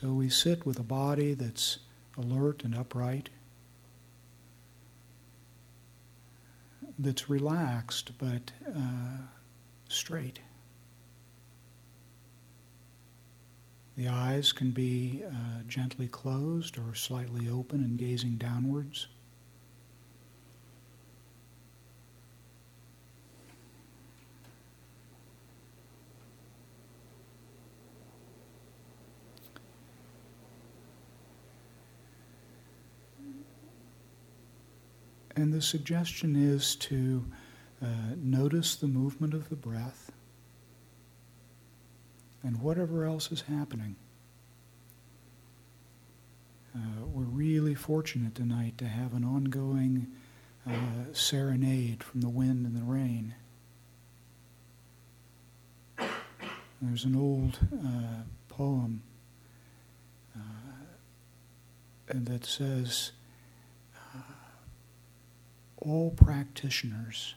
So 0.00 0.12
we 0.12 0.28
sit 0.28 0.66
with 0.66 0.80
a 0.80 0.82
body 0.82 1.34
that's 1.34 1.78
alert 2.18 2.64
and 2.64 2.74
upright, 2.74 3.28
that's 6.98 7.30
relaxed 7.30 8.10
but 8.18 8.50
uh, 8.68 9.18
straight. 9.88 10.40
The 13.96 14.08
eyes 14.08 14.50
can 14.50 14.72
be 14.72 15.22
uh, 15.24 15.62
gently 15.68 16.08
closed 16.08 16.76
or 16.76 16.96
slightly 16.96 17.48
open 17.48 17.84
and 17.84 17.96
gazing 17.96 18.34
downwards. 18.34 19.06
And 35.36 35.52
the 35.52 35.62
suggestion 35.62 36.36
is 36.36 36.76
to 36.76 37.24
uh, 37.82 37.86
notice 38.16 38.76
the 38.76 38.86
movement 38.86 39.34
of 39.34 39.48
the 39.48 39.56
breath 39.56 40.12
and 42.42 42.60
whatever 42.60 43.04
else 43.04 43.32
is 43.32 43.42
happening. 43.42 43.96
Uh, 46.74 47.04
we're 47.06 47.22
really 47.22 47.74
fortunate 47.74 48.34
tonight 48.34 48.76
to 48.78 48.86
have 48.86 49.14
an 49.14 49.24
ongoing 49.24 50.08
uh, 50.68 51.12
serenade 51.12 52.02
from 52.02 52.20
the 52.20 52.28
wind 52.28 52.66
and 52.66 52.76
the 52.76 52.82
rain. 52.82 53.34
There's 56.80 57.04
an 57.04 57.16
old 57.16 57.58
uh, 57.72 58.22
poem 58.48 59.02
uh, 60.36 60.40
that 62.08 62.44
says, 62.44 63.12
all 65.86 66.10
practitioners, 66.10 67.34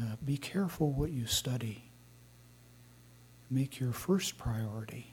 uh, 0.00 0.16
be 0.24 0.36
careful 0.36 0.92
what 0.92 1.10
you 1.10 1.26
study 1.26 1.86
make 3.50 3.78
your 3.78 3.92
first 3.92 4.38
priority 4.38 5.06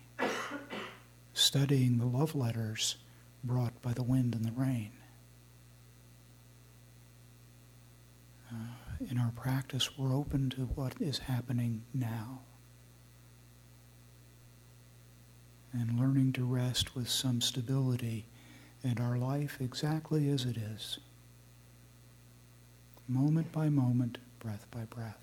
studying 1.34 1.98
the 1.98 2.06
love 2.06 2.36
letters 2.36 2.96
brought 3.44 3.80
by 3.82 3.94
the 3.94 4.04
wind 4.04 4.36
and 4.36 4.46
the 4.46 4.52
rain. 4.52 4.92
Uh, 8.52 8.56
in 9.10 9.18
our 9.18 9.32
practice, 9.36 9.98
we're 9.98 10.16
open 10.16 10.50
to 10.50 10.62
what 10.76 10.94
is 11.00 11.18
happening 11.20 11.84
now. 11.94 12.40
And 15.74 16.00
learning 16.00 16.34
to 16.34 16.46
rest 16.46 16.96
with 16.96 17.10
some 17.10 17.42
stability 17.42 18.26
in 18.84 19.00
our 19.00 19.18
life 19.18 19.58
exactly 19.60 20.30
as 20.30 20.46
it 20.46 20.56
is, 20.56 21.00
moment 23.08 23.52
by 23.52 23.70
moment, 23.70 24.18
breath 24.40 24.66
by 24.72 24.86
breath. 24.86 25.23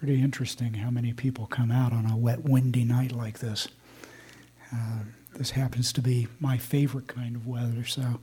Pretty 0.00 0.22
interesting 0.22 0.72
how 0.72 0.88
many 0.90 1.12
people 1.12 1.46
come 1.46 1.70
out 1.70 1.92
on 1.92 2.10
a 2.10 2.16
wet, 2.16 2.42
windy 2.42 2.84
night 2.84 3.12
like 3.12 3.40
this. 3.40 3.68
Uh, 4.72 5.00
this 5.34 5.50
happens 5.50 5.92
to 5.92 6.00
be 6.00 6.26
my 6.40 6.56
favorite 6.56 7.06
kind 7.06 7.36
of 7.36 7.46
weather, 7.46 7.84
so 7.84 8.18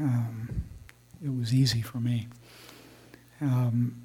um, 0.00 0.64
it 1.22 1.36
was 1.36 1.52
easy 1.52 1.82
for 1.82 1.98
me. 1.98 2.26
Um, 3.42 4.00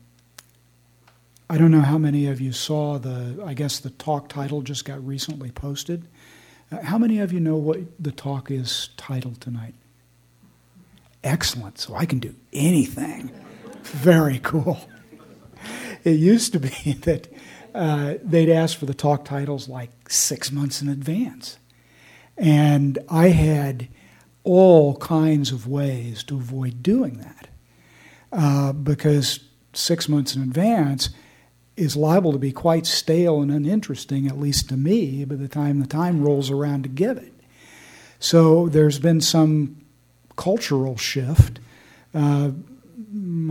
I 1.50 1.58
don't 1.58 1.72
know 1.72 1.80
how 1.80 1.98
many 1.98 2.28
of 2.28 2.42
you 2.42 2.52
saw 2.52 2.98
the, 2.98 3.42
I 3.46 3.54
guess 3.54 3.80
the 3.80 3.92
talk 3.92 4.28
title 4.28 4.62
just 4.62 4.84
got 4.84 5.06
recently 5.06 5.52
posted. 5.52 6.06
Uh, 6.70 6.82
how 6.82 6.98
many 6.98 7.20
of 7.20 7.32
you 7.32 7.40
know 7.40 7.56
what 7.56 7.80
the 7.98 8.12
talk 8.12 8.52
is 8.52 8.90
titled 8.98 9.40
tonight? 9.40 9.74
Excellent, 11.24 11.80
so 11.80 11.96
I 11.96 12.06
can 12.06 12.20
do 12.20 12.36
anything. 12.52 13.32
Very 13.84 14.40
cool. 14.40 14.82
It 16.04 16.12
used 16.12 16.54
to 16.54 16.60
be 16.60 16.94
that 17.02 17.28
uh, 17.74 18.16
they'd 18.24 18.52
ask 18.52 18.78
for 18.78 18.86
the 18.86 18.94
talk 18.94 19.26
titles 19.26 19.70
like 19.70 20.10
six 20.10 20.52
months 20.52 20.82
in 20.82 20.90
advance. 20.90 21.58
And 22.38 22.98
I 23.10 23.30
had 23.30 23.90
all 24.44 24.96
kinds 24.98 25.52
of 25.52 25.68
ways 25.68 26.24
to 26.24 26.36
avoid 26.36 26.82
doing 26.82 27.18
that 27.20 27.48
uh, 28.32 28.74
because 28.74 29.42
six 29.74 30.08
months 30.08 30.36
in 30.36 30.42
advance 30.42 31.10
is 31.76 31.96
liable 31.96 32.32
to 32.32 32.38
be 32.38 32.52
quite 32.52 32.86
stale 32.86 33.42
and 33.42 33.52
uninteresting, 33.52 34.28
at 34.28 34.38
least 34.38 34.70
to 34.70 34.78
me, 34.78 35.24
by 35.26 35.36
the 35.36 35.48
time 35.48 35.80
the 35.80 35.88
time 35.88 36.24
rolls 36.24 36.50
around 36.50 36.84
to 36.84 36.90
give 36.90 37.18
it. 37.18 37.34
So 38.20 38.68
there's 38.68 39.00
been 39.00 39.22
some 39.22 39.78
cultural 40.36 40.98
shift. 40.98 41.60
Uh, 42.14 42.52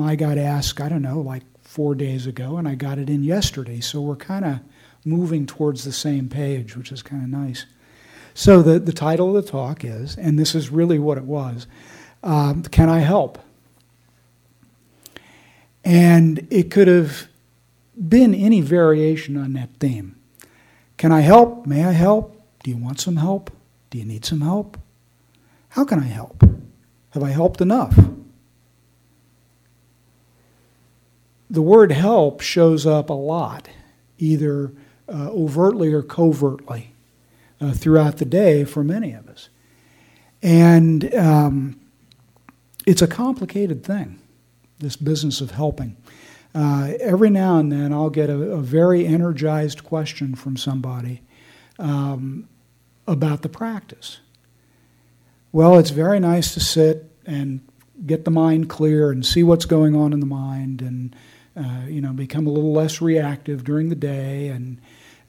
I 0.01 0.15
got 0.17 0.37
asked, 0.37 0.81
I 0.81 0.89
don't 0.89 1.03
know, 1.03 1.21
like 1.21 1.43
four 1.79 1.95
days 1.95 2.27
ago, 2.27 2.57
and 2.57 2.67
I 2.67 2.75
got 2.75 2.99
it 2.99 3.09
in 3.09 3.23
yesterday. 3.23 3.79
So 3.79 4.01
we're 4.01 4.17
kind 4.17 4.45
of 4.45 4.59
moving 5.05 5.47
towards 5.47 5.85
the 5.85 5.93
same 5.93 6.29
page, 6.29 6.77
which 6.77 6.91
is 6.91 7.05
kind 7.05 7.23
of 7.23 7.29
nice. 7.29 7.67
So 8.35 8.63
the, 8.63 8.81
the 8.81 8.93
title 8.93 9.37
of 9.37 9.45
the 9.45 9.49
talk 9.49 9.85
is, 9.85 10.17
and 10.19 10.37
this 10.37 10.57
is 10.57 10.71
really 10.71 10.99
what 10.99 11.19
it 11.19 11.25
was 11.25 11.69
um, 12.25 12.65
Can 12.65 12.89
I 12.89 12.99
Help? 12.99 13.39
And 15.85 16.49
it 16.51 16.73
could 16.73 16.89
have 16.89 17.29
been 17.97 18.35
any 18.35 18.61
variation 18.61 19.37
on 19.37 19.53
that 19.53 19.69
theme. 19.79 20.17
Can 20.97 21.13
I 21.13 21.21
help? 21.21 21.65
May 21.65 21.85
I 21.85 21.93
help? 21.93 22.43
Do 22.65 22.73
you 22.73 22.77
want 22.77 22.99
some 22.99 23.19
help? 23.19 23.53
Do 23.91 23.99
you 23.99 24.05
need 24.05 24.25
some 24.25 24.41
help? 24.41 24.81
How 25.69 25.85
can 25.85 26.01
I 26.01 26.07
help? 26.07 26.43
Have 27.11 27.23
I 27.23 27.31
helped 27.31 27.61
enough? 27.61 27.97
The 31.51 31.63
word 31.63 31.93
help 31.93 32.41
shows 32.41 32.87
up 32.87 33.09
a 33.09 33.15
lot, 33.15 33.69
either 34.19 34.73
uh, 35.09 35.31
overtly 35.31 35.93
or 35.93 36.03
covertly, 36.03 36.95
uh, 37.61 37.73
throughout 37.73 38.19
the 38.19 38.25
day 38.25 38.65
for 38.65 38.85
many 38.85 39.13
of 39.13 39.29
us. 39.29 39.49
And 40.43 41.15
um, 41.15 41.81
it's 42.87 43.03
a 43.03 43.07
complicated 43.07 43.83
thing, 43.83 44.21
this 44.79 44.97
business 44.97 45.41
of 45.41 45.53
helping. 45.53 45.97
Uh, 46.55 46.93
every 47.01 47.31
now 47.31 47.59
and 47.59 47.73
then, 47.73 47.93
I'll 47.93 48.11
get 48.11 48.31
a, 48.31 48.37
a 48.53 48.61
very 48.61 49.07
energized 49.07 49.85
question 49.85 50.35
from 50.35 50.57
somebody 50.57 51.23
um, 51.79 52.49
about 53.07 53.43
the 53.43 53.49
practice. 53.49 54.21
Well, 55.53 55.79
it's 55.79 55.91
very 55.91 56.21
nice 56.21 56.53
to 56.55 56.61
sit 56.61 57.11
and 57.25 57.61
get 58.07 58.25
the 58.25 58.31
mind 58.31 58.69
clear 58.69 59.11
and 59.11 59.25
see 59.25 59.43
what's 59.43 59.65
going 59.65 59.97
on 59.97 60.13
in 60.13 60.21
the 60.21 60.27
mind 60.27 60.83
and 60.83 61.17
uh, 61.59 61.87
you 61.87 62.01
know 62.01 62.13
become 62.13 62.47
a 62.47 62.51
little 62.51 62.73
less 62.73 63.01
reactive 63.01 63.65
during 63.65 63.89
the 63.89 63.97
day 63.97 64.49
and 64.49 64.81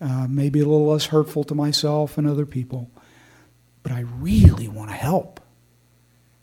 uh, 0.01 0.27
maybe 0.29 0.59
a 0.59 0.65
little 0.65 0.87
less 0.87 1.07
hurtful 1.07 1.43
to 1.45 1.55
myself 1.55 2.17
and 2.17 2.27
other 2.27 2.45
people. 2.45 2.89
But 3.83 3.91
I 3.91 4.01
really 4.01 4.67
want 4.67 4.89
to 4.91 4.95
help. 4.95 5.39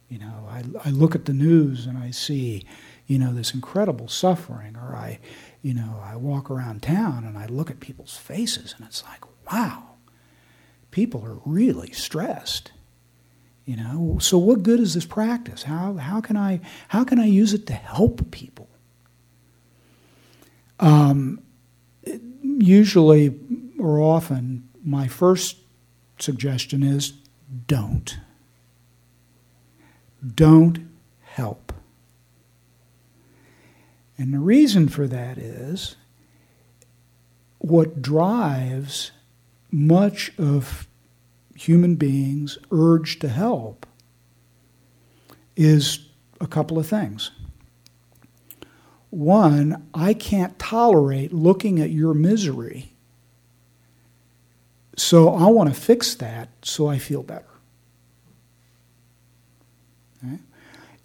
You 0.08 0.18
know, 0.18 0.48
I, 0.48 0.62
I 0.84 0.90
look 0.90 1.14
at 1.14 1.24
the 1.24 1.32
news 1.32 1.86
and 1.86 1.98
I 1.98 2.10
see, 2.10 2.64
you 3.06 3.18
know, 3.18 3.32
this 3.32 3.54
incredible 3.54 4.08
suffering, 4.08 4.76
or 4.76 4.94
I, 4.94 5.18
you 5.62 5.74
know, 5.74 6.00
I 6.02 6.16
walk 6.16 6.50
around 6.50 6.82
town 6.82 7.24
and 7.24 7.36
I 7.36 7.46
look 7.46 7.70
at 7.70 7.80
people's 7.80 8.16
faces 8.16 8.74
and 8.76 8.86
it's 8.86 9.02
like, 9.04 9.24
wow, 9.50 9.82
people 10.90 11.24
are 11.24 11.40
really 11.44 11.92
stressed. 11.92 12.72
You 13.64 13.76
know, 13.76 14.18
so 14.20 14.38
what 14.38 14.62
good 14.62 14.78
is 14.78 14.94
this 14.94 15.06
practice? 15.06 15.64
How, 15.64 15.94
how, 15.94 16.20
can, 16.20 16.36
I, 16.36 16.60
how 16.88 17.02
can 17.02 17.18
I 17.18 17.26
use 17.26 17.52
it 17.52 17.66
to 17.66 17.72
help 17.72 18.30
people? 18.30 18.68
Um, 20.78 21.40
usually 22.42 23.38
or 23.78 24.00
often, 24.00 24.68
my 24.84 25.08
first 25.08 25.56
suggestion 26.18 26.82
is 26.82 27.12
don't. 27.66 28.18
Don't 30.34 30.88
help. 31.22 31.72
And 34.18 34.32
the 34.32 34.38
reason 34.38 34.88
for 34.88 35.06
that 35.06 35.38
is 35.38 35.96
what 37.58 38.00
drives 38.00 39.12
much 39.70 40.32
of 40.38 40.86
human 41.54 41.96
beings' 41.96 42.58
urge 42.70 43.18
to 43.18 43.28
help 43.28 43.86
is 45.56 46.08
a 46.40 46.46
couple 46.46 46.78
of 46.78 46.86
things. 46.86 47.30
One, 49.16 49.88
I 49.94 50.12
can't 50.12 50.58
tolerate 50.58 51.32
looking 51.32 51.80
at 51.80 51.88
your 51.88 52.12
misery, 52.12 52.92
so 54.94 55.30
I 55.30 55.46
want 55.46 55.74
to 55.74 55.80
fix 55.80 56.14
that 56.16 56.50
so 56.60 56.86
I 56.86 56.98
feel 56.98 57.22
better. 57.22 57.46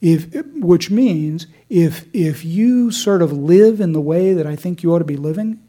If, 0.02 0.28
which 0.56 0.92
means 0.92 1.48
if, 1.70 2.06
if 2.12 2.44
you 2.44 2.92
sort 2.92 3.22
of 3.22 3.32
live 3.32 3.80
in 3.80 3.94
the 3.94 4.02
way 4.02 4.34
that 4.34 4.46
I 4.46 4.58
think 4.58 4.84
you 4.84 4.94
ought 4.94 5.00
to 5.00 5.06
be 5.06 5.16
living, 5.16 5.62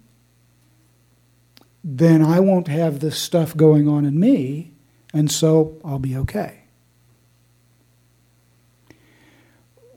then 1.85 2.25
I 2.25 2.41
won't 2.41 2.67
have 2.67 2.99
this 2.99 3.21
stuff 3.21 3.57
going 3.57 3.87
on 3.87 4.05
in 4.05 4.19
me, 4.19 4.73
and 5.15 5.31
so 5.31 5.77
I'll 5.85 6.01
be 6.01 6.17
okay. 6.17 6.65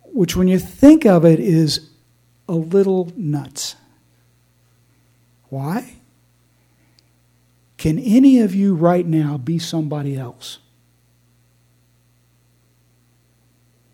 Which, 0.03 0.35
when 0.35 0.47
you 0.47 0.59
think 0.59 1.07
of 1.07 1.25
it, 1.25 1.39
is 1.39 1.89
a 2.47 2.53
little 2.53 3.11
nuts. 3.15 3.75
Why? 5.49 5.95
Can 7.77 7.99
any 7.99 8.39
of 8.39 8.55
you 8.55 8.75
right 8.75 9.05
now 9.05 9.37
be 9.37 9.59
somebody 9.59 10.17
else? 10.17 10.59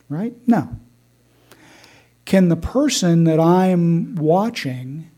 Right? 0.10 0.36
No. 0.48 0.78
Can 2.26 2.50
the 2.50 2.56
person 2.56 3.24
that 3.26 3.40
I'm 3.40 4.16
watching 4.16 5.12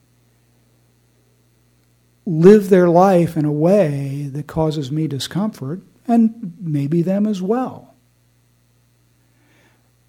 live 2.26 2.70
their 2.70 2.90
life 2.90 3.36
in 3.36 3.46
a 3.46 3.52
way 3.52 4.30
that 4.32 4.48
causes 4.48 4.92
me 4.92 5.08
discomfort 5.08 5.82
and 6.08 6.54
maybe 6.60 7.02
them 7.02 7.26
as 7.26 7.42
well. 7.42 7.94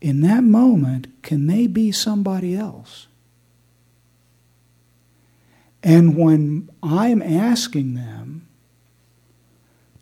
In 0.00 0.20
that 0.20 0.44
moment, 0.44 1.22
can 1.22 1.46
they 1.46 1.66
be 1.66 1.90
somebody 1.90 2.54
else? 2.54 3.06
And 5.84 6.16
when 6.16 6.70
I'm 6.82 7.22
asking 7.22 7.94
them 7.94 8.48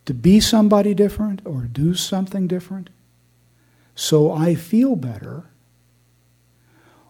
to 0.07 0.15
be 0.15 0.41
somebody 0.41 0.95
different 0.95 1.43
or 1.45 1.63
do 1.63 1.95
something 1.95 2.47
different 2.47 2.89
so 3.95 4.33
I 4.33 4.55
feel 4.55 4.97
better, 4.97 5.45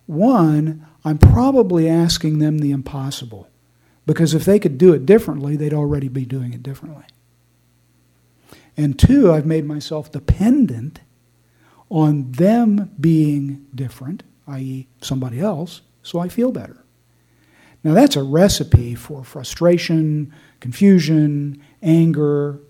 one, 0.06 0.86
I'm 1.04 1.18
probably 1.18 1.88
asking 1.88 2.38
them 2.38 2.58
the 2.58 2.72
impossible. 2.72 3.48
Because 4.04 4.34
if 4.34 4.44
they 4.44 4.58
could 4.58 4.78
do 4.78 4.92
it 4.92 5.06
differently, 5.06 5.54
they'd 5.56 5.72
already 5.72 6.08
be 6.08 6.24
doing 6.24 6.52
it 6.52 6.62
differently. 6.62 7.04
And 8.76 8.98
two, 8.98 9.32
I've 9.32 9.46
made 9.46 9.64
myself 9.64 10.10
dependent 10.10 11.00
on 11.88 12.32
them 12.32 12.90
being 12.98 13.66
different, 13.74 14.22
i.e., 14.48 14.88
somebody 15.00 15.40
else, 15.40 15.82
so 16.02 16.18
I 16.18 16.28
feel 16.28 16.50
better. 16.50 16.81
Now, 17.84 17.94
that's 17.94 18.16
a 18.16 18.22
recipe 18.22 18.94
for 18.94 19.24
frustration, 19.24 20.32
confusion, 20.60 21.62
anger, 21.82 22.60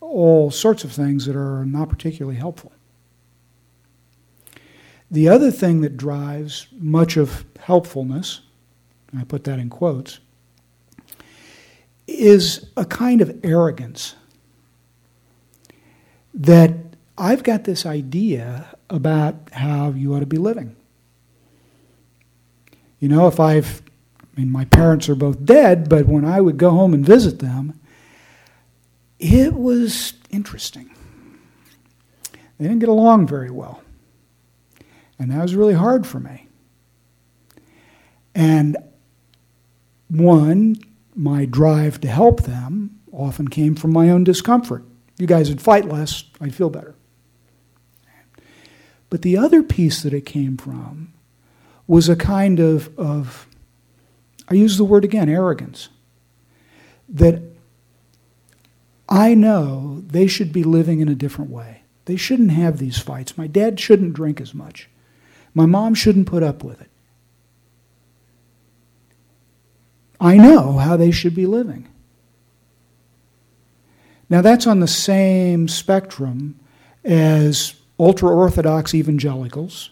all 0.00 0.50
sorts 0.50 0.84
of 0.84 0.92
things 0.92 1.26
that 1.26 1.36
are 1.36 1.64
not 1.64 1.88
particularly 1.88 2.36
helpful. 2.36 2.72
The 5.10 5.28
other 5.28 5.50
thing 5.50 5.80
that 5.80 5.96
drives 5.96 6.68
much 6.72 7.16
of 7.16 7.44
helpfulness, 7.58 8.42
I 9.16 9.24
put 9.24 9.42
that 9.44 9.58
in 9.58 9.68
quotes, 9.68 10.20
is 12.06 12.70
a 12.76 12.84
kind 12.84 13.20
of 13.20 13.40
arrogance 13.42 14.14
that 16.32 16.74
I've 17.18 17.42
got 17.42 17.64
this 17.64 17.84
idea 17.84 18.66
about 18.88 19.50
how 19.52 19.90
you 19.90 20.14
ought 20.14 20.20
to 20.20 20.26
be 20.26 20.38
living. 20.38 20.76
You 23.00 23.08
know, 23.08 23.26
if 23.26 23.40
I've 23.40 23.82
I 24.36 24.40
mean, 24.40 24.50
my 24.50 24.64
parents 24.64 25.08
are 25.08 25.14
both 25.14 25.44
dead, 25.44 25.88
but 25.88 26.06
when 26.06 26.24
I 26.24 26.40
would 26.40 26.56
go 26.56 26.70
home 26.70 26.94
and 26.94 27.04
visit 27.04 27.40
them, 27.40 27.78
it 29.18 29.54
was 29.54 30.14
interesting. 30.30 30.90
They 32.58 32.66
didn't 32.66 32.80
get 32.80 32.88
along 32.88 33.26
very 33.26 33.50
well. 33.50 33.82
And 35.18 35.30
that 35.30 35.42
was 35.42 35.54
really 35.54 35.74
hard 35.74 36.06
for 36.06 36.20
me. 36.20 36.46
And 38.34 38.76
one, 40.08 40.76
my 41.14 41.44
drive 41.44 42.00
to 42.00 42.08
help 42.08 42.42
them 42.42 43.00
often 43.12 43.48
came 43.48 43.74
from 43.74 43.92
my 43.92 44.08
own 44.08 44.24
discomfort. 44.24 44.84
You 45.18 45.26
guys 45.26 45.50
would 45.50 45.60
fight 45.60 45.86
less, 45.86 46.24
I'd 46.40 46.54
feel 46.54 46.70
better. 46.70 46.94
But 49.10 49.22
the 49.22 49.36
other 49.36 49.62
piece 49.62 50.02
that 50.02 50.14
it 50.14 50.24
came 50.24 50.56
from 50.56 51.12
was 51.86 52.08
a 52.08 52.16
kind 52.16 52.60
of, 52.60 52.96
of 52.98 53.46
I 54.50 54.54
use 54.54 54.76
the 54.76 54.84
word 54.84 55.04
again, 55.04 55.28
arrogance. 55.28 55.88
That 57.08 57.42
I 59.08 59.34
know 59.34 60.02
they 60.06 60.26
should 60.26 60.52
be 60.52 60.64
living 60.64 61.00
in 61.00 61.08
a 61.08 61.14
different 61.14 61.50
way. 61.50 61.82
They 62.04 62.16
shouldn't 62.16 62.50
have 62.52 62.78
these 62.78 62.98
fights. 62.98 63.38
My 63.38 63.46
dad 63.46 63.78
shouldn't 63.78 64.14
drink 64.14 64.40
as 64.40 64.54
much. 64.54 64.88
My 65.54 65.66
mom 65.66 65.94
shouldn't 65.94 66.26
put 66.26 66.42
up 66.42 66.64
with 66.64 66.80
it. 66.80 66.90
I 70.20 70.36
know 70.36 70.74
how 70.74 70.96
they 70.96 71.10
should 71.10 71.34
be 71.34 71.46
living. 71.46 71.88
Now, 74.28 74.42
that's 74.42 74.66
on 74.66 74.80
the 74.80 74.88
same 74.88 75.66
spectrum 75.66 76.60
as 77.04 77.74
ultra 77.98 78.28
Orthodox 78.28 78.94
evangelicals 78.94 79.90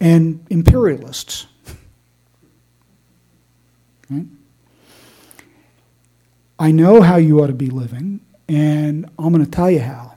and 0.00 0.44
imperialists. 0.50 1.46
Right? 4.10 4.26
I 6.58 6.70
know 6.70 7.02
how 7.02 7.16
you 7.16 7.42
ought 7.42 7.48
to 7.48 7.52
be 7.52 7.68
living, 7.70 8.20
and 8.48 9.10
I'm 9.18 9.32
going 9.32 9.44
to 9.44 9.50
tell 9.50 9.70
you 9.70 9.80
how. 9.80 10.14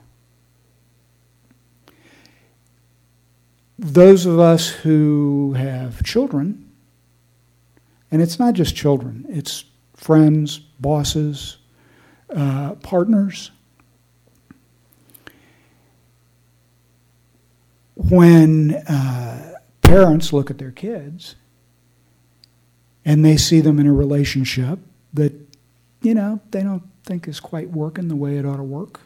Those 3.78 4.26
of 4.26 4.38
us 4.38 4.68
who 4.68 5.54
have 5.54 6.04
children, 6.04 6.70
and 8.10 8.22
it's 8.22 8.38
not 8.38 8.54
just 8.54 8.76
children, 8.76 9.26
it's 9.28 9.64
friends, 9.94 10.58
bosses, 10.58 11.58
uh, 12.34 12.74
partners. 12.76 13.50
When 17.94 18.74
uh, 18.74 19.58
parents 19.82 20.32
look 20.32 20.50
at 20.50 20.58
their 20.58 20.70
kids 20.70 21.36
and 23.10 23.24
they 23.24 23.36
see 23.36 23.60
them 23.60 23.80
in 23.80 23.88
a 23.88 23.92
relationship 23.92 24.78
that, 25.12 25.32
you 26.00 26.14
know, 26.14 26.38
they 26.52 26.62
don't 26.62 26.84
think 27.02 27.26
is 27.26 27.40
quite 27.40 27.68
working 27.70 28.06
the 28.06 28.14
way 28.14 28.36
it 28.36 28.46
ought 28.46 28.58
to 28.58 28.62
work, 28.62 29.00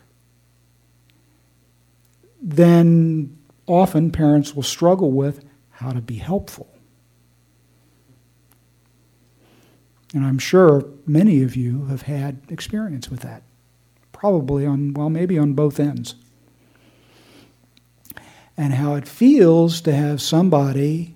then 2.42 3.34
often 3.66 4.11
parents 4.11 4.54
will 4.54 4.62
struggle 4.62 5.11
with 5.11 5.42
how 5.70 5.90
to 5.90 6.02
be 6.02 6.16
helpful. 6.16 6.68
And 10.12 10.23
I'm 10.26 10.38
sure 10.38 10.84
many 11.06 11.42
of 11.42 11.56
you 11.56 11.87
have 11.87 12.02
had 12.02 12.42
experience 12.50 13.11
with 13.11 13.20
that. 13.20 13.42
Probably 14.12 14.66
on, 14.66 14.92
well, 14.92 15.08
maybe 15.08 15.38
on 15.38 15.54
both 15.54 15.80
ends. 15.80 16.14
And 18.54 18.75
how 18.75 18.96
it 18.96 19.08
feels 19.08 19.80
to 19.80 19.94
have 19.94 20.20
somebody 20.20 21.14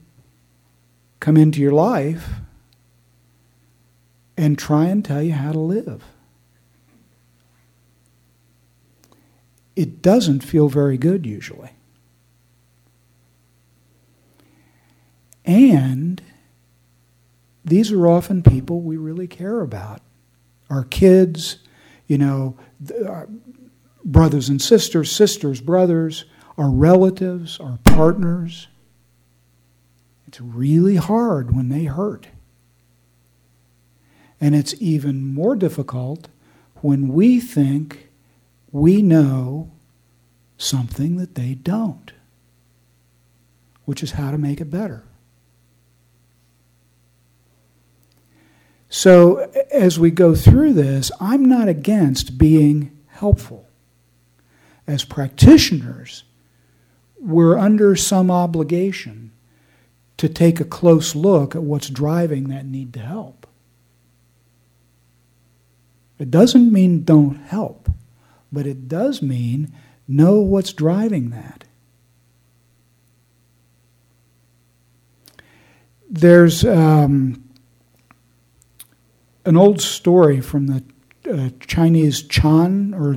come 1.21 1.37
into 1.37 1.61
your 1.61 1.73
life 1.73 2.31
and 4.39 4.57
try 4.57 4.87
and 4.87 5.05
tell 5.05 5.21
you 5.21 5.33
how 5.33 5.51
to 5.51 5.59
live. 5.59 6.05
It 9.75 10.01
doesn't 10.01 10.45
feel 10.45 10.69
very 10.69 10.97
good 10.97 11.27
usually. 11.27 11.71
And 15.45 16.23
these 17.65 17.91
are 17.91 18.07
often 18.07 18.43
people 18.43 18.81
we 18.81 18.97
really 18.97 19.27
care 19.27 19.61
about. 19.61 20.03
Our 20.71 20.85
kids, 20.85 21.59
you 22.07 22.17
know, 22.17 22.57
our 23.07 23.29
brothers 24.05 24.49
and 24.49 24.63
sisters, 24.63 25.11
sisters, 25.11 25.61
brothers, 25.61 26.27
our 26.57 26.71
relatives, 26.71 27.59
our 27.59 27.79
partners. 27.83 28.69
It's 30.29 30.41
really 30.41 30.97
hard 30.97 31.57
when 31.57 31.71
they 31.71 31.85
hurt. 31.85 32.29
And 34.41 34.55
it's 34.55 34.75
even 34.81 35.35
more 35.35 35.57
difficult 35.57 36.29
when 36.77 37.09
we 37.09 37.41
think 37.41 38.09
we 38.71 39.03
know 39.03 39.71
something 40.57 41.17
that 41.17 41.35
they 41.35 41.55
don't, 41.55 42.13
which 43.85 44.03
is 44.03 44.13
how 44.13 44.31
to 44.31 44.39
make 44.39 44.61
it 44.61 44.71
better. 44.71 45.05
So, 48.89 49.51
as 49.71 49.99
we 49.99 50.11
go 50.11 50.35
through 50.35 50.73
this, 50.73 51.11
I'm 51.21 51.45
not 51.45 51.69
against 51.69 52.39
being 52.39 52.97
helpful. 53.09 53.69
As 54.87 55.05
practitioners, 55.05 56.25
we're 57.21 57.59
under 57.59 57.95
some 57.97 58.31
obligation 58.31 59.33
to 60.17 60.29
take 60.29 60.59
a 60.59 60.65
close 60.65 61.15
look 61.15 61.55
at 61.55 61.63
what's 61.63 61.91
driving 61.91 62.49
that 62.49 62.65
need 62.65 62.95
to 62.95 63.01
help. 63.01 63.47
It 66.19 66.31
doesn't 66.31 66.73
mean 66.73 67.05
don't 67.05 67.37
help, 67.37 67.91
but 68.51 68.67
it 68.67 68.89
does 68.89 69.23
mean 69.23 69.73
know 70.07 70.41
what's 70.41 70.73
driving 70.73 71.31
that. 71.31 71.65
There's 76.11 76.65
um, 76.65 77.45
an 79.45 79.57
old 79.57 79.81
story 79.81 80.41
from 80.41 80.67
the 80.67 80.83
uh, 81.31 81.51
Chinese 81.61 82.23
Chan, 82.23 82.95
or 82.95 83.15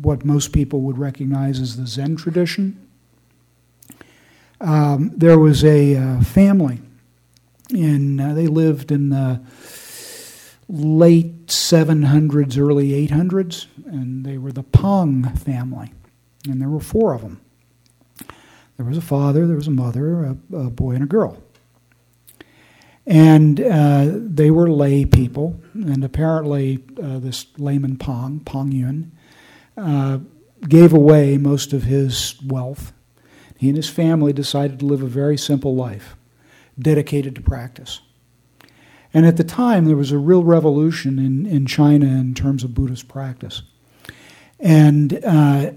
what 0.00 0.24
most 0.24 0.52
people 0.52 0.80
would 0.82 0.98
recognize 0.98 1.60
as 1.60 1.76
the 1.76 1.86
Zen 1.86 2.16
tradition. 2.16 2.88
Um, 4.60 5.12
there 5.16 5.38
was 5.38 5.64
a 5.64 5.96
uh, 5.96 6.20
family, 6.22 6.80
and 7.70 8.20
uh, 8.20 8.34
they 8.34 8.48
lived 8.48 8.90
in 8.90 9.10
the 9.10 9.40
late 10.72 11.48
700s, 11.48 12.58
early 12.58 13.06
800s, 13.06 13.66
and 13.84 14.24
they 14.24 14.38
were 14.38 14.52
the 14.52 14.62
Pang 14.62 15.24
family, 15.36 15.92
and 16.48 16.60
there 16.60 16.70
were 16.70 16.80
four 16.80 17.12
of 17.12 17.20
them. 17.20 17.42
There 18.78 18.86
was 18.86 18.96
a 18.96 19.02
father, 19.02 19.46
there 19.46 19.56
was 19.56 19.68
a 19.68 19.72
mother, 19.72 20.24
a, 20.24 20.56
a 20.56 20.70
boy, 20.70 20.92
and 20.92 21.04
a 21.04 21.06
girl. 21.06 21.36
And 23.06 23.60
uh, 23.60 24.12
they 24.12 24.50
were 24.50 24.70
lay 24.70 25.04
people, 25.04 25.60
and 25.74 26.02
apparently 26.02 26.82
uh, 27.02 27.18
this 27.18 27.46
layman 27.58 27.98
Pang, 27.98 28.40
Pang 28.40 28.72
Yun, 28.72 29.12
uh, 29.76 30.18
gave 30.66 30.94
away 30.94 31.36
most 31.36 31.74
of 31.74 31.82
his 31.82 32.40
wealth. 32.42 32.94
He 33.58 33.68
and 33.68 33.76
his 33.76 33.90
family 33.90 34.32
decided 34.32 34.78
to 34.78 34.86
live 34.86 35.02
a 35.02 35.06
very 35.06 35.36
simple 35.36 35.74
life, 35.74 36.16
dedicated 36.78 37.34
to 37.34 37.42
practice. 37.42 38.00
And 39.14 39.26
at 39.26 39.36
the 39.36 39.44
time, 39.44 39.84
there 39.84 39.96
was 39.96 40.12
a 40.12 40.18
real 40.18 40.42
revolution 40.42 41.18
in, 41.18 41.46
in 41.46 41.66
China 41.66 42.06
in 42.06 42.34
terms 42.34 42.64
of 42.64 42.74
Buddhist 42.74 43.08
practice. 43.08 43.62
And 44.58 45.22
uh, 45.24 45.72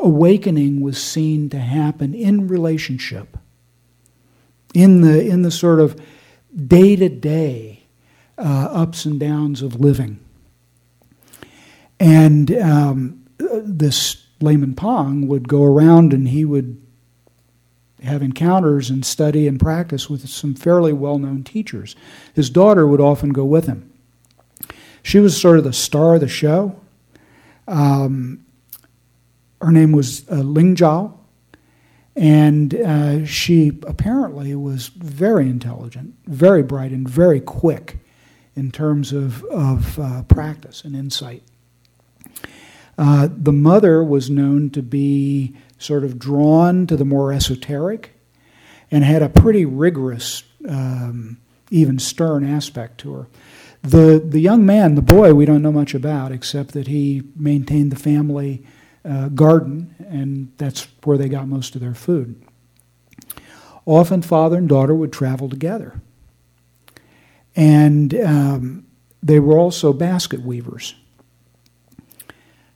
awakening 0.00 0.80
was 0.80 1.02
seen 1.02 1.48
to 1.50 1.58
happen 1.58 2.14
in 2.14 2.48
relationship, 2.48 3.38
in 4.74 5.00
the, 5.00 5.26
in 5.26 5.42
the 5.42 5.50
sort 5.50 5.80
of 5.80 6.00
day 6.66 6.96
to 6.96 7.08
day 7.08 7.86
ups 8.38 9.04
and 9.04 9.18
downs 9.18 9.62
of 9.62 9.80
living. 9.80 10.20
And 12.00 12.50
um, 12.58 13.24
this 13.38 14.26
layman 14.40 14.74
Pang 14.74 15.26
would 15.26 15.48
go 15.48 15.64
around 15.64 16.12
and 16.12 16.28
he 16.28 16.44
would 16.44 16.80
have 18.08 18.22
encounters 18.22 18.90
and 18.90 19.04
study 19.04 19.46
and 19.46 19.60
practice 19.60 20.10
with 20.10 20.28
some 20.28 20.54
fairly 20.54 20.92
well 20.92 21.18
known 21.18 21.44
teachers. 21.44 21.94
His 22.34 22.50
daughter 22.50 22.86
would 22.86 23.00
often 23.00 23.30
go 23.30 23.44
with 23.44 23.66
him. 23.66 23.92
She 25.02 25.20
was 25.20 25.40
sort 25.40 25.58
of 25.58 25.64
the 25.64 25.72
star 25.72 26.16
of 26.16 26.20
the 26.20 26.28
show. 26.28 26.80
Um, 27.66 28.44
her 29.60 29.72
name 29.72 29.92
was 29.92 30.28
uh, 30.30 30.36
Ling 30.36 30.76
Zhao, 30.76 31.16
and 32.16 32.74
uh, 32.74 33.24
she 33.24 33.68
apparently 33.86 34.54
was 34.54 34.88
very 34.88 35.48
intelligent, 35.48 36.14
very 36.26 36.62
bright, 36.62 36.92
and 36.92 37.08
very 37.08 37.40
quick 37.40 37.98
in 38.54 38.70
terms 38.70 39.12
of, 39.12 39.44
of 39.44 39.98
uh, 39.98 40.22
practice 40.24 40.84
and 40.84 40.96
insight. 40.96 41.42
Uh, 42.98 43.28
the 43.30 43.52
mother 43.52 44.02
was 44.02 44.28
known 44.28 44.70
to 44.70 44.82
be 44.82 45.54
sort 45.78 46.04
of 46.04 46.18
drawn 46.18 46.86
to 46.86 46.96
the 46.96 47.04
more 47.04 47.32
esoteric 47.32 48.12
and 48.90 49.04
had 49.04 49.22
a 49.22 49.28
pretty 49.28 49.64
rigorous 49.64 50.42
um, 50.68 51.38
even 51.70 51.98
stern 51.98 52.44
aspect 52.44 52.98
to 52.98 53.12
her. 53.14 53.26
The, 53.82 54.22
the 54.24 54.40
young 54.40 54.66
man, 54.66 54.96
the 54.96 55.02
boy, 55.02 55.34
we 55.34 55.44
don't 55.44 55.62
know 55.62 55.72
much 55.72 55.94
about 55.94 56.32
except 56.32 56.72
that 56.72 56.88
he 56.88 57.22
maintained 57.36 57.92
the 57.92 57.96
family 57.96 58.64
uh, 59.04 59.28
garden, 59.28 59.94
and 60.08 60.52
that's 60.56 60.88
where 61.04 61.16
they 61.16 61.28
got 61.28 61.46
most 61.46 61.74
of 61.74 61.80
their 61.80 61.94
food. 61.94 62.42
Often, 63.86 64.22
father 64.22 64.58
and 64.58 64.68
daughter 64.68 64.94
would 64.94 65.12
travel 65.12 65.48
together. 65.48 66.00
And 67.56 68.14
um, 68.14 68.86
they 69.22 69.40
were 69.40 69.58
also 69.58 69.92
basket 69.92 70.42
weavers. 70.42 70.94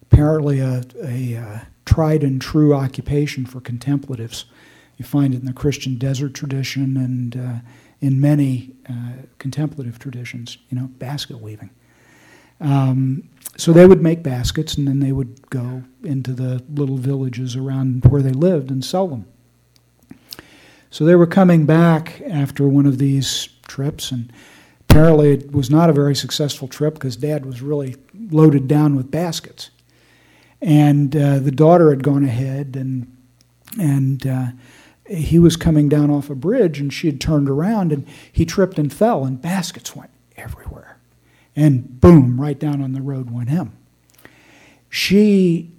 Apparently, 0.02 0.60
a, 0.60 0.82
a, 1.02 1.36
uh, 1.36 1.58
tried 1.84 2.22
and 2.22 2.40
true 2.40 2.74
occupation 2.74 3.46
for 3.46 3.60
contemplatives. 3.60 4.44
You 4.98 5.04
find 5.04 5.34
it 5.34 5.40
in 5.40 5.46
the 5.46 5.52
Christian 5.52 5.96
desert 5.96 6.34
tradition 6.34 6.96
and 6.96 7.36
uh, 7.36 7.54
in 8.00 8.20
many 8.20 8.72
uh, 8.88 9.22
contemplative 9.38 9.98
traditions, 9.98 10.58
you 10.70 10.78
know, 10.78 10.88
basket 10.98 11.40
weaving. 11.40 11.70
Um, 12.60 13.28
so 13.56 13.72
they 13.72 13.86
would 13.86 14.02
make 14.02 14.22
baskets 14.22 14.76
and 14.76 14.86
then 14.86 15.00
they 15.00 15.12
would 15.12 15.50
go 15.50 15.82
into 16.02 16.32
the 16.32 16.62
little 16.72 16.96
villages 16.96 17.56
around 17.56 18.04
where 18.04 18.22
they 18.22 18.32
lived 18.32 18.70
and 18.70 18.84
sell 18.84 19.08
them. 19.08 19.26
So 20.90 21.04
they 21.04 21.14
were 21.14 21.26
coming 21.26 21.64
back 21.64 22.20
after 22.28 22.68
one 22.68 22.84
of 22.84 22.98
these 22.98 23.48
trips, 23.66 24.12
and 24.12 24.30
apparently 24.80 25.32
it 25.32 25.50
was 25.50 25.70
not 25.70 25.88
a 25.88 25.92
very 25.92 26.14
successful 26.14 26.68
trip 26.68 26.94
because 26.94 27.16
dad 27.16 27.46
was 27.46 27.62
really 27.62 27.96
loaded 28.30 28.68
down 28.68 28.94
with 28.94 29.10
baskets. 29.10 29.70
And 30.62 31.14
uh, 31.16 31.40
the 31.40 31.50
daughter 31.50 31.90
had 31.90 32.04
gone 32.04 32.24
ahead 32.24 32.76
and, 32.76 33.14
and 33.78 34.26
uh, 34.26 34.46
he 35.08 35.38
was 35.38 35.56
coming 35.56 35.88
down 35.88 36.10
off 36.10 36.30
a 36.30 36.34
bridge 36.34 36.78
and 36.78 36.92
she 36.92 37.08
had 37.08 37.20
turned 37.20 37.50
around 37.50 37.92
and 37.92 38.06
he 38.30 38.46
tripped 38.46 38.78
and 38.78 38.92
fell 38.92 39.24
and 39.24 39.42
baskets 39.42 39.96
went 39.96 40.10
everywhere. 40.36 40.98
And 41.56 42.00
boom, 42.00 42.40
right 42.40 42.58
down 42.58 42.80
on 42.80 42.92
the 42.92 43.02
road 43.02 43.30
went 43.30 43.50
him. 43.50 43.76
She 44.88 45.72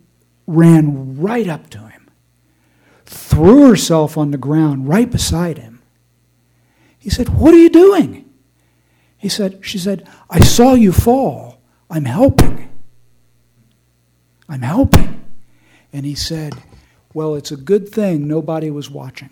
ran 0.46 1.20
right 1.20 1.48
up 1.48 1.70
to 1.70 1.80
him, 1.88 2.10
threw 3.06 3.70
herself 3.70 4.18
on 4.18 4.32
the 4.32 4.38
ground 4.38 4.88
right 4.88 5.10
beside 5.10 5.58
him. 5.58 5.82
He 7.00 7.10
said, 7.10 7.30
What 7.30 7.54
are 7.54 7.58
you 7.58 7.70
doing? 7.70 8.30
He 9.18 9.30
said, 9.30 9.60
She 9.62 9.78
said, 9.78 10.08
I 10.30 10.40
saw 10.40 10.74
you 10.74 10.92
fall. 10.92 11.62
I'm 11.90 12.06
helping. 12.06 12.73
I'm 14.54 14.62
helping. 14.62 15.26
And 15.92 16.06
he 16.06 16.14
said, 16.14 16.54
well, 17.12 17.34
it's 17.34 17.50
a 17.50 17.58
good 17.58 17.90
thing 17.90 18.28
nobody 18.28 18.70
was 18.70 18.88
watching. 18.88 19.32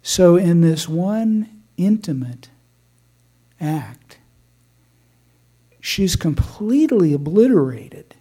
So, 0.00 0.36
in 0.36 0.60
this 0.60 0.88
one 0.88 1.64
intimate 1.76 2.50
act, 3.60 4.18
she's 5.80 6.14
completely 6.14 7.14
obliterated 7.14 8.14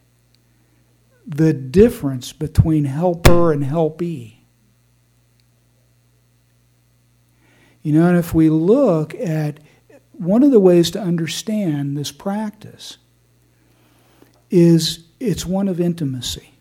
the 1.27 1.53
difference 1.53 2.33
between 2.33 2.85
helper 2.85 3.51
and 3.51 3.63
helpee. 3.63 4.43
You 7.83 7.93
know, 7.93 8.07
and 8.07 8.17
if 8.17 8.33
we 8.33 8.49
look 8.49 9.13
at 9.13 9.59
one 10.13 10.41
of 10.41 10.49
the 10.49 10.59
ways 10.59 10.89
to 10.91 10.99
understand 10.99 11.95
this 11.95 12.11
practice 12.11 12.97
is 14.51 15.05
it's 15.19 15.45
one 15.45 15.67
of 15.67 15.79
intimacy. 15.79 16.51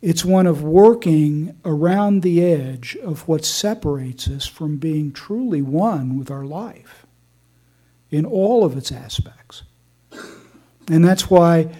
It's 0.00 0.24
one 0.24 0.46
of 0.46 0.62
working 0.62 1.58
around 1.64 2.22
the 2.22 2.42
edge 2.42 2.96
of 3.02 3.28
what 3.28 3.44
separates 3.44 4.28
us 4.28 4.46
from 4.46 4.78
being 4.78 5.12
truly 5.12 5.60
one 5.60 6.18
with 6.18 6.30
our 6.30 6.44
life 6.44 7.04
in 8.10 8.24
all 8.24 8.64
of 8.64 8.78
its 8.78 8.90
aspects. 8.90 9.62
And 10.88 11.04
that's 11.04 11.28
why 11.28 11.76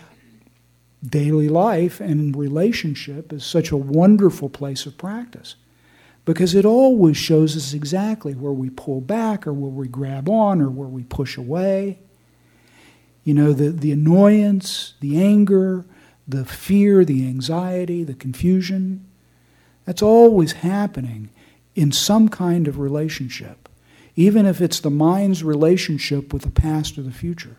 daily 1.02 1.48
life 1.48 1.98
and 2.00 2.36
relationship 2.36 3.32
is 3.32 3.44
such 3.44 3.70
a 3.70 3.76
wonderful 3.76 4.50
place 4.50 4.84
of 4.84 4.98
practice 4.98 5.56
because 6.26 6.54
it 6.54 6.66
always 6.66 7.16
shows 7.16 7.56
us 7.56 7.72
exactly 7.72 8.34
where 8.34 8.52
we 8.52 8.68
pull 8.68 9.00
back 9.00 9.46
or 9.46 9.52
where 9.52 9.70
we 9.70 9.88
grab 9.88 10.28
on 10.28 10.60
or 10.60 10.68
where 10.68 10.88
we 10.88 11.04
push 11.04 11.38
away. 11.38 11.98
You 13.24 13.34
know, 13.34 13.52
the, 13.52 13.70
the 13.70 13.92
annoyance, 13.92 14.94
the 15.00 15.22
anger, 15.22 15.84
the 16.26 16.44
fear, 16.44 17.04
the 17.04 17.26
anxiety, 17.26 18.02
the 18.04 18.14
confusion, 18.14 19.06
that's 19.84 20.02
always 20.02 20.52
happening 20.52 21.30
in 21.74 21.92
some 21.92 22.28
kind 22.28 22.68
of 22.68 22.78
relationship, 22.78 23.68
even 24.16 24.46
if 24.46 24.60
it's 24.60 24.80
the 24.80 24.90
mind's 24.90 25.42
relationship 25.42 26.32
with 26.32 26.42
the 26.42 26.50
past 26.50 26.98
or 26.98 27.02
the 27.02 27.12
future. 27.12 27.56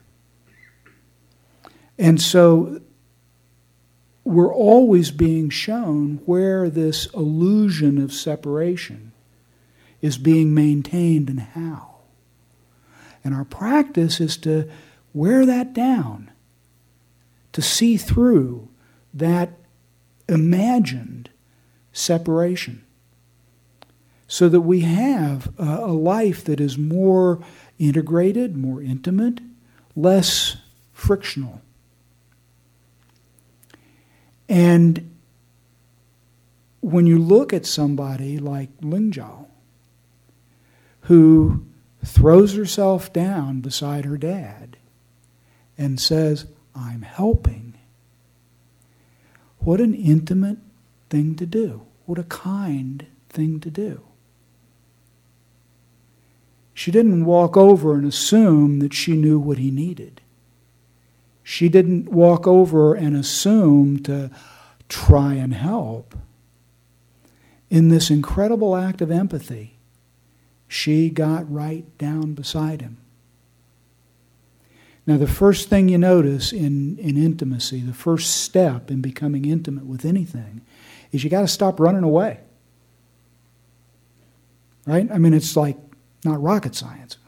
And 1.98 2.22
so 2.22 2.82
we're 4.24 4.54
always 4.54 5.12
being 5.12 5.50
shown 5.50 6.22
where 6.26 6.70
this 6.70 7.06
illusion 7.08 7.98
of 8.02 8.14
separation 8.14 9.12
is 10.02 10.18
being 10.18 10.54
maintained 10.54 11.30
and 11.30 11.40
how. 11.40 11.96
And 13.24 13.36
our 13.36 13.46
practice 13.46 14.20
is 14.20 14.38
to 14.38 14.70
Wear 15.14 15.46
that 15.46 15.74
down 15.74 16.32
to 17.54 17.62
see 17.62 17.98
through 17.98 18.70
that 19.14 19.54
imagined 20.30 21.30
separation 21.92 22.84
so 24.28 24.48
that 24.48 24.62
we 24.62 24.82
have 24.82 25.52
a, 25.58 25.88
life 25.88 26.46
that 26.46 26.62
is 26.62 26.78
more 26.78 27.44
integrated, 27.78 28.56
more 28.56 28.82
intimate, 28.82 29.42
less 29.94 30.56
frictional. 30.94 31.62
And 34.48 35.14
when 36.80 37.06
you 37.06 37.20
look 37.20 37.52
at 37.52 37.66
somebody 37.66 38.40
like 38.40 38.70
Ling 38.82 39.12
Zhao, 39.12 39.48
who 41.02 41.66
throws 42.06 42.56
herself 42.56 43.12
down 43.12 43.60
beside 43.60 44.06
her 44.06 44.18
dad 44.18 44.78
and 45.82 46.00
says, 46.00 46.46
I'm 46.76 47.02
helping. 47.02 47.74
What 49.58 49.82
an 49.82 49.96
intimate 49.96 50.60
thing 51.10 51.36
to 51.38 51.46
do. 51.48 51.82
What 52.06 52.20
a 52.20 52.24
kind 52.24 53.08
thing 53.30 53.60
to 53.62 53.72
do. 53.72 54.04
She 56.76 56.92
didn't 56.92 57.26
walk 57.26 57.58
over 57.58 57.96
and 57.96 58.06
assume 58.06 58.78
that 58.80 58.94
she 58.94 59.14
knew 59.14 59.40
what 59.40 59.58
he 59.58 59.72
needed. 59.72 60.22
She 61.42 61.68
didn't 61.68 62.10
walk 62.10 62.46
over 62.46 62.94
and 62.94 63.16
assume 63.16 64.04
to 64.04 64.30
try 64.88 65.34
and 65.34 65.54
help. 65.54 66.16
In 67.72 67.90
this 67.90 68.12
incredible 68.12 68.76
act 68.76 69.02
of 69.02 69.10
empathy, 69.10 69.78
she 70.68 71.10
got 71.10 71.52
right 71.52 71.86
down 71.98 72.34
beside 72.34 72.82
him. 72.82 73.01
Now, 75.08 75.18
the 75.18 75.28
first 75.28 75.70
thing 75.70 75.90
you 75.90 75.98
notice 75.98 76.54
in, 76.54 76.98
in 77.00 77.18
intimacy, 77.18 77.82
the 77.82 77.94
first 77.94 78.44
step 78.44 78.92
in 78.92 79.02
becoming 79.02 79.46
intimate 79.46 79.86
with 79.86 80.06
anything, 80.06 80.62
is 81.12 81.24
you 81.24 81.30
got 81.30 81.42
to 81.42 81.48
stop 81.48 81.80
running 81.80 82.04
away. 82.04 82.40
Right? 84.86 85.10
I 85.12 85.18
mean, 85.18 85.34
it's 85.34 85.56
like 85.56 85.78
not 86.24 86.42
rocket 86.42 86.76
science. 86.76 87.18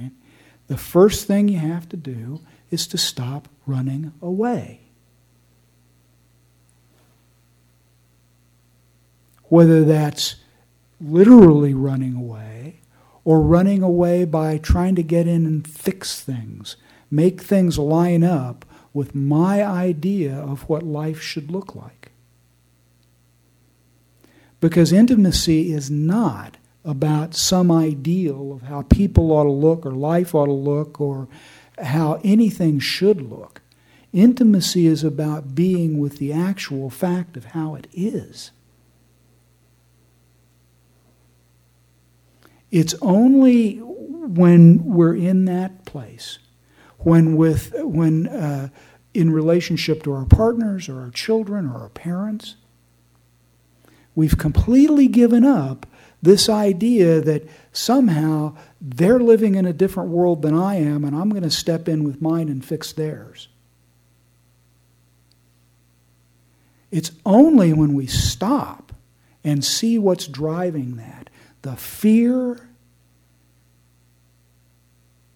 Right? 0.00 0.12
The 0.66 0.76
first 0.76 1.26
thing 1.26 1.48
you 1.48 1.58
have 1.58 1.88
to 1.90 1.96
do 1.96 2.40
is 2.70 2.86
to 2.88 2.98
stop 2.98 3.48
running 3.64 4.12
away. 4.20 4.80
Whether 9.44 9.84
that's 9.84 10.36
literally 11.00 11.74
running 11.74 12.16
away 12.16 12.43
or 13.24 13.40
running 13.40 13.82
away 13.82 14.24
by 14.24 14.58
trying 14.58 14.94
to 14.94 15.02
get 15.02 15.26
in 15.26 15.46
and 15.46 15.66
fix 15.66 16.20
things, 16.20 16.76
make 17.10 17.40
things 17.40 17.78
line 17.78 18.22
up 18.22 18.64
with 18.92 19.14
my 19.14 19.64
idea 19.64 20.34
of 20.34 20.68
what 20.68 20.82
life 20.82 21.20
should 21.20 21.50
look 21.50 21.74
like. 21.74 22.12
Because 24.60 24.92
intimacy 24.92 25.72
is 25.72 25.90
not 25.90 26.56
about 26.84 27.34
some 27.34 27.70
ideal 27.70 28.52
of 28.52 28.62
how 28.62 28.82
people 28.82 29.32
ought 29.32 29.44
to 29.44 29.50
look 29.50 29.84
or 29.86 29.92
life 29.92 30.34
ought 30.34 30.46
to 30.46 30.52
look 30.52 31.00
or 31.00 31.28
how 31.78 32.20
anything 32.22 32.78
should 32.78 33.22
look. 33.22 33.62
Intimacy 34.12 34.86
is 34.86 35.02
about 35.02 35.54
being 35.54 35.98
with 35.98 36.18
the 36.18 36.32
actual 36.32 36.88
fact 36.88 37.36
of 37.36 37.46
how 37.46 37.74
it 37.74 37.88
is. 37.92 38.52
It's 42.74 42.96
only 43.00 43.76
when 43.76 44.84
we're 44.84 45.14
in 45.14 45.44
that 45.44 45.84
place, 45.84 46.40
when 46.98 47.36
with 47.36 47.72
when 47.76 48.26
uh, 48.26 48.70
in 49.12 49.30
relationship 49.30 50.02
to 50.02 50.12
our 50.12 50.26
partners 50.26 50.88
or 50.88 51.00
our 51.02 51.10
children 51.10 51.66
or 51.68 51.78
our 51.78 51.88
parents, 51.88 52.56
we've 54.16 54.36
completely 54.36 55.06
given 55.06 55.44
up 55.44 55.86
This 56.24 56.48
idea 56.48 57.20
that 57.20 57.46
somehow 57.70 58.56
they're 58.80 59.20
living 59.20 59.56
in 59.56 59.66
a 59.66 59.74
different 59.74 60.08
world 60.08 60.40
than 60.40 60.54
I 60.54 60.76
am, 60.76 61.04
and 61.04 61.14
I'm 61.14 61.28
going 61.28 61.42
to 61.42 61.50
step 61.50 61.86
in 61.86 62.02
with 62.02 62.22
mine 62.22 62.48
and 62.48 62.64
fix 62.64 62.94
theirs. 62.94 63.48
It's 66.90 67.10
only 67.26 67.74
when 67.74 67.92
we 67.92 68.06
stop 68.06 68.94
and 69.44 69.62
see 69.62 69.98
what's 69.98 70.26
driving 70.26 70.96
that 70.96 71.28
the 71.64 71.76
fear, 71.76 72.68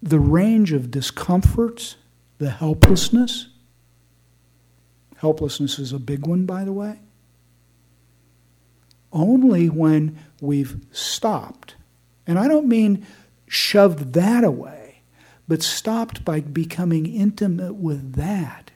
the 0.02 0.20
range 0.20 0.72
of 0.74 0.90
discomforts, 0.90 1.96
the 2.36 2.50
helplessness. 2.50 3.48
Helplessness 5.16 5.78
is 5.78 5.90
a 5.90 5.98
big 5.98 6.26
one, 6.26 6.44
by 6.44 6.64
the 6.64 6.72
way. 6.72 7.00
Only 9.10 9.70
when 9.70 10.18
we've 10.38 10.76
stopped, 10.92 11.76
and 12.26 12.38
I 12.38 12.46
don't 12.46 12.68
mean 12.68 13.06
shoved 13.46 14.12
that 14.12 14.44
away, 14.44 15.00
but 15.48 15.62
stopped 15.62 16.26
by 16.26 16.40
becoming 16.40 17.06
intimate 17.06 17.76
with 17.76 18.16
that, 18.16 18.70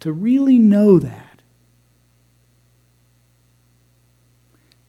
to 0.00 0.14
really 0.14 0.58
know 0.58 0.98
that. 0.98 1.42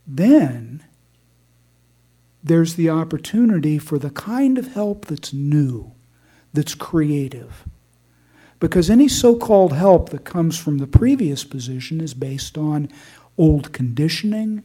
Then 0.08 0.86
there's 2.48 2.76
the 2.76 2.90
opportunity 2.90 3.78
for 3.78 3.98
the 3.98 4.10
kind 4.10 4.58
of 4.58 4.74
help 4.74 5.06
that's 5.06 5.34
new, 5.34 5.94
that's 6.54 6.76
creative. 6.76 7.66
Because 8.60 8.90
any 8.90 9.08
so 9.08 9.36
called 9.36 9.74
help 9.74 10.10
that 10.10 10.26
comes 10.26 10.58
from 10.58 10.80
the 10.80 10.88
previous 10.88 11.44
position 11.44 12.02
is 12.02 12.14
based 12.14 12.58
on 12.58 12.90
old 13.38 13.72
conditioning, 13.72 14.64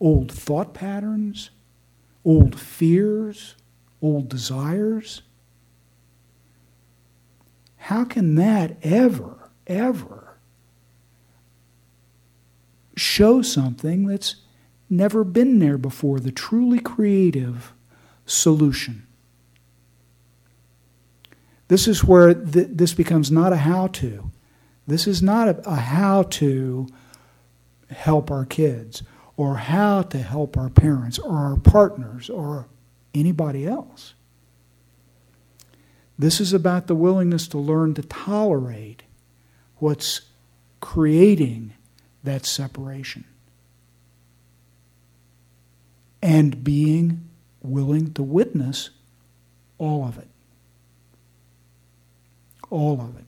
old 0.00 0.30
thought 0.30 0.74
patterns, 0.74 1.50
old 2.24 2.58
fears, 2.58 3.56
old 4.02 4.28
desires. 4.28 5.22
How 7.76 8.04
can 8.04 8.34
that 8.34 8.76
ever, 8.82 9.50
ever 9.66 10.36
show 12.96 13.42
something 13.42 14.06
that's 14.06 14.36
never 14.92 15.24
been 15.24 15.58
there 15.58 15.78
before, 15.78 16.20
the 16.20 16.30
truly 16.30 16.78
creative 16.78 17.72
solution. 18.26 19.06
This 21.68 21.88
is 21.88 22.04
where 22.04 22.34
th- 22.34 22.68
this 22.70 22.92
becomes 22.92 23.30
not 23.30 23.52
a 23.52 23.56
how 23.56 23.88
to. 23.88 24.30
This 24.86 25.06
is 25.06 25.22
not 25.22 25.48
a, 25.48 25.68
a 25.68 25.76
how 25.76 26.24
to 26.24 26.86
help 27.90 28.30
our 28.30 28.44
kids 28.44 29.02
or 29.36 29.56
how 29.56 30.02
to 30.02 30.18
help 30.18 30.56
our 30.56 30.68
parents 30.68 31.18
or 31.18 31.36
our 31.36 31.56
partners 31.56 32.28
or 32.28 32.68
anybody 33.14 33.66
else. 33.66 34.14
This 36.18 36.40
is 36.40 36.52
about 36.52 36.86
the 36.86 36.94
willingness 36.94 37.48
to 37.48 37.58
learn 37.58 37.94
to 37.94 38.02
tolerate 38.02 39.02
what's 39.76 40.20
creating 40.80 41.72
that 42.22 42.44
separation 42.44 43.24
and 46.22 46.62
being 46.62 47.28
willing 47.60 48.12
to 48.14 48.22
witness 48.22 48.90
all 49.78 50.04
of 50.04 50.16
it. 50.18 50.28
All 52.70 53.00
of 53.00 53.16
it. 53.18 53.24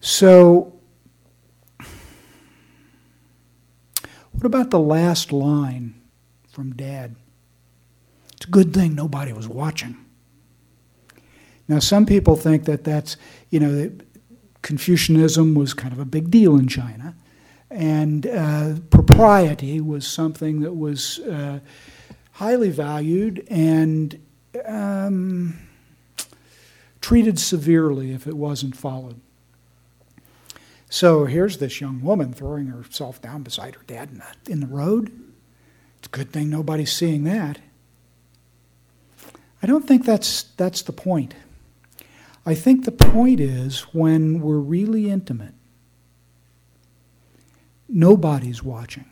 So, 0.00 0.74
what 4.32 4.44
about 4.44 4.70
the 4.70 4.80
last 4.80 5.32
line 5.32 6.00
from 6.50 6.74
Dad? 6.74 7.14
It's 8.34 8.46
a 8.46 8.50
good 8.50 8.74
thing 8.74 8.94
nobody 8.94 9.32
was 9.32 9.48
watching. 9.48 9.96
Now, 11.66 11.78
some 11.78 12.06
people 12.06 12.36
think 12.36 12.64
that 12.64 12.84
that's, 12.84 13.16
you 13.50 13.60
know, 13.60 13.90
Confucianism 14.62 15.54
was 15.54 15.74
kind 15.74 15.92
of 15.92 15.98
a 15.98 16.04
big 16.04 16.30
deal 16.30 16.56
in 16.56 16.66
China 16.68 17.14
and 17.70 18.26
uh, 18.26 18.74
propriety 18.90 19.80
was 19.80 20.06
something 20.06 20.60
that 20.60 20.74
was 20.74 21.18
uh, 21.20 21.60
highly 22.32 22.70
valued 22.70 23.46
and 23.50 24.20
um, 24.64 25.58
treated 27.00 27.38
severely 27.38 28.12
if 28.12 28.26
it 28.26 28.36
wasn't 28.36 28.76
followed. 28.76 29.20
So 30.90 31.26
here's 31.26 31.58
this 31.58 31.80
young 31.80 32.00
woman 32.00 32.32
throwing 32.32 32.68
herself 32.68 33.20
down 33.20 33.42
beside 33.42 33.74
her 33.74 33.82
dad 33.86 34.10
in 34.10 34.18
the, 34.18 34.52
in 34.52 34.60
the 34.60 34.66
road. 34.66 35.12
It's 35.98 36.08
a 36.08 36.10
good 36.10 36.32
thing 36.32 36.48
nobody's 36.48 36.92
seeing 36.92 37.24
that. 37.24 37.58
I 39.62 39.66
don't 39.66 39.86
think 39.86 40.06
that's, 40.06 40.44
that's 40.56 40.82
the 40.82 40.92
point. 40.92 41.34
I 42.46 42.54
think 42.54 42.84
the 42.84 42.92
point 42.92 43.40
is 43.40 43.80
when 43.92 44.40
we're 44.40 44.58
really 44.58 45.10
intimate 45.10 45.54
Nobody's 47.88 48.62
watching. 48.62 49.06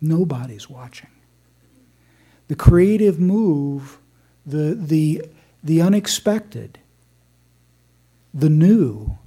Nobody's 0.00 0.68
watching. 0.68 1.10
The 2.48 2.56
creative 2.56 3.18
move, 3.18 3.98
the, 4.44 4.74
the, 4.74 5.22
the 5.62 5.80
unexpected, 5.80 6.78
the 8.32 8.50
new, 8.50 9.18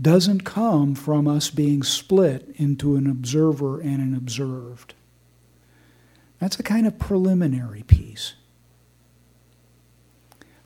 doesn't 0.00 0.42
come 0.42 0.94
from 0.94 1.26
us 1.26 1.50
being 1.50 1.82
split 1.82 2.52
into 2.56 2.96
an 2.96 3.06
observer 3.06 3.80
and 3.80 4.00
an 4.00 4.14
observed. 4.14 4.94
That's 6.38 6.58
a 6.58 6.62
kind 6.62 6.86
of 6.86 6.98
preliminary 6.98 7.82
piece. 7.82 8.34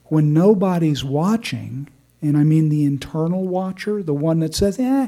When 0.05 0.33
nobody's 0.33 1.03
watching, 1.03 1.87
and 2.21 2.37
I 2.37 2.43
mean 2.43 2.67
the 2.67 2.83
internal 2.83 3.47
watcher, 3.47 4.03
the 4.03 4.13
one 4.13 4.39
that 4.39 4.53
says, 4.53 4.77
eh, 4.77 5.07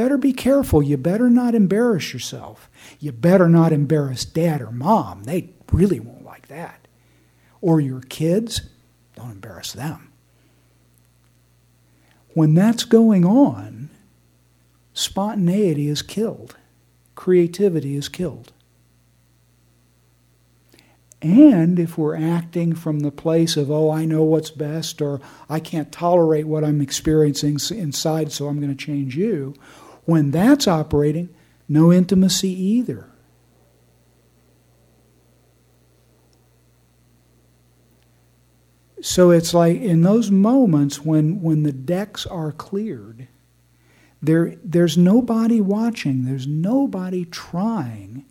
better 0.00 0.16
be 0.16 0.32
careful. 0.32 0.82
You 0.82 0.96
better 0.96 1.28
not 1.28 1.54
embarrass 1.54 2.14
yourself. 2.14 2.70
You 3.00 3.12
better 3.12 3.50
not 3.50 3.70
embarrass 3.70 4.24
dad 4.24 4.62
or 4.62 4.70
mom. 4.70 5.24
They 5.24 5.50
really 5.70 6.00
won't 6.00 6.24
like 6.24 6.48
that. 6.48 6.88
Or 7.60 7.82
your 7.82 8.00
kids, 8.00 8.62
don't 9.14 9.32
embarrass 9.32 9.74
them. 9.74 10.10
When 12.32 12.54
that's 12.54 12.84
going 12.84 13.26
on, 13.26 13.90
spontaneity 14.94 15.88
is 15.88 16.00
killed, 16.00 16.56
creativity 17.14 17.94
is 17.94 18.08
killed. 18.08 18.54
And 21.20 21.78
if 21.78 21.98
we're 21.98 22.16
acting 22.16 22.74
from 22.74 23.00
the 23.00 23.10
place 23.10 23.58
of, 23.58 23.70
oh, 23.70 23.90
I 23.90 24.06
know 24.06 24.22
what's 24.22 24.50
best, 24.50 25.02
or 25.02 25.20
I 25.50 25.60
can't 25.60 25.92
tolerate 25.92 26.46
what 26.46 26.64
I'm 26.64 26.80
experiencing 26.80 27.58
inside, 27.76 28.32
so 28.32 28.48
I'm 28.48 28.58
going 28.60 28.74
to 28.74 28.84
change 28.86 29.14
you, 29.14 29.54
when 30.04 30.30
that's 30.30 30.66
operating, 30.66 31.28
no 31.68 31.92
intimacy 31.92 32.50
either. 32.50 33.10
So 39.02 39.30
it's 39.30 39.54
like 39.54 39.80
in 39.80 40.02
those 40.02 40.30
moments 40.30 41.04
when, 41.04 41.40
when 41.40 41.62
the 41.62 41.72
decks 41.72 42.26
are 42.26 42.52
cleared, 42.52 43.28
there, 44.22 44.56
there's 44.62 44.98
nobody 44.98 45.60
watching, 45.60 46.24
there's 46.24 46.46
nobody 46.46 47.24
trying 47.24 48.26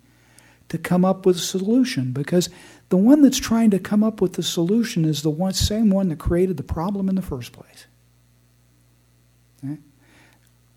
to 0.69 0.77
come 0.77 1.03
up 1.03 1.25
with 1.25 1.38
a 1.38 1.39
solution 1.39 2.12
because 2.12 2.49
the 2.89 2.97
one 2.97 3.23
that's 3.23 3.39
trying 3.39 3.71
to 3.71 3.79
come 3.79 4.03
up 4.03 4.21
with 4.21 4.34
the 4.34 4.43
solution 4.43 5.05
is 5.05 5.23
the 5.23 5.32
one, 5.32 5.53
same 5.53 5.89
one 5.89 6.10
that 6.10 6.19
created 6.19 6.58
the 6.58 6.63
problem 6.63 7.10
in 7.10 7.15
the 7.15 7.21
first 7.23 7.51
place. 7.51 7.88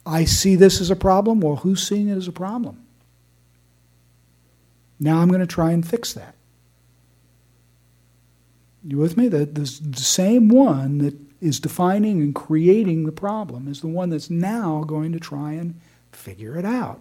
I 0.04 0.24
see 0.24 0.56
this 0.56 0.80
as 0.80 0.90
a 0.90 0.96
problem. 0.96 1.40
Well, 1.40 1.56
who's 1.56 1.86
seeing 1.86 2.08
it 2.08 2.16
as 2.16 2.28
a 2.28 2.32
problem? 2.32 2.84
Now 4.98 5.18
I'm 5.18 5.28
going 5.28 5.40
to 5.40 5.46
try 5.46 5.72
and 5.72 5.86
fix 5.86 6.12
that. 6.12 6.34
You 8.84 8.98
with 8.98 9.16
me? 9.16 9.28
The, 9.28 9.46
the, 9.46 9.80
the 9.80 10.02
same 10.02 10.48
one 10.48 10.98
that 10.98 11.14
is 11.40 11.60
defining 11.60 12.20
and 12.20 12.34
creating 12.34 13.04
the 13.04 13.12
problem 13.12 13.68
is 13.68 13.80
the 13.80 13.88
one 13.88 14.10
that's 14.10 14.30
now 14.30 14.84
going 14.86 15.12
to 15.12 15.20
try 15.20 15.52
and 15.52 15.80
figure 16.12 16.56
it 16.56 16.64
out. 16.64 17.00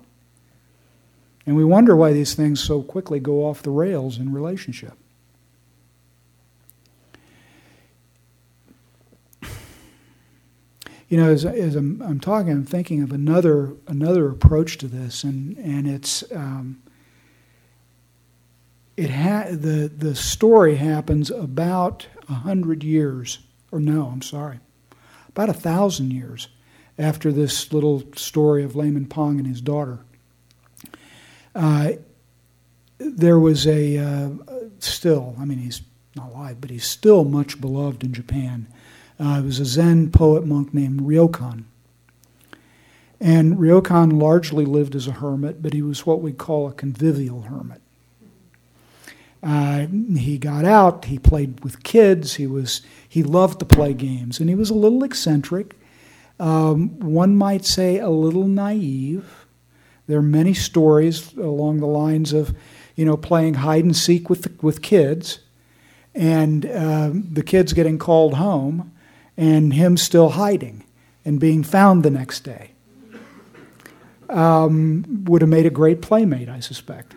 And 1.45 1.55
we 1.55 1.63
wonder 1.63 1.95
why 1.95 2.13
these 2.13 2.35
things 2.35 2.63
so 2.63 2.83
quickly 2.83 3.19
go 3.19 3.45
off 3.45 3.63
the 3.63 3.71
rails 3.71 4.17
in 4.17 4.33
relationship. 4.33 4.93
You 11.11 11.17
know, 11.17 11.29
as, 11.29 11.43
as 11.43 11.75
I'm, 11.75 12.01
I'm, 12.01 12.21
talking, 12.21 12.53
I'm 12.53 12.63
thinking 12.63 13.03
of 13.03 13.11
another 13.11 13.73
another 13.87 14.29
approach 14.29 14.77
to 14.77 14.87
this, 14.87 15.25
and 15.25 15.57
and 15.57 15.85
it's 15.85 16.23
um, 16.31 16.81
it 18.95 19.09
ha- 19.09 19.49
the 19.49 19.91
the 19.93 20.15
story 20.15 20.75
happens 20.75 21.29
about 21.29 22.07
a 22.29 22.33
hundred 22.33 22.81
years, 22.81 23.39
or 23.73 23.81
no, 23.81 24.05
I'm 24.05 24.21
sorry, 24.21 24.59
about 25.27 25.49
a 25.49 25.53
thousand 25.53 26.11
years 26.11 26.47
after 26.97 27.33
this 27.33 27.73
little 27.73 28.03
story 28.15 28.63
of 28.63 28.77
Layman 28.77 29.05
Pang 29.05 29.37
and 29.37 29.47
his 29.47 29.59
daughter 29.61 29.99
Uh, 31.53 31.93
there 32.99 33.39
was 33.39 33.67
a 33.67 33.97
uh, 33.97 34.29
still, 34.79 35.35
I 35.39 35.45
mean, 35.45 35.57
he's 35.57 35.81
not 36.15 36.29
alive, 36.29 36.61
but 36.61 36.69
he's 36.69 36.85
still 36.87 37.23
much 37.25 37.59
beloved 37.59 38.03
in 38.03 38.13
Japan. 38.13 38.67
Uh, 39.21 39.39
it 39.39 39.45
was 39.45 39.59
a 39.59 39.65
Zen 39.65 40.09
poet 40.09 40.45
monk 40.45 40.73
named 40.73 41.01
Ryokan. 41.01 41.65
And 43.19 43.57
Ryokan 43.57 44.19
largely 44.19 44.65
lived 44.65 44.95
as 44.95 45.07
a 45.07 45.11
hermit, 45.11 45.61
but 45.61 45.73
he 45.73 45.83
was 45.83 46.07
what 46.07 46.21
we 46.21 46.31
call 46.31 46.67
a 46.67 46.73
convivial 46.73 47.43
hermit. 47.43 47.81
Uh, 49.43 49.85
he 50.17 50.39
got 50.39 50.65
out. 50.65 51.05
He 51.05 51.19
played 51.19 51.63
with 51.63 51.83
kids. 51.83 52.35
He 52.35 52.47
was 52.47 52.81
he 53.07 53.21
loved 53.21 53.59
to 53.59 53.65
play 53.65 53.93
games, 53.93 54.39
and 54.39 54.49
he 54.49 54.55
was 54.55 54.69
a 54.69 54.75
little 54.75 55.03
eccentric. 55.03 55.75
Um, 56.39 56.99
one 56.99 57.35
might 57.35 57.65
say 57.65 57.99
a 57.99 58.09
little 58.09 58.47
naive. 58.47 59.45
There 60.07 60.17
are 60.17 60.23
many 60.23 60.53
stories 60.53 61.33
along 61.37 61.79
the 61.79 61.87
lines 61.87 62.33
of, 62.33 62.55
you 62.95 63.05
know, 63.05 63.17
playing 63.17 63.55
hide 63.55 63.83
and 63.83 63.95
seek 63.95 64.29
with 64.29 64.61
with 64.63 64.81
kids, 64.81 65.39
and 66.13 66.65
uh, 66.65 67.11
the 67.13 67.43
kids 67.43 67.73
getting 67.73 67.97
called 67.97 68.35
home, 68.35 68.90
and 69.37 69.73
him 69.73 69.97
still 69.97 70.29
hiding 70.29 70.83
and 71.25 71.39
being 71.39 71.63
found 71.63 72.03
the 72.03 72.09
next 72.09 72.41
day. 72.41 72.71
Um, 74.29 75.25
would 75.25 75.41
have 75.41 75.49
made 75.49 75.65
a 75.65 75.69
great 75.69 76.01
playmate, 76.01 76.47
I 76.47 76.61
suspect. 76.61 77.15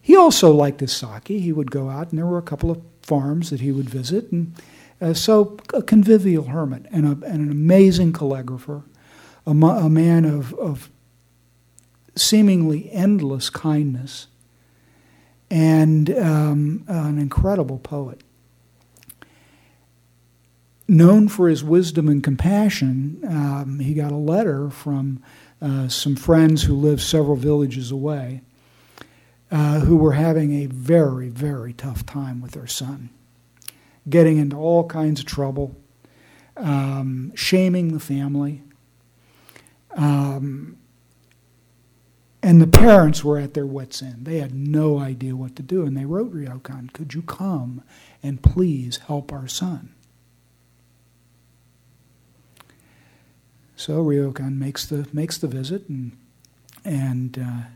He 0.00 0.16
also 0.16 0.50
liked 0.50 0.80
his 0.80 0.92
sake. 0.92 1.28
He 1.28 1.52
would 1.52 1.70
go 1.70 1.90
out, 1.90 2.10
and 2.10 2.18
there 2.18 2.26
were 2.26 2.38
a 2.38 2.42
couple 2.42 2.70
of 2.70 2.82
farms 3.02 3.50
that 3.50 3.60
he 3.60 3.70
would 3.70 3.88
visit. 3.88 4.32
And 4.32 4.54
uh, 5.00 5.14
so, 5.14 5.58
a 5.74 5.82
convivial 5.82 6.44
hermit 6.44 6.86
and, 6.90 7.06
a, 7.06 7.26
and 7.26 7.40
an 7.40 7.50
amazing 7.50 8.12
calligrapher, 8.12 8.82
a, 9.46 9.50
a 9.50 9.90
man 9.90 10.24
of, 10.24 10.54
of 10.54 10.90
seemingly 12.16 12.90
endless 12.90 13.50
kindness, 13.50 14.26
and 15.50 16.10
um, 16.18 16.84
an 16.88 17.18
incredible 17.18 17.78
poet. 17.78 18.22
Known 20.92 21.28
for 21.28 21.48
his 21.48 21.64
wisdom 21.64 22.06
and 22.06 22.22
compassion, 22.22 23.18
um, 23.26 23.78
he 23.78 23.94
got 23.94 24.12
a 24.12 24.16
letter 24.16 24.68
from 24.68 25.22
uh, 25.62 25.88
some 25.88 26.16
friends 26.16 26.64
who 26.64 26.74
lived 26.74 27.00
several 27.00 27.34
villages 27.34 27.90
away 27.90 28.42
uh, 29.50 29.80
who 29.80 29.96
were 29.96 30.12
having 30.12 30.52
a 30.52 30.66
very, 30.66 31.30
very 31.30 31.72
tough 31.72 32.04
time 32.04 32.42
with 32.42 32.52
their 32.52 32.66
son, 32.66 33.08
getting 34.06 34.36
into 34.36 34.54
all 34.54 34.86
kinds 34.86 35.20
of 35.20 35.24
trouble, 35.24 35.74
um, 36.58 37.32
shaming 37.34 37.94
the 37.94 37.98
family. 37.98 38.60
Um, 39.96 40.76
and 42.42 42.60
the 42.60 42.66
parents 42.66 43.24
were 43.24 43.38
at 43.38 43.54
their 43.54 43.64
wits' 43.64 44.02
end. 44.02 44.26
They 44.26 44.40
had 44.40 44.54
no 44.54 44.98
idea 44.98 45.36
what 45.36 45.56
to 45.56 45.62
do. 45.62 45.86
And 45.86 45.96
they 45.96 46.04
wrote 46.04 46.34
Ryokan, 46.34 46.92
Could 46.92 47.14
you 47.14 47.22
come 47.22 47.82
and 48.22 48.42
please 48.42 48.98
help 48.98 49.32
our 49.32 49.48
son? 49.48 49.94
So 53.82 53.94
Ryokan 53.94 54.58
makes 54.58 54.86
the, 54.86 55.08
makes 55.12 55.38
the 55.38 55.48
visit 55.48 55.88
and, 55.88 56.16
and 56.84 57.36
uh, 57.36 57.68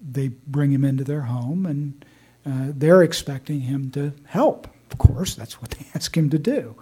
they 0.00 0.28
bring 0.28 0.70
him 0.70 0.84
into 0.84 1.02
their 1.02 1.22
home 1.22 1.66
and 1.66 2.04
uh, 2.46 2.72
they're 2.72 3.02
expecting 3.02 3.62
him 3.62 3.90
to 3.90 4.12
help. 4.26 4.68
Of 4.92 4.98
course, 4.98 5.34
that's 5.34 5.60
what 5.60 5.70
they 5.72 5.86
ask 5.96 6.16
him 6.16 6.30
to 6.30 6.38
do. 6.38 6.76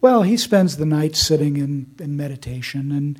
Well, 0.00 0.22
he 0.22 0.36
spends 0.36 0.76
the 0.76 0.86
night 0.86 1.16
sitting 1.16 1.56
in, 1.56 1.92
in 1.98 2.16
meditation 2.16 2.92
and 2.92 3.18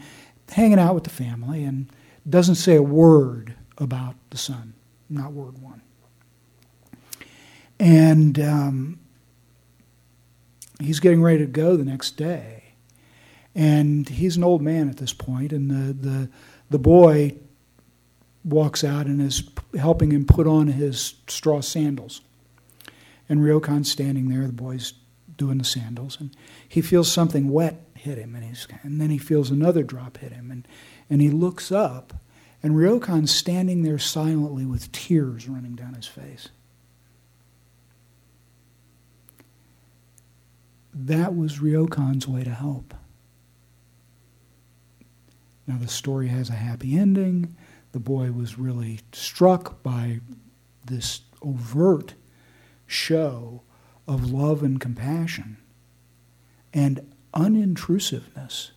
hanging 0.51 0.79
out 0.79 0.95
with 0.95 1.03
the 1.03 1.11
family 1.11 1.65
and 1.65 1.91
doesn't 2.29 2.55
say 2.55 2.77
a 2.77 2.83
word 2.83 3.57
about 3.77 4.15
the 4.31 4.39
son, 4.39 4.75
not 5.11 5.33
word 5.33 5.61
one. 5.61 5.83
And 7.81 8.39
um, 8.39 9.01
he's 10.79 11.01
getting 11.01 11.25
ready 11.25 11.39
to 11.39 11.47
go 11.47 11.77
the 11.77 11.85
next 11.85 12.13
day. 12.13 12.58
And 13.59 14.09
he's 14.09 14.37
an 14.37 14.45
old 14.45 14.63
man 14.63 14.89
at 14.89 14.99
this 14.99 15.13
point, 15.13 15.53
and 15.53 15.69
the, 15.69 15.93
the, 15.93 16.31
the 16.71 16.79
boy 16.79 17.35
walks 18.45 18.85
out 18.85 19.07
and 19.07 19.21
is 19.21 19.43
helping 19.77 20.13
him 20.13 20.27
put 20.27 20.47
on 20.47 20.69
his 20.69 21.15
straw 21.27 21.61
sandals. 21.61 22.21
And 23.29 23.41
Ryokan's 23.41 23.91
standing 23.91 24.29
there, 24.29 24.47
the 24.47 24.53
boy's 24.53 24.93
doing 25.37 25.59
the 25.59 25.65
sandals, 25.65 26.21
and 26.21 26.37
he 26.69 26.81
feels 26.81 27.11
something 27.11 27.51
wet 27.51 27.85
hit 27.95 28.17
him, 28.17 28.37
and, 28.37 28.45
he's, 28.45 28.69
and 28.85 29.01
then 29.01 29.11
he 29.11 29.19
feels 29.19 29.51
another 29.51 29.83
drop 29.83 30.19
hit 30.19 30.31
him, 30.31 30.53
and, 30.53 30.69
and 31.11 31.21
he 31.21 31.29
looks 31.29 31.73
up, 31.73 32.15
and 32.63 32.75
Ryokan's 32.75 33.35
standing 33.35 33.83
there 33.83 33.99
silently 33.99 34.67
with 34.67 34.93
tears 34.93 35.49
running 35.49 35.75
down 35.75 35.95
his 35.95 36.07
face. 36.07 36.49
That 40.95 41.35
was 41.35 41.59
Ryokan's 41.59 42.29
way 42.29 42.45
to 42.45 42.55
help. 42.55 42.95
Now, 45.69 45.77
the 45.79 45.87
story 45.87 46.29
has 46.29 46.49
a 46.49 46.55
happy 46.55 46.99
ending 46.99 47.55
the 47.93 47.99
boy 47.99 48.33
was 48.33 48.59
really 48.59 49.01
struck 49.13 49.83
by 49.83 50.21
this 50.85 51.23
overt 51.43 52.15
show 52.87 53.63
of 54.07 54.31
love 54.31 54.63
and 54.63 54.81
compassion 54.81 55.59
and 56.73 57.13
unintrusiveness. 57.35 58.71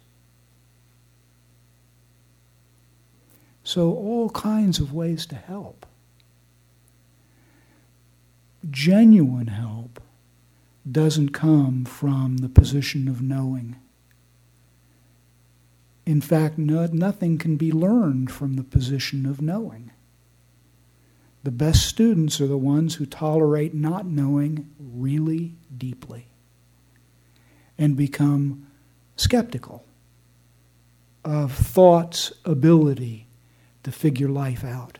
So, 3.63 3.93
all 3.93 4.29
kinds 4.29 4.79
of 4.79 4.93
ways 4.93 5.25
to 5.27 5.35
help. 5.35 5.85
Genuine 8.69 9.47
help 9.47 10.01
doesn't 10.89 11.29
come 11.29 11.85
from 11.85 12.37
the 12.37 12.49
position 12.49 13.07
of 13.07 13.21
knowing. 13.21 13.75
In 16.05 16.21
fact, 16.21 16.57
no, 16.57 16.85
nothing 16.87 17.37
can 17.37 17.57
be 17.57 17.71
learned 17.71 18.31
from 18.31 18.55
the 18.55 18.63
position 18.63 19.25
of 19.25 19.41
knowing. 19.41 19.91
The 21.43 21.51
best 21.51 21.85
students 21.87 22.39
are 22.39 22.47
the 22.47 22.57
ones 22.57 22.95
who 22.95 23.05
tolerate 23.05 23.73
not 23.73 24.05
knowing 24.05 24.69
really 24.79 25.53
deeply 25.75 26.27
and 27.77 27.95
become 27.97 28.67
skeptical 29.15 29.83
of 31.23 31.53
thought's 31.53 32.31
ability 32.45 33.27
to 33.83 33.91
figure 33.91 34.29
life 34.29 34.63
out. 34.63 34.99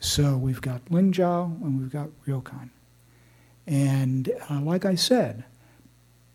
So 0.00 0.36
we've 0.36 0.60
got 0.60 0.84
Lingzhao 0.86 1.62
and 1.62 1.80
we've 1.80 1.90
got 1.90 2.08
Ryokan. 2.26 2.70
And 3.66 4.30
uh, 4.50 4.60
like 4.60 4.84
I 4.84 4.94
said, 4.94 5.44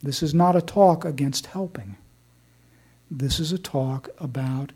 this 0.02 0.24
is 0.24 0.34
not 0.34 0.56
a 0.56 0.62
talk 0.62 1.04
against 1.04 1.48
helping. 1.48 1.98
This 3.12 3.40
is 3.40 3.52
a 3.52 3.58
talk 3.58 4.10
about 4.18 4.72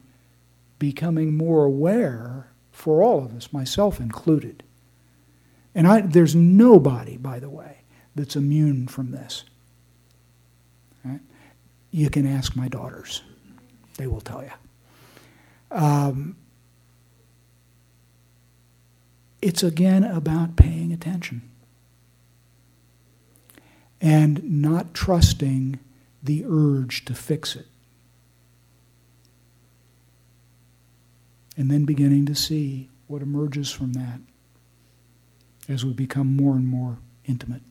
becoming 0.79 1.37
more 1.37 1.63
aware 1.63 2.47
for 2.71 3.01
all 3.01 3.23
of 3.23 3.35
us, 3.35 3.53
myself 3.53 3.99
included. 3.99 4.63
And 5.75 5.87
I, 5.87 6.01
there's 6.01 6.35
nobody, 6.35 7.17
by 7.17 7.39
the 7.39 7.49
way, 7.49 7.77
that's 8.15 8.35
immune 8.35 8.87
from 8.87 9.11
this. 9.11 9.43
Right? 11.05 11.21
You 11.91 12.09
can 12.09 12.27
ask 12.27 12.55
my 12.55 12.67
daughters, 12.67 13.23
they 13.97 14.07
will 14.07 14.21
tell 14.21 14.43
you. 14.43 14.51
Um, 15.71 16.35
it's 19.41 19.63
again 19.63 20.03
about 20.03 20.55
paying 20.55 20.91
attention 20.91 21.49
and 24.03 24.43
not 24.61 24.93
trusting 24.93 25.79
the 26.21 26.43
urge 26.45 27.05
to 27.05 27.15
fix 27.15 27.55
it. 27.55 27.65
And 31.55 31.71
then 31.71 31.85
beginning 31.85 32.25
to 32.25 32.35
see 32.35 32.89
what 33.07 33.21
emerges 33.21 33.71
from 33.71 33.93
that 33.93 34.19
as 35.69 35.85
we 35.85 35.93
become 35.93 36.35
more 36.35 36.55
and 36.55 36.67
more 36.67 36.97
intimate. 37.25 37.61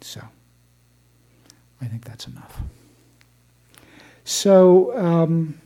So, 0.00 0.20
I 1.80 1.86
think 1.86 2.04
that's 2.04 2.28
enough. 2.28 2.60
So, 4.24 4.96
um, 4.96 5.60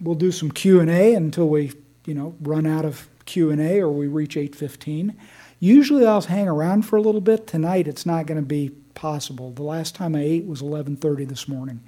we'll 0.00 0.14
do 0.14 0.30
some 0.30 0.52
Q&A 0.52 1.14
until 1.14 1.48
we, 1.48 1.72
you 2.04 2.14
know, 2.14 2.36
run 2.40 2.66
out 2.66 2.84
of 2.84 3.08
Q&A 3.24 3.80
or 3.80 3.88
we 3.90 4.06
reach 4.06 4.36
815. 4.36 5.16
Usually 5.58 6.06
I'll 6.06 6.20
hang 6.20 6.48
around 6.48 6.82
for 6.82 6.96
a 6.96 7.02
little 7.02 7.20
bit. 7.20 7.46
Tonight 7.46 7.88
it's 7.88 8.06
not 8.06 8.26
going 8.26 8.40
to 8.40 8.46
be 8.46 8.70
possible. 8.94 9.50
The 9.50 9.62
last 9.62 9.94
time 9.94 10.14
I 10.14 10.22
ate 10.22 10.46
was 10.46 10.62
11:30 10.62 11.28
this 11.28 11.48
morning, 11.48 11.82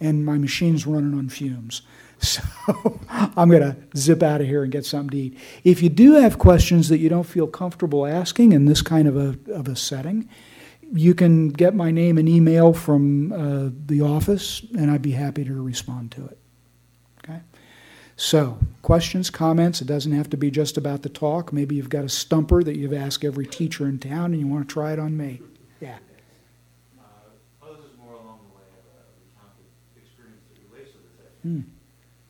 and 0.00 0.24
my 0.24 0.38
machine's 0.38 0.86
running 0.86 1.18
on 1.18 1.28
fumes. 1.28 1.82
So 2.22 2.40
I'm 3.36 3.48
going 3.50 3.62
to 3.62 3.76
zip 3.96 4.22
out 4.22 4.40
of 4.40 4.46
here 4.46 4.62
and 4.62 4.70
get 4.70 4.86
something 4.86 5.10
to 5.10 5.16
eat. 5.16 5.38
If 5.64 5.82
you 5.82 5.88
do 5.88 6.12
have 6.12 6.38
questions 6.38 6.88
that 6.88 6.98
you 6.98 7.08
don't 7.08 7.24
feel 7.24 7.48
comfortable 7.48 8.06
asking 8.06 8.52
in 8.52 8.66
this 8.66 8.80
kind 8.80 9.08
of 9.08 9.16
a, 9.16 9.36
of 9.52 9.66
a 9.66 9.74
setting, 9.74 10.28
you 10.92 11.14
can 11.16 11.48
get 11.48 11.74
my 11.74 11.90
name 11.90 12.18
and 12.18 12.28
email 12.28 12.74
from 12.74 13.32
uh, 13.32 13.70
the 13.86 14.02
office, 14.02 14.62
and 14.78 14.88
I'd 14.88 15.02
be 15.02 15.10
happy 15.12 15.44
to 15.44 15.62
respond 15.62 16.12
to 16.12 16.26
it. 16.26 16.38
Okay? 18.12 18.18
So, 18.22 18.58
questions, 18.82 19.30
comments? 19.30 19.80
It 19.80 19.86
doesn't 19.86 20.12
have 20.12 20.28
to 20.30 20.36
be 20.36 20.50
just 20.50 20.76
about 20.76 21.02
the 21.02 21.08
talk. 21.08 21.52
Maybe 21.52 21.74
you've 21.76 21.88
got 21.88 22.04
a 22.04 22.08
stumper 22.08 22.62
that 22.62 22.76
you've 22.76 22.92
asked 22.92 23.24
every 23.24 23.46
teacher 23.46 23.86
in 23.88 23.98
town 23.98 24.32
and 24.32 24.40
you 24.40 24.46
want 24.46 24.68
to 24.68 24.72
try 24.72 24.92
it 24.92 24.98
on 24.98 25.16
me. 25.16 25.40
Yeah. 25.80 25.96
Uh, 26.98 27.02
well, 27.60 27.74
this 27.74 27.84
is 27.90 27.96
more 27.98 28.14
along 28.14 28.40
the 28.46 28.54
way 28.54 28.68
of 28.78 28.84
a 28.86 29.02
recounted 29.18 29.66
experience 29.96 30.44
that 30.52 30.60
relates 30.70 30.92
to 30.92 30.98
this 31.02 31.18
issue. 31.18 31.42
Hmm. 31.42 31.66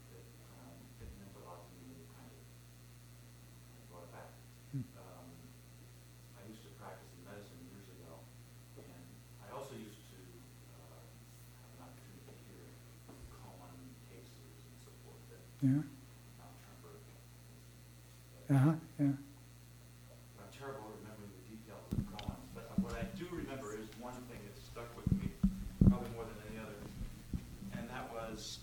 That 0.09 0.25
um, 0.57 0.73
it 1.03 1.11
meant 1.21 1.35
a 1.37 1.43
lot 1.45 1.61
to 1.69 1.75
me, 1.85 1.93
and 1.93 2.09
kind 2.17 2.31
of 2.33 2.41
brought 3.93 4.09
it 4.09 4.13
back. 4.17 4.33
Hmm. 4.73 4.89
Um, 4.97 5.29
I 6.41 6.49
used 6.49 6.65
to 6.65 6.73
practice 6.81 7.13
in 7.13 7.21
medicine 7.29 7.61
years 7.69 7.85
ago, 7.93 8.25
and 8.81 9.05
I 9.45 9.53
also 9.53 9.77
used 9.77 10.01
to 10.17 10.21
uh, 10.81 10.97
have 11.61 11.73
an 11.77 11.81
opportunity 11.85 12.25
to 12.25 12.35
hear 12.49 12.65
koan 13.37 13.77
cases 14.09 14.65
and 14.65 14.77
so 14.81 14.89
forth 15.05 15.21
that 15.29 15.45
Yeah. 15.63 15.69
Uh 18.51 18.59
huh. 18.59 18.73
Yeah. 18.99 19.07
I'm 19.07 19.15
terrible 20.59 20.81
at 20.89 20.99
remembering 21.01 21.31
the 21.39 21.57
details 21.57 21.87
of 21.93 21.99
koans, 22.13 22.49
but 22.55 22.69
what 22.81 22.95
I 22.95 23.05
do 23.17 23.27
remember 23.31 23.75
is 23.75 23.87
one 24.01 24.15
thing 24.29 24.41
that 24.45 24.61
stuck 24.61 24.97
with 24.97 25.13
me, 25.13 25.31
probably 25.89 26.09
more 26.15 26.25
than 26.25 26.35
any 26.51 26.59
other, 26.59 26.81
and 27.79 27.89
that 27.89 28.11
was 28.13 28.59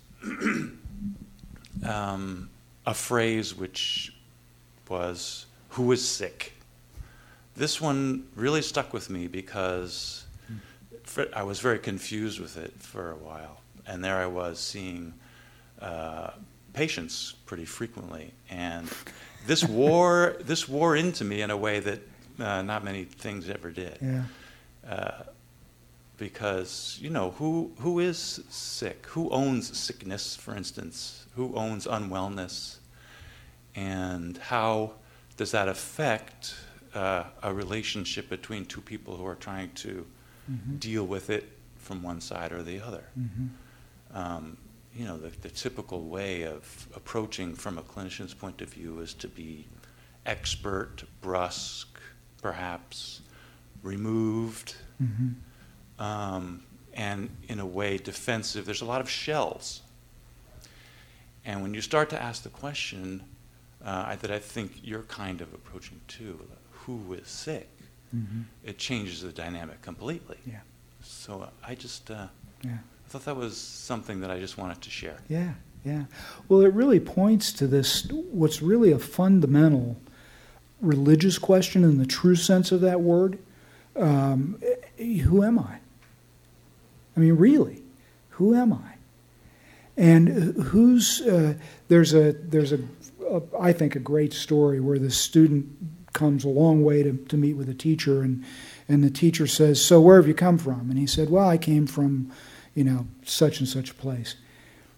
um, 1.90 2.50
a 2.86 2.94
phrase 2.94 3.56
which 3.56 4.14
was, 4.90 5.46
Who 5.70 5.92
is 5.94 6.06
sick? 6.06 6.54
This 7.56 7.80
one 7.80 8.28
really 8.36 8.62
stuck 8.62 8.92
with 8.94 9.10
me 9.10 9.28
because 9.28 10.26
I 11.34 11.44
was 11.44 11.60
very 11.60 11.80
confused 11.80 12.40
with 12.40 12.58
it 12.58 12.74
for 12.80 13.12
a 13.12 13.16
while. 13.16 13.62
And 13.88 14.04
there 14.04 14.18
I 14.18 14.28
was 14.28 14.60
seeing 14.60 15.14
uh, 15.82 16.32
patients 16.74 17.36
pretty 17.46 17.66
frequently. 17.66 18.34
And 18.50 18.88
this 19.48 19.64
wore, 19.64 20.36
this 20.42 20.68
wore 20.70 20.96
into 20.96 21.24
me 21.24 21.42
in 21.42 21.52
a 21.52 21.58
way 21.58 21.80
that 21.80 22.00
uh, 22.40 22.62
not 22.62 22.84
many 22.84 23.04
things 23.06 23.50
ever 23.50 23.72
did. 23.72 23.98
Yeah. 24.02 24.24
Uh, 24.88 25.24
because 26.18 26.98
you 27.02 27.10
know 27.10 27.32
who 27.32 27.72
who 27.80 28.00
is 28.00 28.42
sick 28.50 29.06
who 29.08 29.30
owns 29.30 29.78
sickness 29.78 30.36
for 30.36 30.54
instance 30.54 31.26
who 31.36 31.54
owns 31.56 31.88
unwellness 31.88 32.80
and 33.76 34.38
how 34.38 34.92
does 35.38 35.52
that 35.52 35.70
affect 35.70 36.56
uh, 36.94 37.24
a 37.44 37.54
relationship 37.54 38.30
between 38.30 38.66
two 38.66 38.82
people 38.82 39.16
who 39.16 39.26
are 39.26 39.36
trying 39.36 39.72
to 39.76 40.06
Mm-hmm. 40.52 40.78
deal 40.78 41.06
with 41.06 41.30
it 41.30 41.48
from 41.78 42.02
one 42.02 42.20
side 42.22 42.52
or 42.52 42.64
the 42.64 42.82
other 42.82 43.04
Mm-hmm. 43.18 44.18
um, 44.18 44.58
you 45.00 45.06
know 45.06 45.18
the, 45.18 45.30
the 45.42 45.50
typical 45.50 46.02
way 46.18 46.44
of 46.44 46.88
approaching 46.94 47.56
from 47.56 47.78
a 47.78 47.82
clinician's 47.82 48.34
point 48.34 48.62
of 48.62 48.70
view 48.78 49.00
is 49.00 49.14
to 49.14 49.28
be 49.30 49.66
expert 50.26 51.04
brusque 51.22 51.98
perhaps 52.42 53.22
removed 53.82 54.76
Mm-hmm. 55.02 56.04
um, 56.04 56.62
and 56.94 57.30
in 57.48 57.60
a 57.62 57.66
way 57.66 57.98
defensive. 57.98 58.66
There's 58.66 58.82
a 58.82 58.86
lot 58.94 59.00
of 59.00 59.10
shells. 59.10 59.82
And 61.46 61.62
when 61.62 61.74
you 61.74 61.80
start 61.80 62.10
to 62.10 62.22
ask 62.22 62.44
the 62.44 62.50
question 62.50 63.24
uh, 63.86 64.04
I, 64.10 64.16
that 64.18 64.30
I 64.30 64.40
think 64.40 64.82
you're 64.84 65.04
kind 65.04 65.40
of 65.40 65.54
approaching 65.54 66.02
too, 66.10 66.38
who 66.72 67.14
is 67.14 67.28
sick, 67.30 67.70
Mm-hmm. 68.14 68.42
it 68.66 68.78
changes 68.80 69.22
the 69.22 69.32
dynamic 69.32 69.82
completely. 69.84 70.38
Yeah. 70.46 70.62
So 71.04 71.48
I 71.66 71.76
just 71.76 72.10
uh, 72.12 72.26
Yeah. 72.66 72.80
I 73.10 73.12
thought 73.12 73.26
that 73.26 73.38
was 73.38 73.58
something 73.58 74.20
that 74.20 74.30
I 74.30 74.40
just 74.40 74.60
wanted 74.60 74.82
to 74.82 74.92
share. 74.92 75.18
Yeah, 75.28 75.54
yeah. 75.84 76.04
Well, 76.48 76.62
it 76.62 76.72
really 76.72 77.00
points 77.00 77.52
to 77.54 77.66
this 77.66 78.06
what's 78.12 78.62
really 78.62 78.92
a 78.92 79.00
fundamental 79.00 79.98
religious 80.80 81.40
question 81.40 81.84
in 81.84 81.98
the 81.98 82.06
true 82.06 82.36
sense 82.36 82.72
of 82.72 82.82
that 82.82 83.02
word. 83.02 83.40
Um, 83.96 84.62
who 84.98 85.44
am 85.44 85.58
I? 85.58 85.80
I 87.18 87.20
mean, 87.20 87.34
really, 87.34 87.82
who 88.30 88.54
am 88.54 88.74
I? 88.74 88.94
And 89.98 90.28
who's 90.28 91.22
uh, 91.22 91.56
there's 91.88 92.14
a 92.14 92.34
there's 92.34 92.74
a, 92.74 92.80
a 93.28 93.42
I 93.60 93.74
think 93.74 93.96
a 93.96 94.00
great 94.00 94.34
story 94.34 94.80
where 94.80 95.00
the 95.00 95.10
student 95.10 96.14
comes 96.14 96.46
a 96.46 96.50
long 96.50 96.84
way 96.84 97.02
to, 97.02 97.14
to 97.14 97.38
meet 97.38 97.54
with 97.54 97.70
a 97.70 97.74
teacher 97.74 98.22
and 98.22 98.46
and 98.88 99.04
the 99.04 99.10
teacher 99.10 99.48
says, 99.48 99.84
"So 99.84 100.00
where 100.00 100.18
have 100.18 100.28
you 100.28 100.36
come 100.36 100.60
from?" 100.60 100.92
And 100.92 101.00
he 101.00 101.08
said, 101.08 101.32
"Well, 101.32 101.50
I 101.50 101.58
came 101.58 101.88
from, 101.88 102.32
you 102.76 102.84
know, 102.84 103.08
such 103.24 103.60
and 103.60 103.68
such 103.68 103.98
place." 103.98 104.36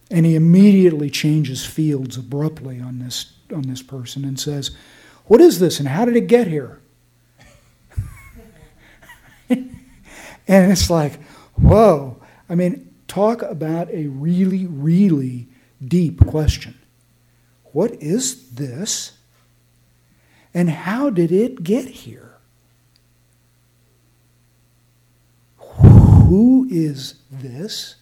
And 0.09 0.25
he 0.25 0.35
immediately 0.35 1.09
changes 1.09 1.65
fields 1.65 2.17
abruptly 2.17 2.79
on 2.79 2.99
this 2.99 3.33
on 3.53 3.63
this 3.63 3.81
person 3.81 4.25
and 4.25 4.39
says, 4.39 4.71
"What 5.25 5.41
is 5.41 5.59
this 5.59 5.79
and 5.79 5.87
how 5.87 6.05
did 6.05 6.15
it 6.15 6.27
get 6.27 6.47
here?" 6.47 6.79
and 9.49 9.71
it's 10.47 10.89
like, 10.89 11.21
"Whoa." 11.55 12.21
I 12.49 12.55
mean, 12.55 12.93
talk 13.07 13.41
about 13.41 13.89
a 13.89 14.07
really 14.07 14.65
really 14.65 15.47
deep 15.85 16.25
question. 16.25 16.77
What 17.71 17.93
is 18.01 18.51
this? 18.51 19.13
And 20.53 20.69
how 20.69 21.09
did 21.09 21.31
it 21.31 21.63
get 21.63 21.85
here? 21.85 22.37
Who 26.31 26.65
is 26.71 27.15
this? 27.29 27.95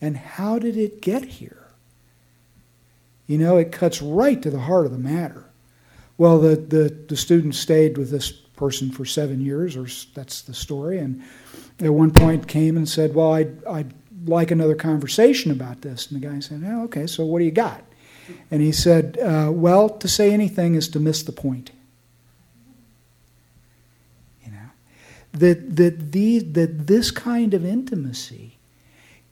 And 0.00 0.16
how 0.16 0.58
did 0.58 0.76
it 0.76 1.00
get 1.00 1.24
here? 1.24 1.68
You 3.28 3.38
know, 3.38 3.56
it 3.56 3.70
cuts 3.70 4.02
right 4.02 4.42
to 4.42 4.50
the 4.50 4.58
heart 4.58 4.86
of 4.86 4.90
the 4.90 4.98
matter. 4.98 5.44
Well, 6.16 6.40
the, 6.40 6.56
the, 6.56 6.88
the 7.06 7.16
student 7.16 7.54
stayed 7.54 7.96
with 7.96 8.10
this 8.10 8.32
person 8.32 8.90
for 8.90 9.04
seven 9.04 9.40
years, 9.40 9.76
or 9.76 9.86
that's 10.12 10.42
the 10.42 10.54
story, 10.54 10.98
and 10.98 11.22
at 11.78 11.94
one 11.94 12.10
point 12.10 12.48
came 12.48 12.76
and 12.76 12.88
said, 12.88 13.14
Well, 13.14 13.32
I'd, 13.32 13.64
I'd 13.64 13.94
like 14.26 14.50
another 14.50 14.74
conversation 14.74 15.52
about 15.52 15.82
this. 15.82 16.10
And 16.10 16.20
the 16.20 16.26
guy 16.26 16.40
said, 16.40 16.64
oh, 16.66 16.82
Okay, 16.86 17.06
so 17.06 17.24
what 17.24 17.38
do 17.38 17.44
you 17.44 17.52
got? 17.52 17.84
And 18.50 18.60
he 18.60 18.72
said, 18.72 19.18
uh, 19.18 19.52
Well, 19.52 19.88
to 19.88 20.08
say 20.08 20.32
anything 20.32 20.74
is 20.74 20.88
to 20.88 20.98
miss 20.98 21.22
the 21.22 21.30
point. 21.30 21.70
You 24.44 24.50
know, 24.50 24.70
that, 25.32 25.76
that, 25.76 26.12
the, 26.12 26.38
that 26.40 26.86
this 26.86 27.10
kind 27.10 27.54
of 27.54 27.64
intimacy 27.64 28.58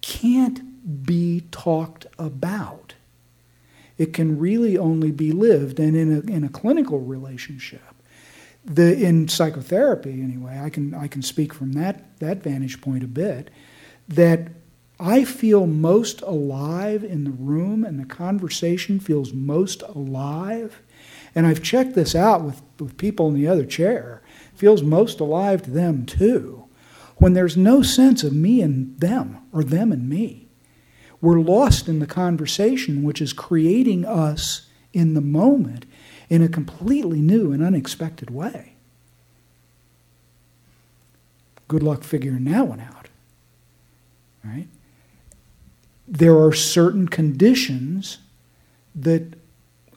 can't 0.01 1.05
be 1.05 1.45
talked 1.51 2.07
about. 2.19 2.95
It 3.99 4.13
can 4.13 4.39
really 4.39 4.77
only 4.77 5.11
be 5.11 5.33
lived, 5.33 5.81
and 5.81 5.97
in 5.97 6.13
a, 6.13 6.21
in 6.31 6.45
a 6.45 6.49
clinical 6.49 7.01
relationship, 7.01 7.81
the, 8.65 8.97
in 9.03 9.29
psychotherapy 9.29 10.21
anyway, 10.23 10.61
I 10.63 10.71
can, 10.71 10.93
I 10.93 11.07
can 11.09 11.23
speak 11.23 11.55
from 11.55 11.73
that, 11.73 12.19
that 12.19 12.43
vantage 12.43 12.81
point 12.81 13.05
a 13.05 13.09
bit, 13.09 13.51
that 14.09 14.49
I 14.99 15.25
feel 15.25 15.67
most 15.67 16.23
alive 16.23 17.05
in 17.05 17.25
the 17.25 17.31
room 17.31 17.85
and 17.85 18.01
the 18.01 18.07
conversation 18.07 18.99
feels 18.99 19.33
most 19.33 19.83
alive. 19.83 20.83
And 21.35 21.47
I've 21.47 21.63
checked 21.63 21.95
this 21.95 22.15
out 22.15 22.43
with, 22.43 22.63
with 22.79 22.97
people 22.97 23.29
in 23.29 23.35
the 23.35 23.47
other 23.47 23.67
chair. 23.67 24.23
Feels 24.57 24.83
most 24.83 25.21
alive 25.21 25.63
to 25.63 25.71
them 25.71 26.07
too. 26.07 26.65
When 27.17 27.33
there's 27.33 27.57
no 27.57 27.83
sense 27.83 28.23
of 28.23 28.33
me 28.33 28.61
and 28.61 28.99
them 29.01 29.39
or 29.53 29.65
them 29.65 29.93
and 29.93 30.09
me. 30.09 30.49
We're 31.21 31.41
lost 31.41 31.89
in 31.89 31.99
the 31.99 32.07
conversation, 32.07 33.03
which 33.03 33.23
is 33.23 33.33
creating 33.33 34.05
us 34.05 34.67
in 34.93 35.15
the 35.15 35.21
moment 35.21 35.87
in 36.29 36.43
a 36.43 36.49
completely 36.49 37.21
new 37.21 37.53
and 37.53 37.63
unexpected 37.63 38.31
way. 38.31 38.75
Good 41.69 41.83
luck 41.83 42.05
figuring 42.05 42.45
that 42.45 42.69
one 42.69 42.81
out. 42.81 43.09
Right? 44.45 44.69
There 46.07 46.39
are 46.39 46.53
certain 46.53 47.09
conditions 47.09 48.19
that 48.95 49.36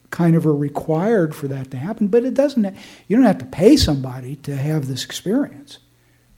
kind 0.10 0.36
of 0.36 0.46
are 0.46 0.56
required 0.56 1.36
for 1.36 1.48
that 1.48 1.72
to 1.72 1.78
happen, 1.78 2.08
but 2.08 2.24
it 2.24 2.34
doesn't 2.34 2.76
you 3.08 3.16
don't 3.16 3.26
have 3.26 3.38
to 3.40 3.46
pay 3.46 3.76
somebody 3.76 4.36
to 4.38 4.56
have 4.56 4.88
this 4.88 5.06
experience. 5.06 5.80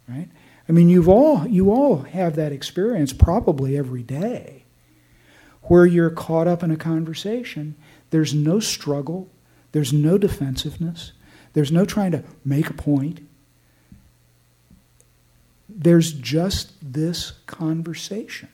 Right? 0.08 0.30
I 0.68 0.72
mean 0.72 0.90
you've 0.90 1.10
all 1.10 1.48
you 1.48 1.72
all 1.72 2.04
have 2.04 2.36
that 2.36 2.52
experience 2.52 3.14
probably 3.14 3.78
every 3.78 4.04
day 4.04 4.66
where 5.64 5.86
you're 5.86 6.10
caught 6.10 6.48
up 6.48 6.64
in 6.64 6.72
a 6.72 6.78
conversation. 6.78 7.76
There's 8.10 8.34
no 8.34 8.60
struggle, 8.60 9.30
there's 9.72 9.94
no 9.94 10.18
defensiveness, 10.18 11.14
there's 11.54 11.72
no 11.72 11.86
trying 11.86 12.12
to 12.12 12.24
make 12.44 12.70
a 12.70 12.74
point. 12.74 13.28
There's 15.70 16.12
just 16.12 16.74
this 16.82 17.32
conversation. 17.46 18.50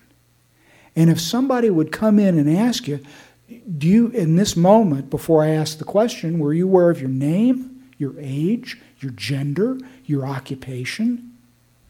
And 0.95 1.09
if 1.09 1.20
somebody 1.20 1.70
would 1.70 1.91
come 1.91 2.20
in 2.20 2.38
and 2.38 2.49
ask 2.49 2.88
you, 2.88 2.99
do 3.47 3.87
you, 3.87 4.07
in 4.09 4.35
this 4.35 4.55
moment, 4.55 5.09
before 5.09 5.43
I 5.43 5.49
ask 5.49 5.77
the 5.77 5.85
question, 5.85 6.39
were 6.39 6.53
you 6.53 6.67
aware 6.67 6.89
of 6.89 6.99
your 6.99 7.09
name, 7.09 7.83
your 7.97 8.13
age, 8.19 8.77
your 8.99 9.11
gender, 9.11 9.77
your 10.05 10.25
occupation? 10.25 11.37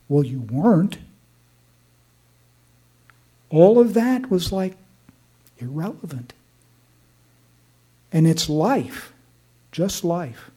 Well, 0.08 0.24
you 0.24 0.42
weren't. 0.42 1.00
All 3.50 3.80
of 3.80 3.94
that 3.94 4.30
was 4.30 4.52
like 4.52 4.78
irrelevant. 5.58 6.34
And 8.12 8.28
it's 8.28 8.50
life, 8.50 9.14
just 9.72 10.04
life. 10.04 10.52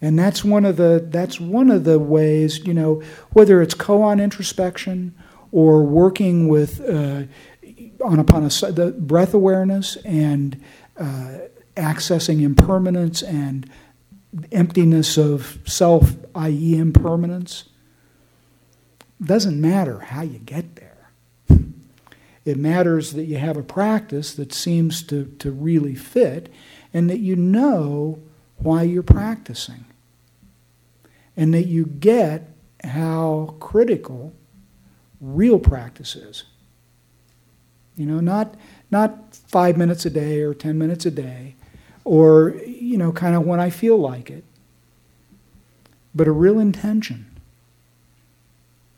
And 0.00 0.18
that's 0.18 0.44
one 0.44 0.64
of 0.64 0.76
the 0.76 1.04
that's 1.08 1.40
one 1.40 1.70
of 1.70 1.82
the 1.82 1.98
ways, 1.98 2.64
you 2.64 2.72
know, 2.72 3.02
whether 3.32 3.60
it's 3.60 3.74
koan 3.74 4.22
introspection 4.22 5.12
or 5.50 5.82
working 5.82 6.46
with 6.46 6.80
uh, 6.80 7.22
anapana, 8.00 8.74
the 8.74 8.92
breath 8.92 9.34
awareness 9.34 9.96
and 9.96 10.62
uh, 10.96 11.38
accessing 11.76 12.42
impermanence 12.42 13.22
and 13.22 13.68
emptiness 14.52 15.16
of 15.16 15.58
self, 15.64 16.14
i.e., 16.34 16.76
impermanence. 16.76 17.64
Doesn't 19.22 19.60
matter 19.60 20.00
how 20.00 20.22
you 20.22 20.38
get 20.38 20.76
there. 20.76 20.88
It 22.44 22.56
matters 22.56 23.12
that 23.12 23.24
you 23.24 23.36
have 23.36 23.58
a 23.58 23.62
practice 23.62 24.32
that 24.34 24.54
seems 24.54 25.02
to, 25.04 25.26
to 25.38 25.50
really 25.50 25.94
fit 25.94 26.50
and 26.94 27.10
that 27.10 27.18
you 27.18 27.36
know 27.36 28.22
why 28.56 28.84
you're 28.84 29.02
practicing. 29.02 29.84
And 31.36 31.52
that 31.52 31.66
you 31.66 31.84
get 31.84 32.48
how 32.82 33.56
critical 33.60 34.32
real 35.20 35.58
practice 35.58 36.16
is. 36.16 36.44
You 37.98 38.06
know, 38.06 38.20
not, 38.20 38.54
not 38.90 39.34
five 39.34 39.76
minutes 39.76 40.06
a 40.06 40.10
day 40.10 40.40
or 40.40 40.54
10 40.54 40.78
minutes 40.78 41.04
a 41.04 41.10
day, 41.10 41.56
or, 42.04 42.54
you 42.66 42.96
know, 42.96 43.12
kind 43.12 43.34
of 43.34 43.44
when 43.44 43.60
I 43.60 43.70
feel 43.70 43.98
like 43.98 44.30
it, 44.30 44.44
but 46.14 46.28
a 46.28 46.32
real 46.32 46.58
intention 46.58 47.26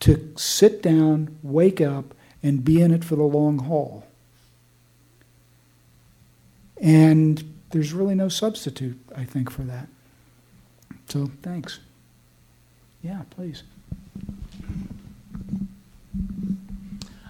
to 0.01 0.33
sit 0.37 0.83
down, 0.83 1.39
wake 1.43 1.81
up, 1.81 2.15
and 2.43 2.65
be 2.65 2.81
in 2.81 2.93
it 2.93 3.05
for 3.05 3.17
the 3.17 3.23
long 3.23 3.59
haul. 3.59 4.07
And 6.81 7.45
there's 7.71 7.93
really 7.93 8.15
no 8.15 8.29
substitute, 8.29 8.99
I 9.15 9.25
think, 9.25 9.51
for 9.51 9.63
that. 9.63 9.89
So 11.09 11.31
thanks. 11.43 11.81
Yeah, 13.03 13.23
please. 13.31 13.63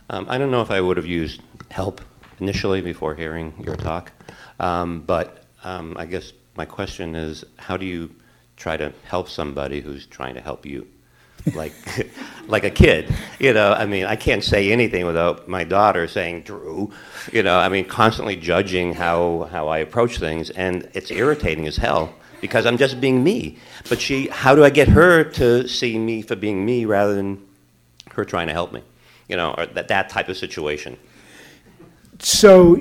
Um, 0.09 0.27
I 0.29 0.39
don't 0.39 0.51
know 0.51 0.63
if 0.63 0.71
I 0.71 0.81
would 0.81 0.97
have 0.97 1.07
used 1.07 1.41
help 1.71 2.01
initially 2.39 2.81
before 2.81 3.15
hearing 3.15 3.53
your 3.65 3.77
talk, 3.77 4.13
um, 4.59 5.03
but 5.03 5.45
um, 5.65 5.97
I 5.99 6.07
guess 6.07 6.33
my 6.57 6.65
question 6.65 7.15
is 7.15 7.45
how 7.57 7.77
do 7.77 7.87
you 7.87 8.15
try 8.57 8.77
to 8.77 8.93
help 9.05 9.29
somebody 9.29 9.81
who's 9.81 10.07
trying 10.07 10.35
to 10.35 10.41
help 10.41 10.67
you? 10.67 10.87
like 11.55 11.73
like 12.49 12.65
a 12.65 12.71
kid. 12.71 13.13
You 13.39 13.53
know, 13.53 13.73
I 13.73 13.87
mean, 13.87 14.05
I 14.05 14.17
can't 14.17 14.45
say 14.45 14.73
anything 14.73 15.07
without 15.07 15.49
my 15.49 15.65
daughter 15.65 16.07
saying, 16.07 16.43
"Drew," 16.43 16.93
you 17.33 17.43
know, 17.43 17.59
I 17.59 17.69
mean, 17.69 17.85
constantly 17.87 18.37
judging 18.37 18.95
how 18.95 19.49
how 19.51 19.69
I 19.69 19.79
approach 19.79 20.19
things, 20.19 20.51
and 20.51 20.89
it's 20.95 21.11
irritating 21.11 21.67
as 21.67 21.77
hell 21.77 22.15
because 22.41 22.67
I'm 22.67 22.79
just 22.79 23.01
being 23.01 23.23
me. 23.23 23.59
But 23.89 24.01
she, 24.01 24.29
how 24.29 24.55
do 24.55 24.65
I 24.65 24.71
get 24.71 24.89
her 24.89 25.25
to 25.25 25.69
see 25.69 25.99
me 25.99 26.23
for 26.23 26.37
being 26.37 26.65
me 26.65 26.85
rather 26.85 27.15
than 27.15 27.47
her 28.13 28.25
trying 28.25 28.49
to 28.49 28.53
help 28.53 28.73
me? 28.73 28.83
You 29.29 29.37
know, 29.37 29.55
or 29.57 29.67
that 29.67 29.89
that 29.89 30.09
type 30.09 30.29
of 30.29 30.37
situation. 30.37 30.97
So, 32.23 32.73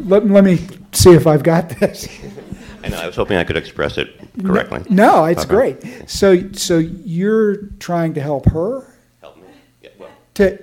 let, 0.00 0.26
let 0.26 0.44
me 0.44 0.58
see 0.92 1.10
if 1.12 1.26
I've 1.26 1.42
got 1.42 1.68
this. 1.80 2.08
I 2.82 2.88
know. 2.88 2.98
I 2.98 3.06
was 3.06 3.16
hoping 3.16 3.36
I 3.36 3.44
could 3.44 3.56
express 3.56 3.96
it 3.98 4.14
correctly. 4.44 4.82
No, 4.90 5.24
it's 5.24 5.44
Okay. 5.44 5.54
great. 5.78 6.08
So, 6.10 6.50
so 6.52 6.78
you're 6.78 7.56
trying 7.78 8.14
to 8.14 8.20
help 8.20 8.46
her 8.50 8.86
Help 9.20 9.36
me. 9.38 9.44
Yeah, 9.82 9.90
well, 9.98 10.10
to, 10.34 10.58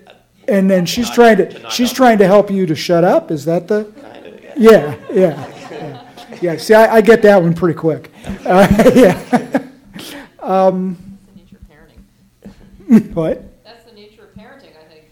and 0.48 0.70
then 0.70 0.86
she's 0.86 1.08
Not- 1.08 1.16
trying 1.16 1.38
to 1.38 1.50
to, 1.50 1.70
she's 1.72 1.90
help. 1.90 1.98
trying 1.98 2.18
to 2.20 2.28
help 2.28 2.52
you 2.52 2.66
to 2.68 2.76
shut 2.76 3.04
up. 3.04 3.32
Is 3.32 3.46
that 3.46 3.68
the? 3.68 3.86
kind 3.86 4.26
of. 4.28 4.42
Yeah. 4.44 4.54
Yeah, 4.58 4.96
yeah, 5.12 5.48
yeah. 5.72 6.38
yeah. 6.42 6.58
See, 6.58 6.74
I, 6.76 6.98
I 6.98 7.02
get 7.02 7.22
that 7.24 7.42
one 7.42 7.54
pretty 7.54 7.78
quick. 7.78 8.12
Uh, 8.46 8.68
yeah. 8.96 9.14
That's 9.14 10.74
the 10.74 10.96
nature 11.36 11.58
of 11.58 11.68
parenting. 11.70 13.14
What? 13.14 13.64
That's 13.64 13.84
the 13.86 13.94
nature 13.94 14.24
of 14.24 14.30
parenting, 14.36 14.72
I 14.78 14.84
think. 14.92 15.06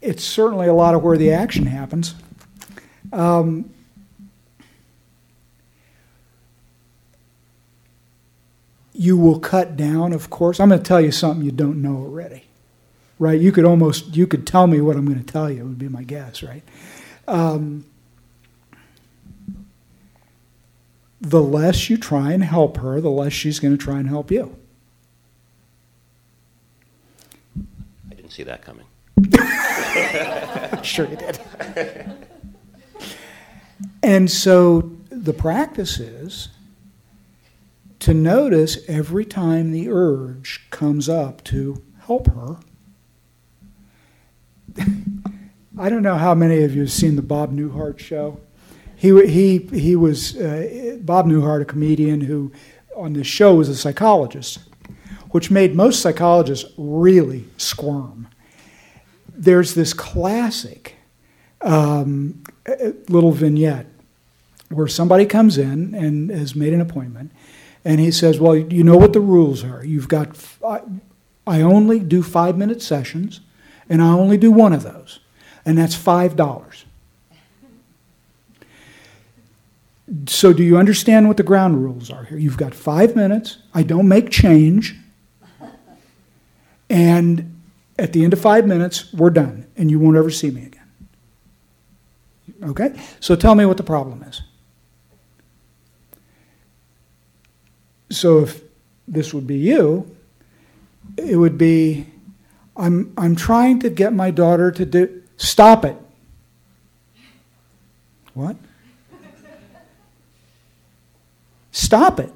It's 0.00 0.24
certainly 0.24 0.66
a 0.66 0.72
lot 0.72 0.94
of 0.94 1.02
where 1.02 1.18
the 1.18 1.32
action 1.32 1.66
happens. 1.66 2.14
Um, 3.12 3.70
you 8.94 9.16
will 9.16 9.38
cut 9.38 9.76
down, 9.76 10.12
of 10.12 10.30
course. 10.30 10.60
I'm 10.60 10.68
going 10.68 10.80
to 10.80 10.86
tell 10.86 11.00
you 11.00 11.12
something 11.12 11.44
you 11.44 11.52
don't 11.52 11.82
know 11.82 11.96
already, 11.96 12.44
right? 13.18 13.40
You 13.40 13.52
could 13.52 13.64
almost 13.64 14.16
you 14.16 14.26
could 14.26 14.46
tell 14.46 14.66
me 14.66 14.80
what 14.80 14.96
I'm 14.96 15.06
going 15.06 15.22
to 15.22 15.32
tell 15.32 15.50
you. 15.50 15.60
It 15.62 15.64
would 15.64 15.78
be 15.78 15.88
my 15.88 16.02
guess, 16.02 16.42
right? 16.42 16.62
Um, 17.28 17.84
the 21.20 21.42
less 21.42 21.90
you 21.90 21.98
try 21.98 22.32
and 22.32 22.42
help 22.42 22.78
her, 22.78 23.00
the 23.00 23.10
less 23.10 23.32
she's 23.32 23.58
going 23.60 23.76
to 23.76 23.82
try 23.82 23.98
and 23.98 24.08
help 24.08 24.30
you. 24.30 24.56
I 28.10 28.14
didn't 28.14 28.30
see 28.30 28.42
that 28.44 28.62
coming. 28.62 28.86
Sure 30.82 31.08
you 31.08 31.16
did. 31.16 31.38
and 34.02 34.30
so 34.30 34.92
the 35.10 35.32
practice 35.32 35.98
is 35.98 36.48
to 38.00 38.14
notice 38.14 38.78
every 38.88 39.24
time 39.24 39.72
the 39.72 39.90
urge 39.90 40.66
comes 40.70 41.08
up 41.08 41.44
to 41.44 41.82
help 42.06 42.28
her. 42.28 42.56
I 45.78 45.88
don't 45.88 46.02
know 46.02 46.16
how 46.16 46.34
many 46.34 46.62
of 46.62 46.74
you 46.74 46.82
have 46.82 46.92
seen 46.92 47.16
the 47.16 47.22
Bob 47.22 47.52
Newhart 47.52 47.98
show. 47.98 48.40
He, 48.96 49.08
he, 49.26 49.58
he 49.78 49.96
was, 49.96 50.36
uh, 50.36 50.98
Bob 51.00 51.26
Newhart, 51.26 51.62
a 51.62 51.64
comedian 51.64 52.22
who 52.22 52.52
on 52.96 53.12
this 53.14 53.26
show 53.26 53.54
was 53.54 53.68
a 53.68 53.76
psychologist, 53.76 54.58
which 55.30 55.50
made 55.50 55.74
most 55.74 56.00
psychologists 56.00 56.70
really 56.76 57.44
squirm 57.56 58.28
there's 59.34 59.74
this 59.74 59.92
classic 59.92 60.96
um, 61.60 62.42
little 63.08 63.32
vignette 63.32 63.86
where 64.68 64.88
somebody 64.88 65.26
comes 65.26 65.58
in 65.58 65.94
and 65.94 66.30
has 66.30 66.54
made 66.54 66.72
an 66.72 66.80
appointment, 66.80 67.32
and 67.84 68.00
he 68.00 68.10
says, 68.10 68.38
"Well, 68.38 68.56
you 68.56 68.84
know 68.84 68.96
what 68.96 69.12
the 69.12 69.20
rules 69.20 69.64
are. 69.64 69.84
You've 69.84 70.08
got 70.08 70.36
I, 70.64 70.80
I 71.46 71.60
only 71.62 71.98
do 71.98 72.22
five 72.22 72.56
minute 72.56 72.82
sessions, 72.82 73.40
and 73.88 74.02
I 74.02 74.10
only 74.10 74.36
do 74.36 74.52
one 74.52 74.72
of 74.72 74.82
those, 74.82 75.20
and 75.64 75.76
that's 75.76 75.94
five 75.94 76.36
dollars." 76.36 76.84
So, 80.26 80.52
do 80.52 80.64
you 80.64 80.76
understand 80.76 81.28
what 81.28 81.36
the 81.36 81.44
ground 81.44 81.82
rules 81.82 82.10
are 82.10 82.24
here? 82.24 82.36
You've 82.38 82.56
got 82.56 82.74
five 82.74 83.14
minutes. 83.14 83.58
I 83.72 83.84
don't 83.84 84.08
make 84.08 84.30
change. 84.30 84.96
And 86.88 87.49
at 88.00 88.14
the 88.14 88.24
end 88.24 88.32
of 88.32 88.40
five 88.40 88.66
minutes, 88.66 89.12
we're 89.12 89.30
done, 89.30 89.66
and 89.76 89.90
you 89.90 89.98
won't 89.98 90.16
ever 90.16 90.30
see 90.30 90.50
me 90.50 90.64
again. 90.64 90.88
Okay? 92.62 92.98
So 93.20 93.36
tell 93.36 93.54
me 93.54 93.66
what 93.66 93.76
the 93.76 93.82
problem 93.82 94.22
is. 94.22 94.42
So 98.10 98.40
if 98.40 98.62
this 99.06 99.32
would 99.34 99.46
be 99.46 99.58
you, 99.58 100.16
it 101.16 101.36
would 101.36 101.58
be 101.58 102.06
I'm, 102.76 103.12
I'm 103.18 103.36
trying 103.36 103.80
to 103.80 103.90
get 103.90 104.14
my 104.14 104.30
daughter 104.30 104.72
to 104.72 104.86
do. 104.86 105.22
Stop 105.36 105.84
it. 105.84 105.96
What? 108.32 108.56
Stop 111.72 112.20
it. 112.20 112.32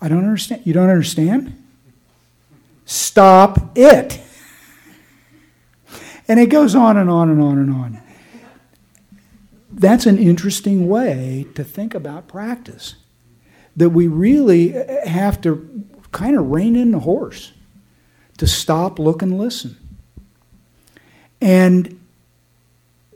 I 0.00 0.08
don't 0.08 0.24
understand. 0.24 0.62
You 0.66 0.74
don't 0.74 0.90
understand? 0.90 1.61
Stop 2.92 3.72
it. 3.74 4.20
And 6.28 6.38
it 6.38 6.50
goes 6.50 6.74
on 6.74 6.98
and 6.98 7.08
on 7.08 7.30
and 7.30 7.42
on 7.42 7.56
and 7.56 7.70
on. 7.70 8.02
That's 9.70 10.04
an 10.04 10.18
interesting 10.18 10.88
way 10.88 11.46
to 11.54 11.64
think 11.64 11.94
about 11.94 12.28
practice. 12.28 12.96
That 13.76 13.90
we 13.90 14.08
really 14.08 14.74
have 15.06 15.40
to 15.40 15.86
kind 16.12 16.36
of 16.36 16.50
rein 16.50 16.76
in 16.76 16.90
the 16.90 16.98
horse, 16.98 17.52
to 18.36 18.46
stop, 18.46 18.98
look, 18.98 19.22
and 19.22 19.38
listen. 19.38 19.78
And 21.40 21.98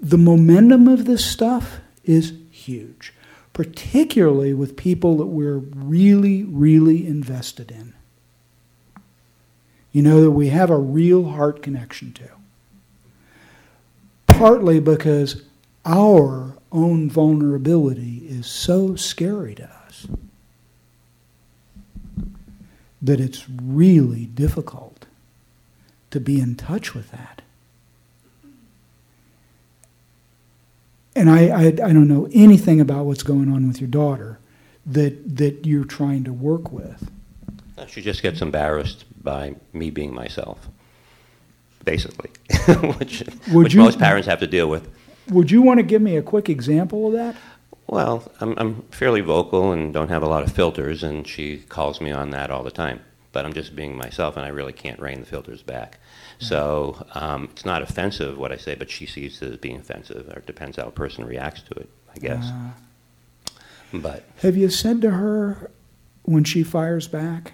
the 0.01 0.16
momentum 0.16 0.89
of 0.89 1.05
this 1.05 1.22
stuff 1.22 1.81
is 2.03 2.33
huge, 2.51 3.12
particularly 3.53 4.55
with 4.55 4.74
people 4.74 5.18
that 5.18 5.27
we're 5.27 5.59
really, 5.59 6.45
really 6.45 7.07
invested 7.07 7.70
in. 7.70 7.93
You 9.97 10.03
know, 10.03 10.20
that 10.20 10.32
we 10.32 10.51
have 10.51 10.68
a 10.68 10.76
real 10.76 11.24
heart 11.24 11.62
connection 11.62 12.12
to. 12.12 12.28
Partly 14.26 14.78
because 14.78 15.44
our 15.86 16.53
own 16.70 17.09
vulnerability 17.09 18.18
is 18.28 18.47
so 18.47 18.94
scary 18.94 19.55
to 19.55 19.64
us. 19.64 20.07
that 23.01 23.20
it's 23.20 23.49
really 23.49 24.26
difficult 24.26 25.07
to 26.11 26.20
be 26.20 26.40
in 26.40 26.57
touch 26.57 26.94
with 26.94 27.11
that. 27.12 27.40
And 31.14 31.30
I, 31.30 31.47
I, 31.47 31.66
I 31.68 31.70
don't 31.72 32.09
know 32.09 32.28
anything 32.34 32.82
about 32.82 33.07
what's 33.07 33.22
going 33.22 33.51
on 33.51 33.66
with 33.66 33.80
your 33.80 33.88
daughter 33.88 34.40
that, 34.84 35.38
that 35.38 35.64
you're 35.64 35.84
trying 35.84 36.24
to 36.24 36.34
work 36.34 36.70
with. 36.70 37.11
She 37.88 38.03
just 38.03 38.20
gets 38.20 38.42
embarrassed 38.42 39.07
by 39.27 39.55
me 39.74 39.91
being 39.91 40.14
myself, 40.14 40.68
basically, 41.85 42.31
which, 42.99 43.22
which 43.53 43.74
you- 43.74 43.81
most 43.83 43.99
parents 43.99 44.27
have 44.27 44.41
to 44.41 44.47
deal 44.47 44.70
with. 44.70 44.89
Would 45.29 45.51
you 45.51 45.61
want 45.61 45.79
to 45.79 45.83
give 45.83 46.01
me 46.01 46.16
a 46.16 46.22
quick 46.22 46.49
example 46.49 47.09
of 47.09 47.12
that? 47.14 47.37
Well, 47.89 48.31
I'm, 48.41 48.55
I'm 48.59 48.83
fairly 48.91 49.20
vocal 49.20 49.72
and 49.72 49.93
don't 49.93 50.09
have 50.09 50.22
a 50.22 50.29
lot 50.29 50.43
of 50.45 50.53
filters, 50.53 51.03
and 51.03 51.27
she 51.27 51.59
calls 51.68 52.01
me 52.01 52.11
on 52.12 52.31
that 52.31 52.51
all 52.51 52.62
the 52.62 52.70
time. 52.70 53.01
But 53.33 53.45
I'm 53.45 53.53
just 53.53 53.77
being 53.77 53.97
myself, 53.97 54.37
and 54.37 54.47
I 54.47 54.49
really 54.49 54.72
can't 54.72 54.99
rein 54.99 55.20
the 55.20 55.27
filters 55.27 55.62
back. 55.62 55.99
So 56.39 57.05
um, 57.14 57.49
it's 57.53 57.64
not 57.64 57.83
offensive 57.83 58.39
what 58.39 58.51
I 58.53 58.57
say, 58.57 58.74
but 58.77 58.89
she 58.91 59.05
sees 59.07 59.43
it 59.43 59.51
as 59.53 59.57
being 59.59 59.77
offensive, 59.77 60.29
or 60.29 60.39
it 60.39 60.47
depends 60.47 60.77
how 60.79 60.85
a 60.87 60.91
person 60.91 61.24
reacts 61.24 61.62
to 61.62 61.74
it, 61.74 61.89
I 62.14 62.18
guess. 62.18 62.45
Uh, 62.47 62.70
but 63.93 64.24
have 64.43 64.57
you 64.57 64.68
said 64.70 65.01
to 65.03 65.11
her 65.11 65.70
when 66.22 66.45
she 66.45 66.62
fires 66.62 67.09
back, 67.09 67.53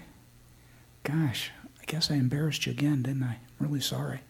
Gosh, 1.03 1.51
I 1.83 1.91
guess 1.91 2.09
I 2.09 2.15
embarrassed 2.15 2.65
you 2.65 2.71
again, 2.71 3.01
didn't 3.03 3.23
I? 3.23 3.37
I'm 3.59 3.67
really 3.67 3.81
sorry. 3.81 4.21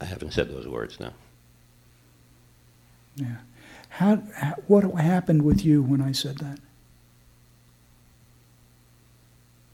I 0.00 0.06
haven't 0.06 0.32
said 0.32 0.48
those 0.50 0.66
words 0.66 0.98
now. 0.98 1.12
Yeah. 3.16 3.36
How, 3.90 4.22
how, 4.34 4.54
what 4.66 4.82
happened 4.94 5.42
with 5.42 5.62
you 5.64 5.82
when 5.82 6.00
I 6.00 6.12
said 6.12 6.38
that? 6.38 6.58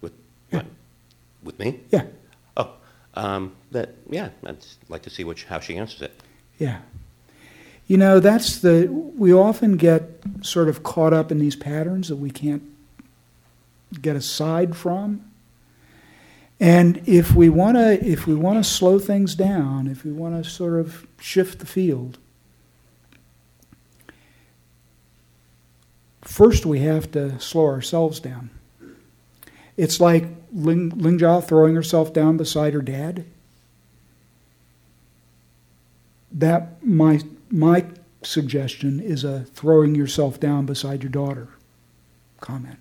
With 0.00 0.12
Yeah. 0.50 0.58
what? 0.58 0.66
With 1.44 1.58
me? 1.60 1.80
Yeah, 1.90 2.06
Oh, 2.56 2.72
um, 3.14 3.54
that 3.70 3.94
yeah. 4.10 4.30
I'd 4.44 4.58
like 4.88 5.02
to 5.02 5.10
see 5.10 5.22
which 5.22 5.44
how 5.44 5.60
she 5.60 5.76
answers 5.76 6.02
it. 6.02 6.20
yeah. 6.58 6.80
You 7.86 7.96
know, 7.96 8.20
that's 8.20 8.58
the, 8.58 8.86
we 8.90 9.32
often 9.32 9.78
get 9.78 10.20
sort 10.42 10.68
of 10.68 10.82
caught 10.82 11.14
up 11.14 11.30
in 11.32 11.38
these 11.38 11.56
patterns 11.56 12.08
that 12.08 12.16
we 12.16 12.30
can't 12.30 12.62
get 14.00 14.16
aside 14.16 14.76
from. 14.76 15.24
And 16.60 17.02
if 17.06 17.34
we 17.34 17.48
want 17.48 17.76
to, 17.76 18.04
if 18.04 18.26
we 18.26 18.34
want 18.34 18.62
to 18.62 18.68
slow 18.68 18.98
things 18.98 19.34
down, 19.34 19.86
if 19.86 20.04
we 20.04 20.12
want 20.12 20.42
to 20.42 20.48
sort 20.48 20.80
of 20.80 21.06
shift 21.20 21.60
the 21.60 21.66
field, 21.66 22.18
first 26.22 26.66
we 26.66 26.80
have 26.80 27.10
to 27.12 27.38
slow 27.38 27.66
ourselves 27.66 28.18
down. 28.18 28.50
It's 29.76 30.00
like 30.00 30.24
Ling, 30.52 30.90
Ling 30.90 31.18
throwing 31.42 31.76
herself 31.76 32.12
down 32.12 32.36
beside 32.36 32.74
her 32.74 32.82
dad. 32.82 33.24
That 36.32 36.84
my 36.84 37.20
my 37.50 37.86
suggestion 38.22 39.00
is 39.00 39.24
a 39.24 39.44
throwing 39.44 39.94
yourself 39.94 40.40
down 40.40 40.66
beside 40.66 41.02
your 41.02 41.10
daughter 41.10 41.48
comment, 42.40 42.78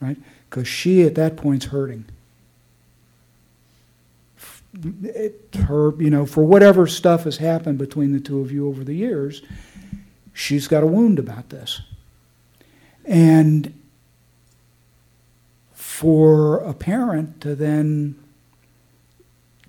right? 0.00 0.16
Because 0.48 0.66
she 0.66 1.02
at 1.02 1.14
that 1.14 1.36
point's 1.36 1.66
hurting. 1.66 2.06
It, 5.02 5.54
her, 5.66 5.94
you 6.00 6.10
know, 6.10 6.26
for 6.26 6.44
whatever 6.44 6.86
stuff 6.86 7.24
has 7.24 7.38
happened 7.38 7.78
between 7.78 8.12
the 8.12 8.20
two 8.20 8.40
of 8.40 8.52
you 8.52 8.68
over 8.68 8.84
the 8.84 8.94
years, 8.94 9.42
she's 10.32 10.68
got 10.68 10.82
a 10.82 10.86
wound 10.86 11.18
about 11.18 11.50
this. 11.50 11.82
And 13.04 13.74
for 15.72 16.58
a 16.58 16.72
parent 16.72 17.40
to 17.40 17.54
then 17.54 18.14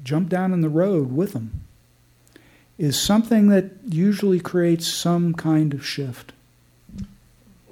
jump 0.03 0.29
down 0.29 0.53
in 0.53 0.61
the 0.61 0.69
road 0.69 1.11
with 1.11 1.33
them 1.33 1.61
is 2.77 2.99
something 2.99 3.49
that 3.49 3.71
usually 3.87 4.39
creates 4.39 4.87
some 4.87 5.33
kind 5.33 5.73
of 5.73 5.85
shift. 5.85 6.33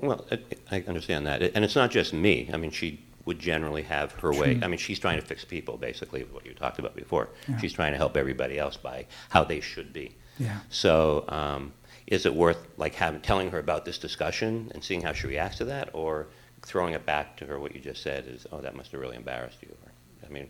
Well, 0.02 0.26
it, 0.32 0.60
I 0.72 0.84
understand 0.88 1.28
that, 1.28 1.42
and 1.42 1.66
it's 1.66 1.76
not 1.76 1.92
just 1.92 2.14
me. 2.14 2.50
I 2.54 2.58
mean, 2.58 2.72
she 2.72 3.02
would 3.26 3.40
generally 3.40 3.84
have 3.84 4.12
her 4.14 4.32
way. 4.34 4.60
I 4.64 4.68
mean, 4.68 4.80
she's 4.80 4.98
trying 4.98 5.20
to 5.20 5.26
fix 5.26 5.46
people, 5.46 5.78
basically, 5.78 6.24
what 6.24 6.46
you 6.46 6.54
talked 6.54 6.80
about 6.80 6.96
before. 6.96 7.30
Yeah. 7.48 7.58
She's 7.58 7.74
trying 7.74 7.92
to 7.92 7.98
help 7.98 8.18
everybody 8.18 8.58
else 8.58 8.78
by 8.78 9.06
how 9.30 9.44
they 9.44 9.60
should 9.60 9.94
be. 9.94 10.16
Yeah. 10.40 10.60
So, 10.70 11.26
um, 11.28 11.74
is 12.08 12.26
it 12.26 12.34
worth 12.34 12.68
like 12.78 12.96
having, 12.96 13.22
telling 13.22 13.52
her 13.52 13.60
about 13.60 13.86
this 13.86 13.98
discussion 13.98 14.72
and 14.74 14.84
seeing 14.84 15.02
how 15.02 15.14
she 15.14 15.28
reacts 15.28 15.58
to 15.58 15.66
that, 15.66 15.90
or 15.94 16.28
throwing 16.62 16.94
it 16.94 17.06
back 17.06 17.38
to 17.38 17.46
her? 17.46 17.60
What 17.60 17.76
you 17.76 17.82
just 17.82 18.02
said 18.02 18.26
is, 18.28 18.48
oh, 18.52 18.62
that 18.62 18.76
must 18.76 18.92
have 18.94 19.02
really 19.02 19.18
embarrassed 19.18 19.60
you. 19.62 19.76
Or, 19.86 19.92
I 20.26 20.32
mean, 20.32 20.50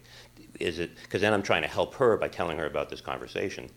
is 0.60 0.80
it 0.80 0.92
because 1.04 1.22
then 1.22 1.34
I'm 1.34 1.44
trying 1.44 1.64
to 1.64 1.68
help 1.68 1.96
her 1.96 2.18
by 2.18 2.28
telling 2.30 2.58
her 2.60 2.66
about 2.66 2.90
this 2.90 3.02
conversation 3.02 3.70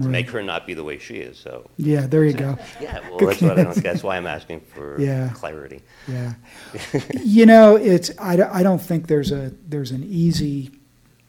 to 0.00 0.06
make 0.08 0.30
her 0.30 0.42
not 0.42 0.66
be 0.66 0.74
the 0.74 0.84
way 0.84 0.98
she 0.98 1.14
is. 1.14 1.38
So, 1.38 1.68
Yeah, 1.76 2.06
there 2.06 2.24
you 2.24 2.34
go. 2.34 2.58
yeah, 2.80 3.00
well, 3.08 3.18
that's 3.18 3.40
what 3.40 3.58
I 3.58 3.62
don't, 3.64 3.74
that's 3.76 4.02
why 4.02 4.16
I'm 4.16 4.26
asking 4.26 4.60
for 4.60 5.00
Yeah. 5.00 5.30
clarity. 5.34 5.80
Yeah. 6.06 6.34
you 7.24 7.46
know, 7.46 7.76
it's 7.76 8.10
I, 8.18 8.36
don't- 8.36 8.50
I 8.54 8.62
don't 8.62 8.80
think 8.82 9.06
there's 9.06 9.32
a 9.32 9.52
there's 9.66 9.90
an 9.90 10.04
easy 10.04 10.70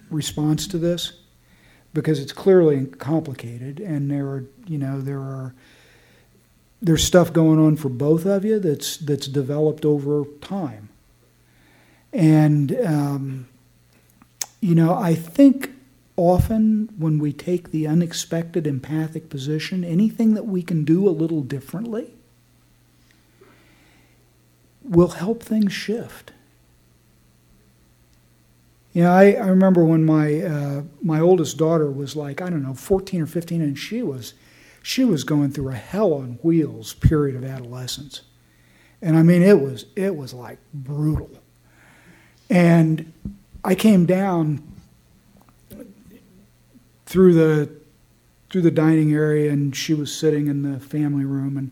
response 0.10 0.68
to 0.68 0.78
this 0.78 1.14
because 1.94 2.20
it's 2.20 2.34
clearly 2.34 2.86
complicated 2.86 3.80
and 3.80 4.12
there 4.12 4.28
are, 4.28 4.46
you 4.68 4.78
know, 4.78 5.00
there 5.02 5.20
are 5.20 5.54
there's 6.82 7.04
stuff 7.04 7.32
going 7.34 7.60
on 7.60 7.76
for 7.76 7.90
both 7.90 8.26
of 8.26 8.44
you 8.46 8.60
that's 8.60 8.98
that's 8.98 9.28
developed 9.28 9.86
over 9.86 10.26
time. 10.42 10.90
And 12.12 12.76
um, 12.86 13.48
you 14.62 14.76
know, 14.76 14.94
I 14.94 15.16
think 15.16 15.72
often 16.20 16.90
when 16.98 17.18
we 17.18 17.32
take 17.32 17.72
the 17.72 17.88
unexpected 17.88 18.68
empathic 18.68 19.30
position, 19.30 19.84
anything 19.84 20.34
that 20.34 20.46
we 20.46 20.62
can 20.62 20.84
do 20.84 21.08
a 21.08 21.12
little 21.12 21.42
differently 21.42 22.14
will 24.84 25.10
help 25.10 25.42
things 25.42 25.72
shift. 25.72 26.34
You 28.92 29.04
know, 29.04 29.12
I, 29.14 29.32
I 29.32 29.48
remember 29.48 29.86
when 29.86 30.04
my 30.04 30.42
uh, 30.42 30.84
my 31.02 31.20
oldest 31.20 31.58
daughter 31.58 31.90
was 31.90 32.16
like, 32.16 32.42
I 32.42 32.50
don't 32.50 32.64
know, 32.64 32.74
14 32.74 33.22
or 33.22 33.26
15, 33.26 33.62
and 33.62 33.78
she 33.78 34.02
was 34.02 34.34
she 34.82 35.06
was 35.06 35.24
going 35.24 35.52
through 35.52 35.70
a 35.70 35.76
hell 35.76 36.14
on 36.14 36.40
wheels 36.42 36.94
period 36.96 37.36
of 37.36 37.46
adolescence. 37.46 38.22
And 39.02 39.18
I 39.18 39.24
mean 39.24 39.42
it 39.42 39.62
was 39.62 39.86
it 39.96 40.16
was 40.18 40.34
like 40.34 40.58
brutal. 40.74 41.30
And 42.50 43.14
I 43.64 43.76
came 43.76 44.06
down 44.06 44.69
through 47.10 47.34
the 47.34 47.68
through 48.52 48.62
the 48.62 48.72
dining 48.72 49.14
area 49.14 49.52
and 49.52 49.76
she 49.76 49.96
was 49.96 50.16
sitting 50.16 50.46
in 50.46 50.62
the 50.62 50.80
family 50.80 51.26
room 51.26 51.58
and 51.58 51.72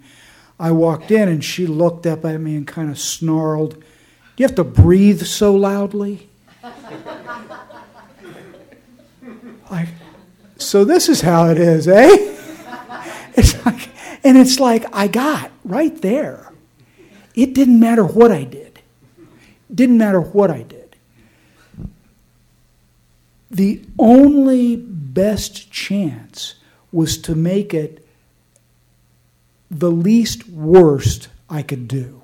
I 0.60 0.72
walked 0.72 1.12
in 1.12 1.30
and 1.30 1.46
she 1.46 1.68
looked 1.68 2.08
up 2.08 2.26
at 2.26 2.42
me 2.42 2.56
and 2.56 2.66
kind 2.66 2.90
of 2.90 2.98
snarled, 2.98 3.76
"Do 3.76 3.84
you 4.38 4.48
have 4.48 4.56
to 4.56 4.64
breathe 4.64 5.22
so 5.22 5.54
loudly?" 5.56 6.28
so 10.58 10.84
this 10.84 11.08
is 11.08 11.22
how 11.22 11.50
it 11.50 11.60
is, 11.60 11.88
eh? 11.88 12.34
It's 13.36 13.64
like, 13.64 13.90
and 14.24 14.36
it's 14.36 14.60
like 14.60 14.86
I 14.92 15.08
got 15.08 15.52
right 15.64 15.96
there. 16.02 16.52
It 17.36 17.54
didn't 17.54 17.80
matter 17.80 18.04
what 18.04 18.32
I 18.32 18.44
did. 18.44 18.82
Didn't 19.74 20.00
matter 20.00 20.20
what 20.20 20.50
I 20.50 20.64
did. 20.64 20.77
The 23.50 23.82
only 23.98 24.76
best 24.76 25.72
chance 25.72 26.56
was 26.92 27.18
to 27.20 27.36
make 27.36 27.74
it 27.74 28.06
the 29.70 29.92
least 29.92 30.48
worst 30.48 31.30
I 31.50 31.62
could 31.62 31.88
do. 31.88 32.24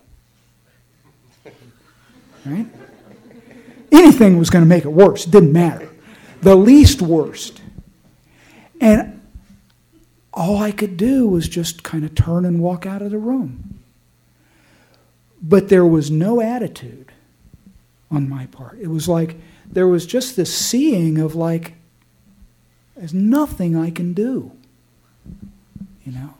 Right? 2.46 2.68
Anything 3.92 4.38
was 4.38 4.50
going 4.50 4.64
to 4.64 4.70
make 4.70 4.86
it 4.86 4.92
worse. 4.92 5.26
Didn't 5.26 5.54
matter. 5.54 5.90
The 6.42 6.56
least 6.56 7.02
worst. 7.02 7.62
And 8.82 9.22
all 10.34 10.58
I 10.58 10.72
could 10.72 10.98
do 10.98 11.28
was 11.28 11.48
just 11.48 11.84
kind 11.84 12.04
of 12.04 12.16
turn 12.16 12.44
and 12.44 12.60
walk 12.60 12.86
out 12.86 13.02
of 13.02 13.12
the 13.12 13.18
room. 13.18 13.80
But 15.42 15.70
there 15.70 15.86
was 15.86 16.10
no 16.10 16.42
attitude 16.42 17.12
on 18.10 18.28
my 18.28 18.48
part. 18.48 18.80
It 18.80 18.88
was 18.88 19.08
like 19.08 19.38
there 19.74 19.88
was 19.88 20.06
just 20.06 20.36
this 20.36 20.56
seeing 20.56 21.18
of 21.18 21.36
like, 21.36 21.74
there's 22.96 23.14
nothing 23.14 23.76
I 23.76 23.90
can 23.90 24.14
do. 24.14 24.52
You 26.06 26.12
know? 26.12 26.34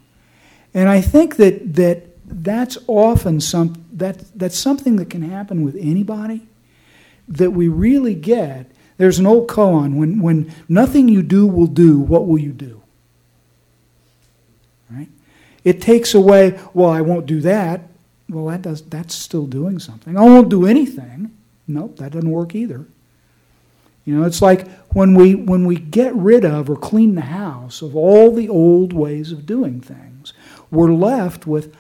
And 0.74 0.88
I 0.88 1.02
think 1.02 1.38
that, 1.38 1.74
that 1.76 2.06
that's 2.26 2.78
often 2.88 3.42
some, 3.42 3.86
that, 3.94 4.24
that's 4.38 4.58
something 4.58 4.98
that 4.98 5.10
can 5.10 5.24
happen 5.24 5.64
with 5.64 5.76
anybody 5.76 6.48
that 7.28 7.52
we 7.52 7.68
really 7.68 8.14
get. 8.14 8.72
There's 8.98 9.18
an 9.18 9.26
old 9.26 9.48
koan 9.48 9.96
when, 9.96 10.22
when 10.22 10.54
nothing 10.70 11.10
you 11.10 11.24
do 11.24 11.48
will 11.48 11.68
do, 11.68 12.00
what 12.00 12.28
will 12.28 12.40
you 12.40 12.52
do? 12.52 12.82
Right? 14.92 15.10
It 15.64 15.82
takes 15.82 16.14
away, 16.14 16.60
well, 16.74 16.90
I 16.90 17.02
won't 17.02 17.26
do 17.26 17.42
that. 17.42 17.82
well, 18.30 18.46
that 18.48 18.62
does, 18.62 18.84
that's 18.84 19.16
still 19.16 19.48
doing 19.48 19.80
something. 19.80 20.16
I 20.16 20.22
won't 20.22 20.50
do 20.50 20.68
anything. 20.68 21.36
Nope, 21.68 21.98
that 21.98 22.12
doesn't 22.12 22.30
work 22.30 22.54
either. 22.54 22.86
You 24.06 24.20
know, 24.20 24.26
it's 24.26 24.42
like 24.42 24.68
when 24.94 25.16
we 25.16 25.34
when 25.34 25.66
we 25.66 25.78
get 25.78 26.14
rid 26.14 26.44
of 26.44 26.70
or 26.70 26.76
clean 26.76 27.16
the 27.16 27.22
house 27.22 27.82
of 27.82 27.96
all 27.96 28.34
the 28.34 28.50
old 28.50 28.92
ways 28.94 29.32
of 29.32 29.46
doing 29.46 29.80
things, 29.80 30.34
we're 30.70 30.94
left 30.94 31.48
with 31.48 31.76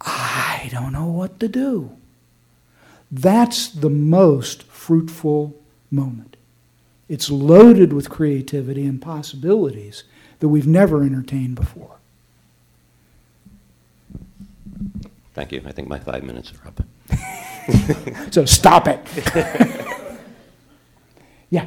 I 0.00 0.68
don't 0.70 0.92
know 0.92 1.06
what 1.06 1.40
to 1.40 1.48
do. 1.48 1.96
That's 3.10 3.68
the 3.68 3.90
most 3.90 4.62
fruitful 4.64 5.56
moment. 5.90 6.36
It's 7.08 7.30
loaded 7.30 7.92
with 7.92 8.10
creativity 8.10 8.84
and 8.86 9.00
possibilities 9.00 10.04
that 10.40 10.48
we've 10.48 10.66
never 10.66 11.02
entertained 11.02 11.54
before. 11.54 11.96
Thank 15.34 15.52
you. 15.52 15.62
I 15.66 15.72
think 15.72 15.88
my 15.88 15.98
five 15.98 16.24
minutes 16.24 16.52
are 16.52 16.68
up. 16.68 16.80
so 18.32 18.44
stop 18.44 18.88
it. 18.88 19.96
yeah. 21.50 21.66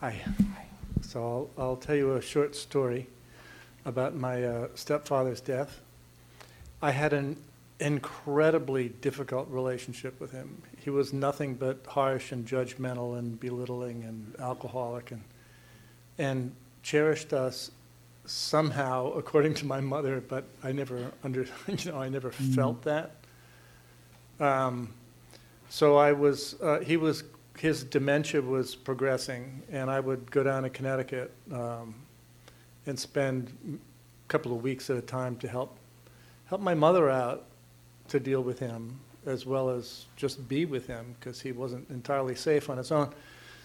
Hi. 0.00 0.16
So 1.00 1.48
I'll, 1.58 1.64
I'll 1.64 1.76
tell 1.76 1.96
you 1.96 2.14
a 2.14 2.22
short 2.22 2.54
story 2.54 3.06
about 3.84 4.14
my 4.14 4.44
uh, 4.44 4.68
stepfather's 4.74 5.40
death. 5.40 5.80
I 6.82 6.90
had 6.90 7.12
an 7.12 7.36
incredibly 7.80 8.90
difficult 8.90 9.48
relationship 9.50 10.20
with 10.20 10.30
him. 10.30 10.62
He 10.86 10.90
was 10.90 11.12
nothing 11.12 11.56
but 11.56 11.78
harsh 11.88 12.30
and 12.30 12.46
judgmental 12.46 13.18
and 13.18 13.40
belittling 13.40 14.04
and 14.04 14.36
alcoholic 14.38 15.10
and 15.10 15.20
and 16.16 16.52
cherished 16.84 17.32
us 17.32 17.72
somehow, 18.24 19.10
according 19.16 19.54
to 19.54 19.66
my 19.66 19.80
mother, 19.80 20.20
but 20.20 20.44
I 20.62 20.70
never 20.70 21.10
under 21.24 21.44
you 21.66 21.90
know 21.90 21.98
I 22.00 22.08
never 22.08 22.30
Mm. 22.30 22.54
felt 22.54 22.82
that. 22.82 23.16
Um, 24.38 24.90
so 25.70 25.96
I 25.96 26.12
was 26.12 26.54
uh, 26.62 26.78
he 26.78 26.96
was 26.96 27.24
his 27.58 27.82
dementia 27.82 28.40
was 28.40 28.76
progressing, 28.76 29.62
and 29.72 29.90
I 29.90 29.98
would 29.98 30.30
go 30.30 30.44
down 30.44 30.62
to 30.62 30.70
Connecticut 30.70 31.32
um, 31.50 31.96
and 32.86 32.96
spend 32.96 33.52
a 33.74 34.28
couple 34.28 34.54
of 34.54 34.62
weeks 34.62 34.88
at 34.88 34.96
a 34.96 35.02
time 35.02 35.34
to 35.38 35.48
help 35.48 35.76
help 36.44 36.60
my 36.60 36.74
mother 36.74 37.10
out 37.10 37.42
to 38.06 38.20
deal 38.20 38.40
with 38.44 38.60
him, 38.60 39.00
as 39.26 39.44
well 39.44 39.68
as 39.68 40.06
just 40.16 40.48
be 40.48 40.64
with 40.64 40.86
him 40.86 41.14
because 41.18 41.40
he 41.40 41.52
wasn't 41.52 41.88
entirely 41.90 42.34
safe 42.34 42.70
on 42.70 42.78
his 42.78 42.92
own. 42.92 43.12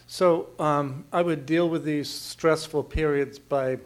So 0.07 0.49
um, 0.59 1.05
I 1.13 1.21
would 1.21 1.45
deal 1.45 1.69
with 1.69 1.85
these 1.85 2.09
stressful 2.09 2.83
periods 2.83 3.39
by 3.39 3.77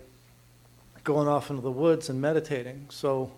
going 1.03 1.27
off 1.27 1.49
into 1.49 1.61
the 1.61 1.71
woods 1.71 2.09
and 2.09 2.19
meditating. 2.19 2.87
So 2.89 3.31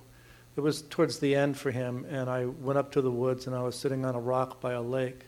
it 0.55 0.61
was 0.61 0.83
towards 0.83 1.19
the 1.19 1.35
end 1.35 1.57
for 1.57 1.69
him, 1.69 2.05
and 2.09 2.29
I 2.29 2.45
went 2.45 2.79
up 2.79 2.91
to 2.93 3.01
the 3.01 3.11
woods 3.11 3.45
and 3.45 3.55
I 3.55 3.61
was 3.61 3.77
sitting 3.77 4.05
on 4.05 4.15
a 4.15 4.19
rock 4.19 4.61
by 4.61 4.73
a 4.73 4.81
lake, 4.81 5.25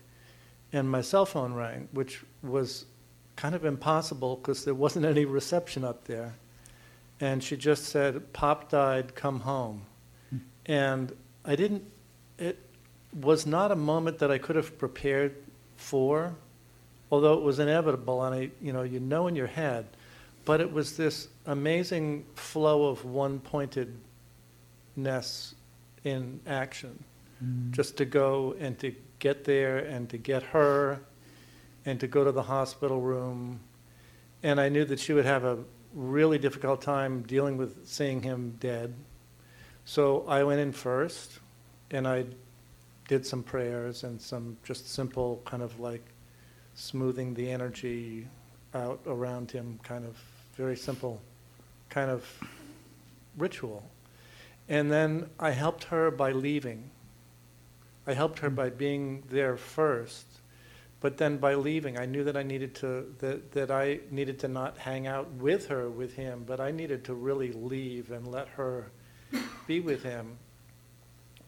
and 0.72 0.90
my 0.90 1.02
cell 1.02 1.26
phone 1.26 1.54
rang, 1.54 1.90
which 1.92 2.24
was 2.42 2.86
kind 3.36 3.56
of 3.56 3.66
impossible 3.66 4.38
because 4.38 4.66
there 4.66 4.74
wasn't 4.74 5.06
any 5.06 5.26
reception 5.26 5.84
up 5.84 6.06
there. 6.06 6.36
And 7.20 7.44
she 7.44 7.58
just 7.58 7.86
said, 7.86 8.32
Pop 8.34 8.70
died, 8.70 9.16
come 9.16 9.42
home. 9.42 9.86
And 10.66 11.12
I 11.44 11.56
didn't, 11.56 11.84
it 12.38 12.60
was 13.14 13.46
not 13.46 13.72
a 13.72 13.76
moment 13.76 14.20
that 14.20 14.32
I 14.32 14.38
could 14.38 14.56
have 14.56 14.78
prepared 14.78 15.36
for, 15.78 16.36
although 17.12 17.34
it 17.34 17.44
was 17.44 17.60
inevitable 17.60 18.24
and 18.24 18.36
I, 18.36 18.52
you 18.62 18.74
know, 18.74 18.84
you 18.84 19.00
know 19.00 19.28
in 19.28 19.36
your 19.36 19.48
head. 19.48 19.88
But 20.46 20.62
it 20.62 20.72
was 20.72 20.96
this 20.98 21.28
amazing 21.46 22.26
flow 22.36 22.88
of 22.88 23.06
one 23.06 23.40
pointedness 23.40 23.96
in 26.04 26.40
action 26.48 27.04
mm. 27.44 27.72
just 27.72 27.98
to 27.98 28.06
go 28.06 28.56
and 28.60 28.78
to 28.80 28.96
get 29.20 29.44
there 29.44 29.80
and 29.80 30.10
to 30.10 30.18
get 30.18 30.44
her 30.44 31.02
and 31.86 32.00
to 32.00 32.08
go 32.08 32.24
to 32.24 32.32
the 32.32 32.44
hospital 32.44 33.02
room. 33.02 33.60
And 34.44 34.60
I 34.60 34.70
knew 34.70 34.86
that 34.86 35.00
she 35.00 35.14
would 35.14 35.26
have 35.26 35.44
a 35.44 35.60
really 35.94 36.38
difficult 36.38 36.82
time 36.82 37.24
dealing 37.24 37.58
with 37.58 37.88
seeing 37.88 38.22
him 38.22 38.56
dead. 38.60 38.94
So 39.86 40.26
I 40.28 40.44
went 40.44 40.60
in 40.60 40.72
first 40.72 41.40
and 41.92 42.08
I 42.08 42.26
did 43.10 43.26
some 43.26 43.42
prayers 43.42 44.04
and 44.04 44.22
some 44.22 44.56
just 44.64 44.88
simple 44.88 45.42
kind 45.44 45.64
of 45.64 45.80
like 45.80 46.06
smoothing 46.76 47.34
the 47.34 47.50
energy 47.50 48.28
out 48.76 49.02
around 49.08 49.50
him, 49.50 49.80
kind 49.82 50.06
of 50.06 50.16
very 50.56 50.78
simple 50.78 51.20
kind 51.90 52.12
of 52.12 52.24
ritual. 53.36 53.84
And 54.70 54.92
then 54.92 55.28
I 55.40 55.50
helped 55.50 55.86
her 55.86 56.12
by 56.12 56.34
leaving. 56.34 56.92
I 58.06 58.14
helped 58.14 58.38
her 58.40 58.50
by 58.52 58.70
being 58.70 59.24
there 59.32 59.58
first, 59.58 60.28
but 61.02 61.18
then 61.18 61.38
by 61.38 61.56
leaving, 61.56 61.98
I 61.98 62.06
knew 62.06 62.24
that 62.26 62.38
I 62.38 62.44
needed 62.44 62.76
to 62.76 63.12
that, 63.18 63.52
that 63.54 63.72
I 63.72 64.02
needed 64.12 64.38
to 64.42 64.48
not 64.48 64.78
hang 64.78 65.08
out 65.08 65.32
with 65.32 65.68
her 65.70 65.90
with 65.90 66.16
him, 66.16 66.44
but 66.46 66.60
I 66.60 66.70
needed 66.70 67.04
to 67.06 67.16
really 67.16 67.54
leave 67.54 68.12
and 68.12 68.28
let 68.28 68.50
her 68.50 68.92
be 69.66 69.80
with 69.80 70.04
him. 70.04 70.38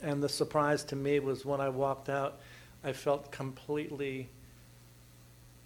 And 0.02 0.22
the 0.24 0.30
surprise 0.30 0.84
to 0.86 0.96
me 0.96 1.20
was 1.20 1.46
when 1.46 1.62
I 1.62 1.70
walked 1.70 2.10
out, 2.10 2.40
I 2.84 2.92
felt 2.94 3.32
completely 3.32 4.30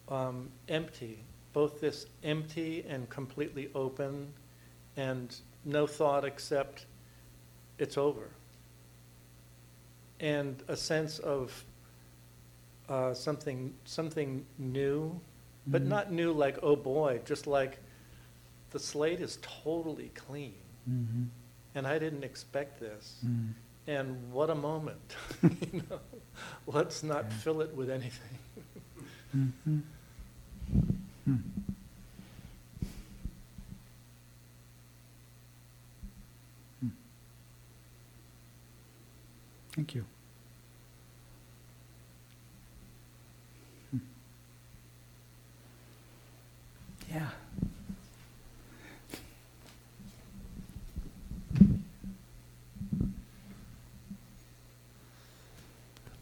um, 0.09 0.49
empty, 0.67 1.19
both 1.53 1.79
this 1.79 2.05
empty 2.23 2.85
and 2.87 3.09
completely 3.09 3.69
open, 3.73 4.27
and 4.97 5.33
no 5.63 5.87
thought 5.87 6.25
except 6.25 6.85
it's 7.77 7.97
over 7.97 8.29
and 10.21 10.63
a 10.69 10.77
sense 10.77 11.19
of 11.19 11.65
uh, 12.87 13.13
something 13.13 13.73
something 13.83 14.45
new, 14.57 15.19
but 15.67 15.81
Mhm. 15.83 15.87
not 15.87 16.11
new 16.11 16.31
like 16.31 16.57
oh 16.63 16.75
boy, 16.75 17.19
just 17.25 17.47
like 17.47 17.79
the 18.71 18.79
slate 18.79 19.19
is 19.19 19.39
totally 19.41 20.09
clean, 20.15 20.55
Mm-hmm. 20.89 21.23
and 21.73 21.87
I 21.87 21.97
didn't 21.99 22.23
expect 22.23 22.79
this. 22.79 23.21
Mm. 23.25 23.53
And 23.87 24.31
what 24.31 24.49
a 24.49 24.55
moment! 24.55 25.15
you 25.43 25.83
know, 25.89 25.99
let's 26.65 27.03
not 27.03 27.25
Yeah. 27.29 27.37
fill 27.37 27.61
it 27.61 27.75
with 27.75 27.89
anything. 27.89 28.39
Mm-hmm. 29.35 29.77
Hmm. 31.25 31.35
Hmm. 36.79 36.87
Thank 39.75 39.93
you. 39.95 40.05
Hmm. 43.91 43.97
Yeah. 47.11 47.29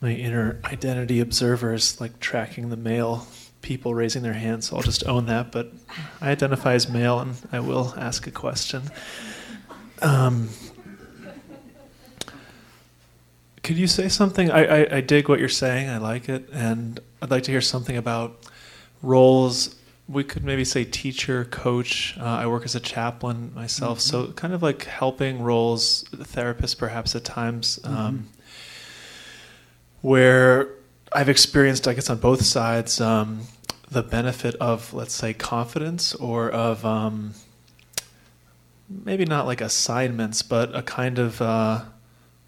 My 0.03 0.11
inner 0.11 0.59
identity 0.65 1.21
observer 1.21 1.73
is 1.73 2.01
like 2.01 2.19
tracking 2.19 2.69
the 2.69 2.75
male 2.75 3.25
people 3.61 3.95
raising 3.95 4.21
their 4.21 4.33
hands, 4.33 4.67
so 4.67 4.75
I'll 4.75 4.83
just 4.83 5.07
own 5.07 5.27
that. 5.27 5.53
But 5.53 5.71
I 6.19 6.29
identify 6.29 6.73
as 6.73 6.89
male, 6.89 7.19
and 7.19 7.37
I 7.53 7.61
will 7.61 7.93
ask 7.97 8.27
a 8.27 8.31
question. 8.31 8.83
Um, 10.01 10.49
could 13.63 13.77
you 13.77 13.87
say 13.87 14.09
something? 14.09 14.51
I, 14.51 14.65
I, 14.65 14.97
I 14.97 15.01
dig 15.01 15.29
what 15.29 15.39
you're 15.39 15.47
saying. 15.47 15.87
I 15.87 15.99
like 15.99 16.27
it, 16.27 16.49
and 16.51 16.99
I'd 17.21 17.31
like 17.31 17.43
to 17.43 17.51
hear 17.51 17.61
something 17.61 17.95
about 17.95 18.43
roles. 19.01 19.73
We 20.09 20.25
could 20.25 20.43
maybe 20.43 20.65
say 20.65 20.83
teacher, 20.83 21.45
coach. 21.45 22.17
Uh, 22.19 22.25
I 22.25 22.47
work 22.47 22.65
as 22.65 22.75
a 22.75 22.81
chaplain 22.81 23.53
myself, 23.55 24.01
so 24.01 24.33
kind 24.33 24.53
of 24.53 24.61
like 24.61 24.83
helping 24.83 25.41
roles, 25.41 26.03
therapist 26.11 26.77
perhaps 26.77 27.15
at 27.15 27.23
times. 27.23 27.79
Um, 27.85 28.27
where 30.03 30.69
I've 31.13 31.29
experienced, 31.29 31.87
I 31.87 31.93
guess, 31.93 32.09
on 32.09 32.17
both 32.17 32.43
sides, 32.43 33.01
um, 33.01 33.47
the 33.89 34.03
benefit 34.03 34.53
of, 34.55 34.93
let's 34.93 35.13
say, 35.13 35.33
confidence 35.33 36.13
or 36.13 36.51
of 36.51 36.85
um, 36.85 37.33
maybe 38.89 39.25
not 39.25 39.45
like 39.45 39.61
assignments, 39.61 40.41
but 40.41 40.75
a 40.75 40.81
kind 40.81 41.17
of 41.17 41.41
uh, 41.41 41.85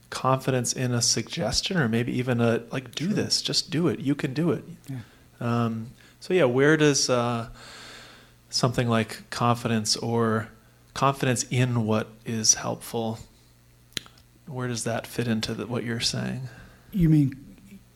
confidence 0.10 0.74
in 0.74 0.92
a 0.94 1.02
suggestion 1.02 1.78
or 1.78 1.88
maybe 1.88 2.12
even 2.18 2.42
a 2.42 2.64
like, 2.72 2.94
do 2.94 3.08
this, 3.08 3.42
just 3.42 3.72
do 3.72 3.88
it, 3.88 4.00
you 4.00 4.16
can 4.16 4.34
do 4.34 4.52
it. 4.52 4.64
Yeah. 4.88 4.98
Um, 5.40 5.92
so, 6.20 6.34
yeah, 6.34 6.46
where 6.46 6.76
does 6.76 7.10
uh, 7.10 7.48
something 8.50 8.90
like 8.90 9.30
confidence 9.30 9.96
or 9.96 10.50
confidence 10.94 11.44
in 11.50 11.86
what 11.86 12.10
is 12.26 12.56
helpful 12.56 13.20
where 14.48 14.68
does 14.68 14.84
that 14.84 15.08
fit 15.08 15.28
into 15.28 15.54
the, 15.54 15.66
what 15.66 15.84
you're 15.84 16.00
saying? 16.00 16.50
You 16.92 17.10
mean 17.10 17.45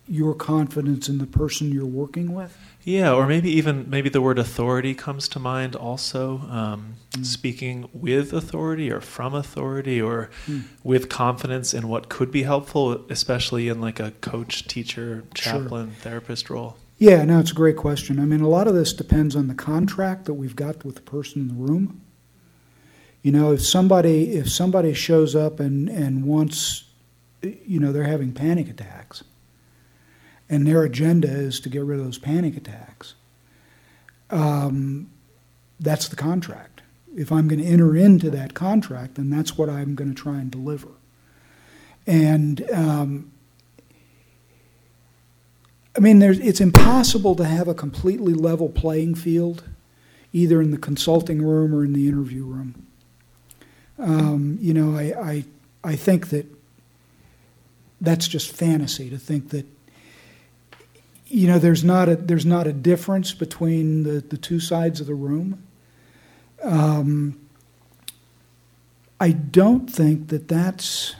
your 0.09 0.33
confidence 0.33 1.07
in 1.07 1.19
the 1.19 1.25
person 1.27 1.71
you're 1.71 1.85
working 1.85 2.33
with? 2.33 2.57
Yeah, 2.83 3.13
or 3.13 3.27
maybe 3.27 3.51
even 3.51 3.89
maybe 3.89 4.09
the 4.09 4.21
word 4.21 4.39
authority 4.39 4.93
comes 4.95 5.27
to 5.29 5.39
mind 5.39 5.75
also. 5.75 6.39
Um, 6.49 6.95
Mm. 7.17 7.25
Speaking 7.25 7.89
with 7.91 8.33
authority 8.33 8.91
or 8.91 9.01
from 9.01 9.33
authority 9.33 9.99
or 9.99 10.29
Mm. 10.47 10.65
with 10.83 11.09
confidence 11.09 11.73
in 11.73 11.87
what 11.87 12.07
could 12.07 12.29
be 12.31 12.43
helpful, 12.43 13.03
especially 13.09 13.67
in 13.67 13.81
like 13.81 13.99
a 13.99 14.11
coach, 14.21 14.67
teacher, 14.67 15.23
chaplain, 15.33 15.91
therapist 16.01 16.51
role. 16.51 16.77
Yeah, 16.99 17.25
no, 17.25 17.39
it's 17.39 17.49
a 17.51 17.55
great 17.55 17.77
question. 17.77 18.19
I 18.19 18.25
mean, 18.25 18.41
a 18.41 18.47
lot 18.47 18.67
of 18.67 18.75
this 18.75 18.93
depends 18.93 19.35
on 19.35 19.47
the 19.47 19.55
contract 19.55 20.25
that 20.25 20.35
we've 20.35 20.55
got 20.55 20.85
with 20.85 20.95
the 20.97 21.01
person 21.01 21.41
in 21.41 21.47
the 21.47 21.55
room. 21.55 22.01
You 23.23 23.31
know, 23.31 23.51
if 23.53 23.65
somebody 23.65 24.33
if 24.33 24.47
somebody 24.49 24.93
shows 24.93 25.35
up 25.35 25.59
and 25.59 25.89
and 25.89 26.25
wants, 26.25 26.83
you 27.41 27.79
know, 27.79 27.91
they're 27.91 28.03
having 28.03 28.33
panic 28.33 28.69
attacks, 28.69 29.23
and 30.49 30.65
their 30.65 30.83
agenda 30.83 31.27
is 31.27 31.59
to 31.61 31.69
get 31.69 31.83
rid 31.83 31.99
of 31.99 32.05
those 32.05 32.17
panic 32.17 32.57
attacks. 32.57 33.13
Um, 34.29 35.09
that's 35.79 36.07
the 36.07 36.15
contract. 36.15 36.81
If 37.15 37.31
I'm 37.31 37.47
going 37.47 37.61
to 37.61 37.65
enter 37.65 37.95
into 37.95 38.29
that 38.31 38.53
contract, 38.53 39.15
then 39.15 39.29
that's 39.29 39.57
what 39.57 39.69
I'm 39.69 39.95
going 39.95 40.13
to 40.13 40.15
try 40.15 40.39
and 40.39 40.51
deliver. 40.51 40.89
And 42.05 42.69
um, 42.71 43.31
I 45.99 46.01
mean, 46.01 46.21
it's 46.21 46.61
impossible 46.61 47.35
to 47.35 47.43
have 47.43 47.67
a 47.67 47.73
completely 47.73 48.33
level 48.33 48.69
playing 48.69 49.15
field, 49.15 49.63
either 50.31 50.61
in 50.61 50.71
the 50.71 50.77
consulting 50.77 51.41
room 51.41 51.75
or 51.75 51.83
in 51.83 51.93
the 51.93 52.07
interview 52.07 52.45
room. 52.45 52.87
Um, 53.97 54.57
you 54.61 54.73
know, 54.73 54.97
I, 54.97 55.13
I, 55.21 55.45
I 55.83 55.95
think 55.95 56.29
that 56.29 56.45
that's 57.99 58.27
just 58.27 58.55
fantasy 58.55 59.09
to 59.09 59.17
think 59.17 59.49
that, 59.49 59.65
you 61.29 61.47
know, 61.47 61.59
there's 61.59 61.83
not 61.83 62.09
a, 62.09 62.15
there's 62.15 62.45
not 62.45 62.65
a 62.65 62.73
difference 62.73 63.33
between 63.33 64.03
the, 64.03 64.19
the 64.19 64.37
two 64.37 64.59
sides 64.59 64.99
of 64.99 65.07
the 65.07 65.13
room. 65.13 65.63
Um, 66.63 67.39
I 69.19 69.31
don't 69.31 69.87
think 69.87 70.29
that 70.29 70.47
that's. 70.47 71.15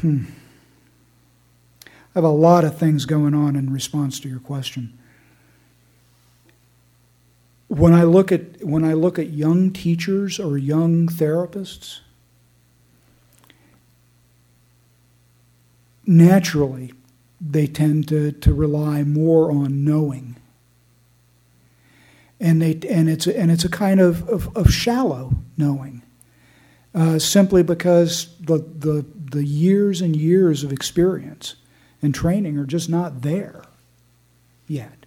Hmm. 0.00 0.24
I 1.86 2.18
have 2.18 2.24
a 2.24 2.28
lot 2.28 2.64
of 2.64 2.78
things 2.78 3.06
going 3.06 3.34
on 3.34 3.56
in 3.56 3.72
response 3.72 4.20
to 4.20 4.28
your 4.28 4.38
question. 4.38 4.96
When 7.68 7.92
I 7.92 8.04
look 8.04 8.30
at 8.30 8.62
when 8.62 8.84
I 8.84 8.92
look 8.92 9.18
at 9.18 9.30
young 9.30 9.72
teachers 9.72 10.38
or 10.38 10.58
young 10.58 11.08
therapists, 11.08 12.00
naturally 16.06 16.92
they 17.40 17.66
tend 17.66 18.08
to, 18.08 18.32
to 18.32 18.54
rely 18.54 19.02
more 19.02 19.50
on 19.50 19.84
knowing. 19.84 20.36
And 22.40 22.60
they 22.60 22.78
and 22.88 23.08
it's 23.08 23.26
and 23.26 23.50
it's 23.50 23.64
a 23.64 23.68
kind 23.68 24.00
of, 24.00 24.28
of, 24.28 24.54
of 24.56 24.70
shallow 24.70 25.34
knowing. 25.56 26.02
Uh, 26.94 27.18
simply 27.18 27.62
because 27.62 28.28
the, 28.38 28.58
the 28.58 29.04
the 29.30 29.44
years 29.44 30.00
and 30.00 30.14
years 30.14 30.62
of 30.62 30.72
experience 30.72 31.56
and 32.02 32.14
training 32.14 32.58
are 32.58 32.66
just 32.66 32.88
not 32.88 33.22
there 33.22 33.62
yet. 34.68 35.06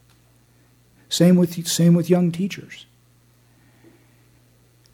Same 1.10 1.36
with 1.36 1.68
same 1.68 1.94
with 1.94 2.10
young 2.10 2.32
teachers. 2.32 2.86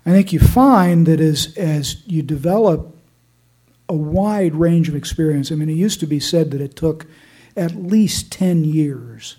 I 0.06 0.12
think 0.12 0.34
you 0.34 0.40
find 0.40 1.06
that 1.08 1.20
as 1.20 1.56
as 1.58 2.06
you 2.06 2.22
develop 2.22 2.96
a 3.94 3.96
wide 3.96 4.56
range 4.56 4.90
of 4.90 4.96
experience, 4.96 5.52
I 5.52 5.56
mean, 5.56 5.70
it 5.70 5.74
used 5.74 6.00
to 6.00 6.08
be 6.08 6.20
said 6.20 6.50
that 6.50 6.62
it 6.62 6.76
took 6.76 7.06
at 7.56 7.76
least 7.76 8.32
10 8.32 8.64
years 8.64 9.38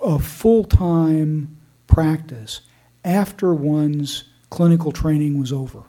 of 0.00 0.24
full 0.24 0.64
time 0.64 1.58
practice 1.86 2.62
after 3.04 3.54
one's 3.54 4.24
clinical 4.48 4.90
training 4.90 5.38
was 5.38 5.52
over. 5.52 5.82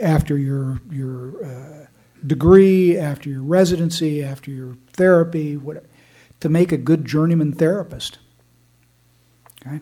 After 0.00 0.36
your 0.36 0.80
your 0.90 1.44
uh, 1.44 1.86
degree, 2.26 2.98
after 2.98 3.28
your 3.28 3.42
residency, 3.42 4.22
after 4.22 4.50
your 4.50 4.76
therapy, 4.92 5.56
whatever, 5.56 5.86
to 6.40 6.48
make 6.48 6.72
a 6.72 6.76
good 6.76 7.04
journeyman 7.04 7.52
therapist. 7.52 8.18
Okay, 9.66 9.80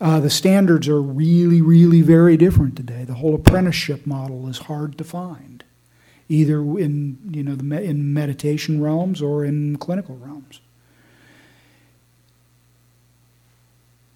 uh, 0.00 0.20
the 0.20 0.30
standards 0.30 0.88
are 0.88 1.00
really, 1.00 1.60
really 1.62 2.02
very 2.02 2.36
different 2.36 2.76
today. 2.76 3.04
The 3.04 3.14
whole 3.14 3.34
apprenticeship 3.34 4.06
model 4.06 4.48
is 4.48 4.58
hard 4.58 4.98
to 4.98 5.04
find, 5.04 5.64
either 6.28 6.60
in 6.60 7.18
you 7.30 7.42
know 7.42 7.54
the 7.54 7.82
in 7.82 8.12
meditation 8.12 8.82
realms 8.82 9.22
or 9.22 9.44
in 9.44 9.76
clinical 9.76 10.16
realms. 10.16 10.60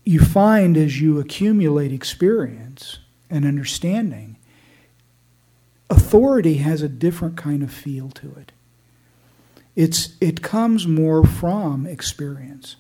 You 0.05 0.20
find 0.20 0.76
as 0.76 1.01
you 1.01 1.18
accumulate 1.18 1.93
experience 1.93 2.99
and 3.31 3.45
understanding 3.45 4.37
authority 5.89 6.55
has 6.55 6.83
a 6.83 6.89
different 6.89 7.37
kind 7.37 7.62
of 7.62 7.72
feel 7.72 8.11
to 8.11 8.35
it. 8.37 8.53
It's, 9.76 10.14
it 10.20 10.43
comes 10.43 10.87
more 10.87 11.24
from 11.24 11.87
experience. 11.87 12.76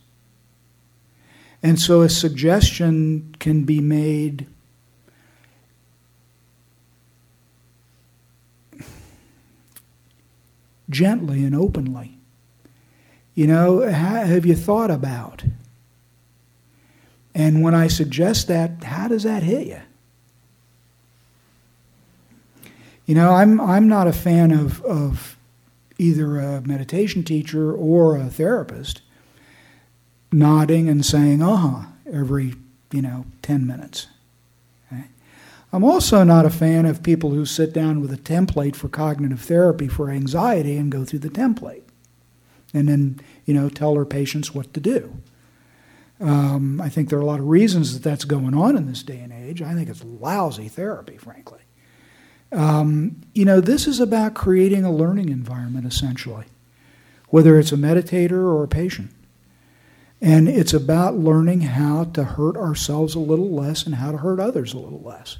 And 1.62 1.78
so 1.78 2.00
a 2.00 2.08
suggestion 2.08 3.34
can 3.38 3.64
be 3.64 3.80
made 3.80 4.46
gently 10.88 11.44
and 11.44 11.54
openly. 11.54 12.18
You 13.34 13.46
know, 13.46 13.80
have 13.80 14.44
you 14.44 14.56
thought 14.56 14.90
about? 14.90 15.44
And 17.34 17.62
when 17.62 17.74
I 17.74 17.86
suggest 17.86 18.48
that, 18.48 18.84
how 18.84 19.08
does 19.08 19.22
that 19.22 19.42
hit 19.42 19.66
you? 19.66 19.80
You 23.06 23.14
know, 23.14 23.32
I'm 23.32 23.60
I'm 23.60 23.88
not 23.88 24.06
a 24.06 24.12
fan 24.12 24.52
of 24.52 24.82
of 24.82 25.36
either 25.98 26.38
a 26.38 26.60
meditation 26.62 27.24
teacher 27.24 27.72
or 27.72 28.16
a 28.16 28.26
therapist 28.26 29.02
nodding 30.32 30.88
and 30.88 31.04
saying 31.04 31.42
"uh-huh" 31.42 31.86
every 32.12 32.54
you 32.92 33.02
know 33.02 33.26
ten 33.42 33.66
minutes. 33.66 34.06
Okay? 34.92 35.04
I'm 35.72 35.84
also 35.84 36.24
not 36.24 36.46
a 36.46 36.50
fan 36.50 36.86
of 36.86 37.02
people 37.02 37.30
who 37.30 37.44
sit 37.44 37.72
down 37.72 38.00
with 38.00 38.12
a 38.12 38.16
template 38.16 38.76
for 38.76 38.88
cognitive 38.88 39.40
therapy 39.40 39.88
for 39.88 40.10
anxiety 40.10 40.76
and 40.76 40.92
go 40.92 41.04
through 41.04 41.20
the 41.20 41.28
template, 41.28 41.82
and 42.72 42.88
then 42.88 43.20
you 43.44 43.54
know 43.54 43.68
tell 43.68 43.94
their 43.94 44.04
patients 44.04 44.54
what 44.54 44.72
to 44.74 44.80
do. 44.80 45.20
Um, 46.20 46.80
I 46.82 46.90
think 46.90 47.08
there 47.08 47.18
are 47.18 47.22
a 47.22 47.26
lot 47.26 47.40
of 47.40 47.48
reasons 47.48 47.94
that 47.94 48.02
that's 48.02 48.24
going 48.24 48.54
on 48.54 48.76
in 48.76 48.86
this 48.86 49.02
day 49.02 49.20
and 49.20 49.32
age. 49.32 49.62
I 49.62 49.74
think 49.74 49.88
it's 49.88 50.04
lousy 50.04 50.68
therapy, 50.68 51.16
frankly. 51.16 51.60
Um, 52.52 53.22
you 53.32 53.44
know, 53.44 53.60
this 53.60 53.86
is 53.86 54.00
about 54.00 54.34
creating 54.34 54.84
a 54.84 54.92
learning 54.92 55.30
environment, 55.30 55.86
essentially, 55.86 56.44
whether 57.28 57.58
it's 57.58 57.72
a 57.72 57.76
meditator 57.76 58.32
or 58.32 58.62
a 58.64 58.68
patient. 58.68 59.12
And 60.20 60.48
it's 60.48 60.74
about 60.74 61.16
learning 61.16 61.62
how 61.62 62.04
to 62.04 62.24
hurt 62.24 62.56
ourselves 62.56 63.14
a 63.14 63.20
little 63.20 63.50
less 63.50 63.86
and 63.86 63.94
how 63.94 64.12
to 64.12 64.18
hurt 64.18 64.38
others 64.38 64.74
a 64.74 64.78
little 64.78 65.00
less. 65.00 65.38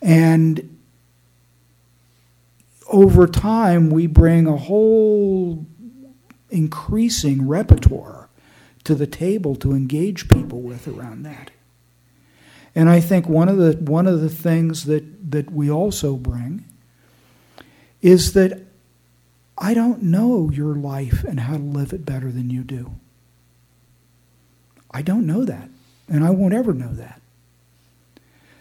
And 0.00 0.78
over 2.88 3.26
time, 3.26 3.90
we 3.90 4.06
bring 4.06 4.46
a 4.46 4.56
whole 4.56 5.66
increasing 6.50 7.46
repertoire 7.46 8.28
to 8.84 8.94
the 8.94 9.06
table 9.06 9.56
to 9.56 9.72
engage 9.72 10.28
people 10.28 10.62
with 10.62 10.86
around 10.86 11.24
that. 11.24 11.50
And 12.74 12.88
I 12.88 13.00
think 13.00 13.28
one 13.28 13.48
of 13.48 13.56
the 13.56 13.72
one 13.72 14.06
of 14.06 14.20
the 14.20 14.28
things 14.28 14.84
that, 14.84 15.30
that 15.30 15.50
we 15.50 15.70
also 15.70 16.14
bring 16.14 16.64
is 18.02 18.34
that 18.34 18.60
I 19.58 19.74
don't 19.74 20.02
know 20.02 20.50
your 20.50 20.74
life 20.74 21.24
and 21.24 21.40
how 21.40 21.56
to 21.56 21.62
live 21.62 21.92
it 21.92 22.04
better 22.04 22.30
than 22.30 22.50
you 22.50 22.62
do. 22.62 22.92
I 24.96 25.02
don't 25.02 25.26
know 25.26 25.44
that, 25.44 25.68
and 26.08 26.24
I 26.24 26.30
won't 26.30 26.54
ever 26.54 26.72
know 26.72 26.94
that. 26.94 27.20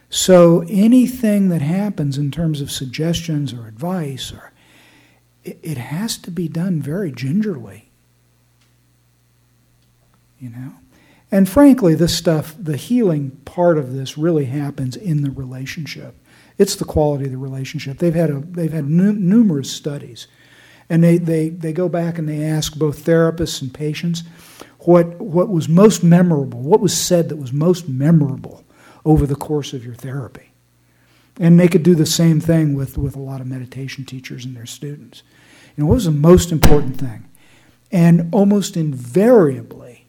So 0.10 0.66
anything 0.68 1.48
that 1.48 1.62
happens 1.62 2.18
in 2.18 2.30
terms 2.30 2.60
of 2.60 2.70
suggestions 2.70 3.54
or 3.54 3.68
advice 3.68 4.34
or 4.34 4.52
it, 5.46 5.78
has 5.78 6.18
to 6.18 6.32
be 6.32 6.50
done 6.50 6.82
very 6.82 7.10
gingerly. 7.10 7.90
You 10.38 10.50
know? 10.50 10.74
And 11.32 11.48
frankly, 11.48 11.96
this 11.96 12.18
stuff, 12.18 12.54
the 12.60 12.76
healing 12.76 13.32
part 13.46 13.78
of 13.78 13.94
this 13.94 14.18
really 14.18 14.46
happens 14.46 14.98
in 14.98 15.22
the 15.22 15.32
relationship. 15.32 16.16
It's 16.58 16.76
the 16.76 16.84
quality 16.84 17.26
of 17.26 17.32
the 17.32 17.38
relationship. 17.38 18.00
They've 18.00 18.14
had, 18.14 18.30
a, 18.30 18.40
they've 18.40 18.74
had 18.74 18.90
nu- 18.90 19.14
numerous 19.14 19.72
studies, 19.72 20.28
and 20.90 21.02
they, 21.02 21.18
they, 21.18 21.48
they 21.48 21.72
go 21.72 21.88
back 21.88 22.18
and 22.18 22.28
they 22.28 22.44
ask 22.44 22.78
both 22.78 23.06
therapists 23.06 23.62
and 23.62 23.74
patients 23.74 24.24
what, 24.88 25.20
what 25.20 25.50
was 25.50 25.68
most 25.68 26.04
memorable, 26.04 26.60
what 26.62 26.80
was 26.80 26.96
said 26.96 27.30
that 27.30 27.38
was 27.38 27.52
most 27.52 27.88
memorable 27.88 28.64
over 29.04 29.26
the 29.26 29.36
course 29.36 29.74
of 29.74 29.86
your 29.86 29.96
therapy. 29.96 30.52
And 31.40 31.60
they 31.60 31.68
could 31.68 31.84
do 31.84 31.96
the 31.96 32.06
same 32.06 32.40
thing 32.40 32.76
with, 32.76 32.98
with 32.98 33.16
a 33.16 33.22
lot 33.22 33.42
of 33.42 33.48
meditation 33.48 34.06
teachers 34.06 34.46
and 34.46 34.56
their 34.56 34.66
students. 34.66 35.24
You 35.76 35.84
know, 35.84 35.90
what 35.90 35.96
was 35.96 36.06
the 36.06 36.12
most 36.12 36.52
important 36.52 36.98
thing? 36.98 37.30
And 37.92 38.34
almost 38.34 38.78
invariably, 38.78 40.08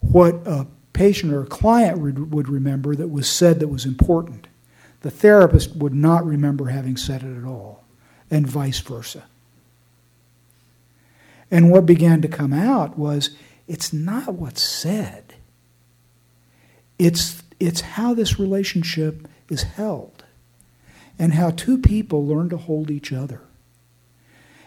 what 0.00 0.34
a 0.46 0.66
patient 0.92 1.32
or 1.32 1.42
a 1.42 1.46
client 1.46 1.98
would, 1.98 2.32
would 2.32 2.48
remember 2.48 2.94
that 2.94 3.08
was 3.08 3.28
said 3.28 3.60
that 3.60 3.68
was 3.68 3.84
important, 3.84 4.48
the 5.00 5.10
therapist 5.10 5.74
would 5.76 5.94
not 5.94 6.24
remember 6.24 6.66
having 6.66 6.96
said 6.96 7.22
it 7.22 7.36
at 7.36 7.44
all, 7.44 7.84
and 8.30 8.46
vice 8.46 8.80
versa. 8.80 9.24
And 11.50 11.70
what 11.70 11.86
began 11.86 12.22
to 12.22 12.28
come 12.28 12.52
out 12.52 12.96
was 12.98 13.36
it's 13.66 13.92
not 13.92 14.34
what's 14.34 14.62
said, 14.62 15.34
it's, 16.98 17.42
it's 17.58 17.80
how 17.80 18.14
this 18.14 18.38
relationship 18.38 19.28
is 19.48 19.62
held 19.62 20.24
and 21.18 21.34
how 21.34 21.50
two 21.50 21.78
people 21.78 22.26
learn 22.26 22.48
to 22.48 22.56
hold 22.56 22.90
each 22.90 23.12
other. 23.12 23.42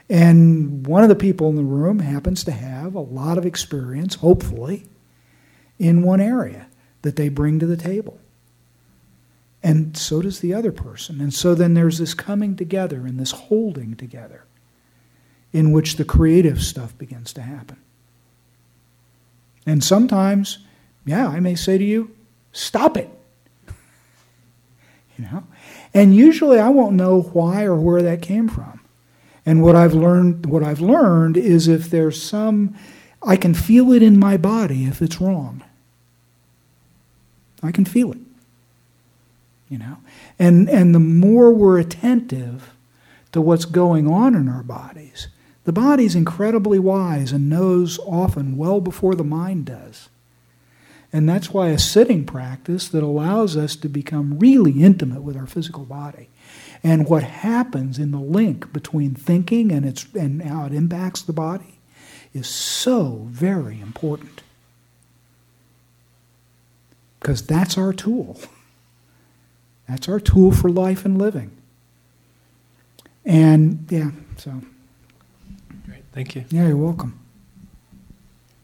And 0.10 0.86
one 0.86 1.04
of 1.04 1.10
the 1.10 1.16
people 1.16 1.50
in 1.50 1.56
the 1.56 1.64
room 1.64 2.00
happens 2.00 2.44
to 2.44 2.52
have 2.52 2.94
a 2.94 3.00
lot 3.00 3.38
of 3.38 3.46
experience, 3.46 4.16
hopefully, 4.16 4.86
in 5.80 6.04
one 6.04 6.22
area 6.22 6.68
that 7.02 7.16
they 7.16 7.30
bring 7.30 7.60
to 7.60 7.66
the 7.66 7.78
table. 7.78 8.20
And 9.64 9.98
so 9.98 10.22
does 10.22 10.42
the 10.42 10.54
other 10.54 10.72
person. 10.72 11.20
And 11.20 11.34
so 11.34 11.56
then 11.56 11.74
there's 11.74 11.98
this 11.98 12.14
coming 12.14 12.56
together 12.56 13.08
and 13.08 13.20
this 13.20 13.32
holding 13.32 13.96
together 13.96 14.46
in 15.52 15.72
which 15.72 15.96
the 15.96 16.06
creative 16.06 16.62
stuff 16.62 16.96
begins 16.98 17.34
to 17.34 17.42
happen. 17.42 17.78
And 19.66 19.84
sometimes, 19.84 20.60
yeah, 21.06 21.28
I 21.28 21.40
may 21.40 21.56
say 21.56 21.78
to 21.78 21.84
you, 21.84 22.16
stop 22.52 22.98
it. 22.98 23.10
you 25.18 25.26
know? 25.26 25.44
And 25.94 26.16
usually 26.16 26.60
I 26.60 26.70
won't 26.70 26.96
know 26.96 27.22
why 27.22 27.64
or 27.64 27.76
where 27.76 28.02
that 28.02 28.22
came 28.22 28.48
from. 28.48 28.82
And 29.46 29.62
what 29.62 29.76
I've 29.76 29.94
learned 29.94 30.48
what 30.48 30.64
I've 30.64 30.82
learned 30.82 31.38
is 31.38 31.68
if 31.68 31.90
there's 31.90 32.22
some 32.22 32.76
I 33.22 33.36
can 33.38 33.54
feel 33.54 33.92
it 33.92 34.04
in 34.04 34.20
my 34.20 34.38
body 34.38 34.86
if 34.86 35.02
it's 35.02 35.22
wrong. 35.22 35.64
I 37.62 37.72
can 37.72 37.86
feel 37.86 38.12
it. 38.12 38.20
You 39.70 39.78
know? 39.78 39.98
And 40.40 40.70
and 40.70 40.94
the 40.94 41.00
more 41.00 41.52
we're 41.52 41.80
attentive 41.80 42.74
to 43.32 43.42
what's 43.42 43.66
going 43.66 44.08
on 44.08 44.36
in 44.36 44.48
our 44.50 44.64
bodies, 44.64 45.28
the 45.66 45.74
body 45.74 46.06
is 46.06 46.16
incredibly 46.16 46.80
wise 46.80 47.32
and 47.32 47.50
knows 47.50 48.00
often 48.00 48.56
well 48.56 48.80
before 48.80 49.16
the 49.16 49.24
mind 49.24 49.66
does. 49.66 50.10
And 51.12 51.28
that's 51.28 51.52
why 51.52 51.70
a 51.70 51.80
sitting 51.80 52.26
practice 52.26 52.88
that 52.90 53.04
allows 53.04 53.58
us 53.58 53.76
to 53.78 53.90
become 53.90 54.38
really 54.38 54.84
intimate 54.84 55.22
with 55.22 55.36
our 55.36 55.48
physical 55.48 55.86
body 55.86 56.30
and 56.84 57.08
what 57.08 57.24
happens 57.24 57.98
in 57.98 58.12
the 58.12 58.20
link 58.20 58.72
between 58.72 59.16
thinking 59.16 59.72
and, 59.72 59.86
its, 59.86 60.06
and 60.14 60.42
how 60.44 60.66
it 60.66 60.74
impacts 60.74 61.22
the 61.22 61.34
body 61.34 61.80
is 62.34 62.48
so 62.48 63.26
very 63.30 63.80
important. 63.80 64.44
Because 67.20 67.42
that's 67.42 67.78
our 67.78 67.92
tool. 67.92 68.40
That's 69.88 70.08
our 70.08 70.20
tool 70.20 70.52
for 70.52 70.70
life 70.70 71.06
and 71.06 71.18
living. 71.18 71.52
And 73.24 73.88
yeah, 73.90 74.12
so. 74.38 74.62
Great, 76.16 76.28
thank 76.28 76.36
you. 76.36 76.46
Yeah, 76.50 76.68
you're 76.68 76.78
welcome. 76.78 77.20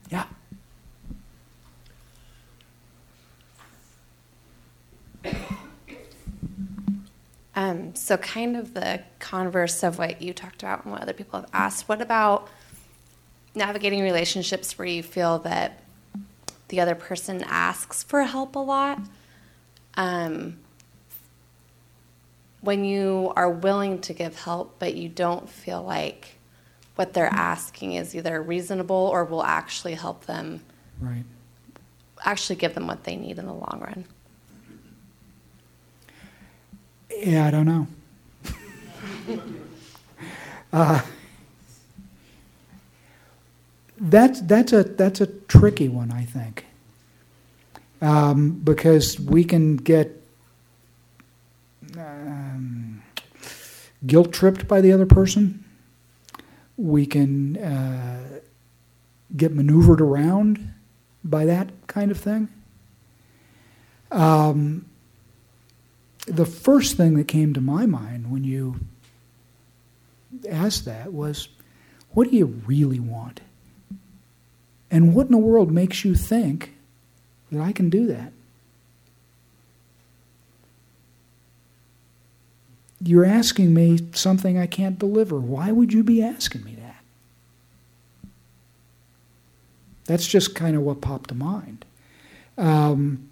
Yeah. 0.09 0.25
Um, 7.53 7.93
so, 7.93 8.15
kind 8.17 8.55
of 8.55 8.73
the 8.73 9.01
converse 9.19 9.83
of 9.83 9.97
what 9.97 10.21
you 10.21 10.33
talked 10.33 10.63
about 10.63 10.85
and 10.85 10.93
what 10.93 11.01
other 11.01 11.13
people 11.13 11.41
have 11.41 11.49
asked. 11.53 11.89
What 11.89 12.01
about 12.01 12.47
navigating 13.53 14.01
relationships 14.01 14.77
where 14.77 14.87
you 14.87 15.03
feel 15.03 15.39
that 15.39 15.81
the 16.69 16.79
other 16.79 16.95
person 16.95 17.43
asks 17.45 18.01
for 18.01 18.23
help 18.23 18.55
a 18.55 18.59
lot? 18.59 19.01
Um, 19.95 20.57
when 22.61 22.85
you 22.85 23.33
are 23.35 23.49
willing 23.49 23.99
to 24.01 24.13
give 24.13 24.39
help, 24.39 24.79
but 24.79 24.95
you 24.95 25.09
don't 25.09 25.49
feel 25.49 25.83
like 25.83 26.37
what 26.95 27.13
they're 27.13 27.25
asking 27.27 27.93
is 27.93 28.15
either 28.15 28.41
reasonable 28.41 28.95
or 28.95 29.23
will 29.25 29.43
actually 29.43 29.93
help 29.95 30.25
them, 30.25 30.61
Right. 30.99 31.23
actually 32.23 32.57
give 32.57 32.73
them 32.75 32.87
what 32.87 33.03
they 33.03 33.15
need 33.15 33.39
in 33.39 33.45
the 33.45 33.53
long 33.53 33.79
run. 33.81 34.05
Yeah, 37.23 37.47
I 37.47 37.51
don't 37.51 37.65
know. 37.65 37.87
uh, 40.73 41.01
that's 43.99 44.41
that's 44.41 44.73
a 44.73 44.83
that's 44.83 45.21
a 45.21 45.27
tricky 45.27 45.87
one, 45.89 46.11
I 46.11 46.25
think, 46.25 46.65
um, 48.01 48.51
because 48.63 49.19
we 49.19 49.43
can 49.43 49.77
get 49.77 50.21
um, 51.97 53.03
guilt 54.05 54.31
tripped 54.33 54.67
by 54.67 54.81
the 54.81 54.91
other 54.91 55.05
person. 55.05 55.60
We 56.81 57.05
can 57.05 57.57
uh, 57.57 58.39
get 59.37 59.53
maneuvered 59.53 60.01
around 60.01 60.73
by 61.23 61.45
that 61.45 61.69
kind 61.85 62.09
of 62.09 62.17
thing. 62.17 62.49
Um, 64.11 64.87
the 66.25 66.45
first 66.45 66.97
thing 66.97 67.15
that 67.17 67.27
came 67.27 67.53
to 67.53 67.61
my 67.61 67.85
mind 67.85 68.31
when 68.31 68.43
you 68.43 68.79
asked 70.49 70.85
that 70.85 71.13
was, 71.13 71.49
what 72.11 72.31
do 72.31 72.35
you 72.35 72.47
really 72.65 72.99
want? 72.99 73.41
And 74.89 75.13
what 75.13 75.27
in 75.27 75.33
the 75.33 75.37
world 75.37 75.71
makes 75.71 76.03
you 76.03 76.15
think 76.15 76.73
that 77.51 77.61
I 77.61 77.71
can 77.71 77.91
do 77.91 78.07
that? 78.07 78.33
You're 83.03 83.25
asking 83.25 83.73
me 83.73 83.99
something 84.13 84.57
I 84.57 84.67
can't 84.67 84.99
deliver. 84.99 85.39
Why 85.39 85.71
would 85.71 85.91
you 85.91 86.03
be 86.03 86.21
asking 86.21 86.63
me 86.63 86.75
that? 86.75 87.03
That's 90.05 90.27
just 90.27 90.55
kind 90.55 90.75
of 90.75 90.83
what 90.83 91.01
popped 91.01 91.29
to 91.29 91.35
mind. 91.35 91.85
Um, 92.57 93.29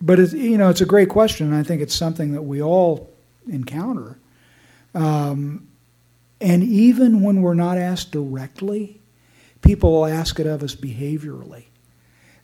but 0.00 0.18
it's, 0.18 0.32
you 0.34 0.58
know, 0.58 0.68
it's 0.68 0.80
a 0.80 0.86
great 0.86 1.08
question. 1.08 1.46
And 1.46 1.56
I 1.56 1.62
think 1.62 1.80
it's 1.80 1.94
something 1.94 2.32
that 2.32 2.42
we 2.42 2.60
all 2.62 3.10
encounter. 3.48 4.18
Um, 4.94 5.66
and 6.40 6.62
even 6.62 7.22
when 7.22 7.40
we're 7.40 7.54
not 7.54 7.78
asked 7.78 8.12
directly, 8.12 9.00
people 9.62 9.92
will 9.92 10.06
ask 10.06 10.38
it 10.38 10.46
of 10.46 10.62
us 10.62 10.74
behaviorally. 10.74 11.64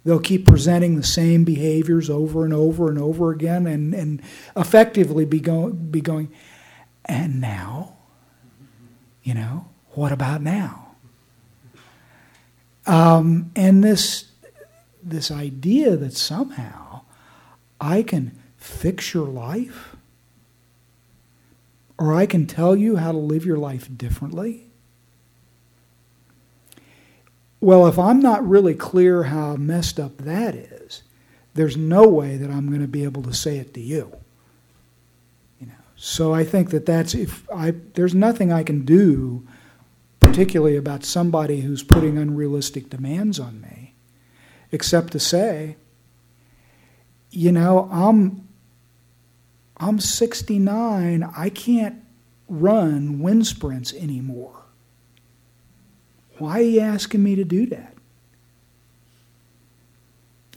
They'll 0.04 0.20
keep 0.20 0.46
presenting 0.46 0.96
the 0.96 1.02
same 1.02 1.44
behaviors 1.44 2.08
over 2.08 2.44
and 2.44 2.54
over 2.54 2.88
and 2.88 2.98
over 2.98 3.30
again 3.30 3.66
and, 3.66 3.94
and 3.94 4.22
effectively 4.56 5.26
be, 5.26 5.40
go, 5.40 5.68
be 5.70 6.00
going, 6.00 6.30
and 7.04 7.40
now? 7.40 7.96
You 9.22 9.34
know, 9.34 9.68
what 9.90 10.12
about 10.12 10.40
now? 10.40 10.92
Um, 12.86 13.52
and 13.54 13.84
this, 13.84 14.30
this 15.02 15.30
idea 15.30 15.96
that 15.96 16.14
somehow 16.14 17.02
I 17.80 18.02
can 18.02 18.38
fix 18.56 19.12
your 19.12 19.28
life, 19.28 19.96
or 21.98 22.14
I 22.14 22.24
can 22.24 22.46
tell 22.46 22.74
you 22.74 22.96
how 22.96 23.12
to 23.12 23.18
live 23.18 23.44
your 23.44 23.58
life 23.58 23.88
differently. 23.94 24.69
Well, 27.60 27.86
if 27.86 27.98
I'm 27.98 28.20
not 28.20 28.46
really 28.48 28.74
clear 28.74 29.24
how 29.24 29.56
messed 29.56 30.00
up 30.00 30.16
that 30.18 30.54
is, 30.54 31.02
there's 31.54 31.76
no 31.76 32.08
way 32.08 32.36
that 32.36 32.50
I'm 32.50 32.68
going 32.68 32.80
to 32.80 32.88
be 32.88 33.04
able 33.04 33.22
to 33.24 33.34
say 33.34 33.58
it 33.58 33.74
to 33.74 33.80
you. 33.80 34.16
You 35.60 35.66
know, 35.66 35.72
so 35.94 36.32
I 36.32 36.44
think 36.44 36.70
that 36.70 36.86
that's 36.86 37.14
if 37.14 37.48
I 37.54 37.72
there's 37.94 38.14
nothing 38.14 38.50
I 38.50 38.62
can 38.62 38.84
do, 38.84 39.46
particularly 40.20 40.76
about 40.76 41.04
somebody 41.04 41.60
who's 41.60 41.82
putting 41.82 42.16
unrealistic 42.16 42.88
demands 42.88 43.38
on 43.38 43.60
me, 43.60 43.94
except 44.72 45.12
to 45.12 45.20
say, 45.20 45.76
you 47.30 47.52
know, 47.52 47.90
I'm 47.92 48.48
I'm 49.76 50.00
69. 50.00 51.28
I 51.36 51.50
can't 51.50 52.02
run 52.48 53.20
wind 53.20 53.46
sprints 53.46 53.92
anymore. 53.94 54.59
Why 56.40 56.58
are 56.58 56.62
you 56.62 56.80
asking 56.80 57.22
me 57.22 57.36
to 57.36 57.44
do 57.44 57.66
that? 57.66 57.94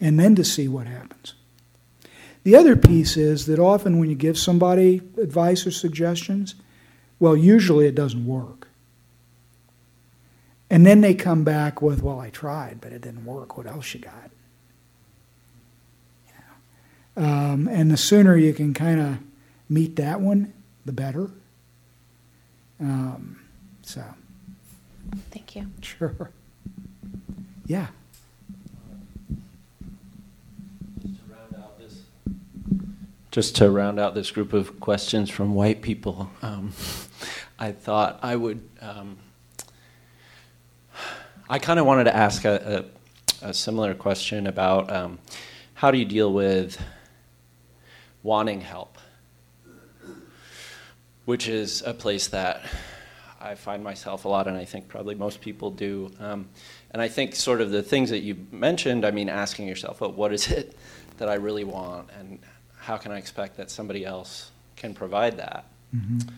And 0.02 0.20
then 0.20 0.36
to 0.36 0.44
see 0.44 0.68
what 0.68 0.88
happens. 0.88 1.34
The 2.44 2.56
other 2.56 2.76
piece 2.76 3.16
is 3.18 3.46
that 3.46 3.60
often 3.60 4.00
when 4.00 4.10
you 4.10 4.16
give 4.16 4.38
somebody 4.38 5.02
advice 5.22 5.66
or 5.68 5.72
suggestions, 5.72 6.56
well, 7.20 7.38
usually 7.38 7.86
it 7.86 7.96
doesn't 7.96 8.26
work. 8.26 8.68
And 10.70 10.86
then 10.86 11.02
they 11.02 11.14
come 11.14 11.44
back 11.44 11.82
with, 11.82 12.02
well, 12.02 12.20
I 12.20 12.30
tried, 12.30 12.82
but 12.82 12.92
it 12.92 13.02
didn't 13.02 13.26
work. 13.26 13.58
What 13.58 13.68
else 13.68 13.94
you 13.94 14.00
got? 14.00 14.32
Um, 17.16 17.68
and 17.68 17.92
the 17.92 17.98
sooner 17.98 18.36
you 18.36 18.54
can 18.54 18.74
kind 18.74 19.00
of 19.00 19.20
meet 19.70 19.98
that 19.98 20.20
one, 20.20 20.54
the 20.86 20.92
better. 20.92 21.30
Um, 22.80 23.40
so, 23.84 24.04
Thank 25.32 25.56
you. 25.56 25.68
sure. 25.82 26.32
Yeah. 27.66 27.88
Just 33.32 33.56
to 33.56 33.72
round 33.72 34.00
out 34.00 34.14
this 34.14 34.30
group 34.30 34.54
of 34.54 34.80
questions 34.80 35.28
from 35.28 35.56
white 35.56 35.82
people, 35.82 36.30
um, 36.44 36.72
I 37.58 37.72
thought 37.72 38.20
I 38.22 38.36
would. 38.36 38.62
Um, 38.80 39.18
I 41.50 41.58
kind 41.58 41.80
of 41.80 41.88
wanted 41.88 42.04
to 42.04 42.16
ask 42.16 42.46
a, 42.46 42.86
a, 43.42 43.50
a, 43.50 43.54
similar 43.54 43.96
question 43.96 44.46
about 44.46 44.92
um, 44.92 45.18
how 45.74 45.90
do 45.90 45.98
you 45.98 46.06
deal 46.06 46.32
with 46.32 46.80
wanting 48.22 48.62
help, 48.62 49.00
which 51.26 51.48
is 51.48 51.82
a 51.86 51.94
place 51.94 52.28
that 52.28 52.62
I 53.44 53.56
find 53.56 53.84
myself 53.84 54.24
a 54.24 54.30
lot, 54.30 54.48
and 54.48 54.56
I 54.56 54.64
think 54.64 54.88
probably 54.88 55.16
most 55.16 55.42
people 55.42 55.70
do. 55.70 56.10
Um, 56.20 56.48
and 56.92 57.02
I 57.02 57.10
think 57.10 57.36
sort 57.36 57.60
of 57.60 57.72
the 57.72 57.84
things 57.84 58.10
that 58.10 58.20
you 58.20 58.38
mentioned, 58.52 59.06
I 59.06 59.12
mean, 59.12 59.28
asking 59.28 59.68
yourself, 59.68 60.00
well, 60.00 60.14
what 60.14 60.32
is 60.32 60.50
it 60.50 60.76
that 61.18 61.28
I 61.28 61.36
really 61.36 61.66
want, 61.66 62.10
and 62.18 62.40
how 62.78 62.98
can 62.98 63.12
I 63.12 63.18
expect 63.18 63.58
that 63.58 63.70
somebody 63.70 64.06
else 64.06 64.52
can 64.78 64.94
provide 64.94 65.38
that? 65.38 65.66
Mm-hmm. 65.94 66.30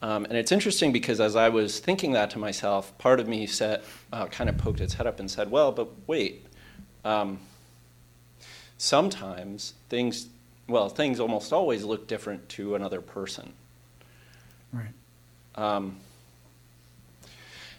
Um, 0.00 0.24
and 0.26 0.34
it's 0.34 0.52
interesting 0.52 0.92
because 0.92 1.20
as 1.20 1.34
I 1.34 1.48
was 1.48 1.80
thinking 1.80 2.12
that 2.12 2.30
to 2.30 2.38
myself, 2.38 2.96
part 2.98 3.18
of 3.18 3.26
me 3.26 3.46
said, 3.46 3.82
uh, 4.12 4.26
kind 4.26 4.48
of 4.48 4.56
poked 4.56 4.80
its 4.80 4.94
head 4.94 5.08
up 5.08 5.18
and 5.18 5.28
said, 5.28 5.50
well, 5.50 5.72
but 5.72 5.88
wait. 6.06 6.46
Um, 7.04 7.40
sometimes 8.76 9.74
things, 9.88 10.28
well, 10.68 10.88
things 10.88 11.18
almost 11.18 11.52
always 11.52 11.82
look 11.82 12.06
different 12.06 12.48
to 12.50 12.76
another 12.76 13.00
person. 13.00 13.52
Right. 14.72 14.92
Um, 15.56 15.96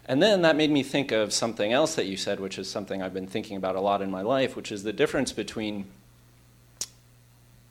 and 0.09 0.23
then 0.23 0.41
that 0.41 0.55
made 0.55 0.71
me 0.71 0.81
think 0.81 1.11
of 1.11 1.31
something 1.31 1.71
else 1.71 1.93
that 1.93 2.07
you 2.07 2.17
said, 2.17 2.39
which 2.39 2.57
is 2.57 2.67
something 2.67 3.03
I've 3.03 3.13
been 3.13 3.27
thinking 3.27 3.55
about 3.55 3.75
a 3.75 3.79
lot 3.79 4.01
in 4.01 4.09
my 4.09 4.23
life, 4.23 4.55
which 4.55 4.71
is 4.71 4.81
the 4.81 4.91
difference 4.91 5.31
between 5.31 5.85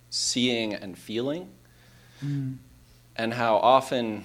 seeing 0.09 0.73
and 0.73 0.97
feeling, 0.97 1.49
mm. 2.25 2.59
and 3.17 3.35
how 3.35 3.57
often 3.57 4.23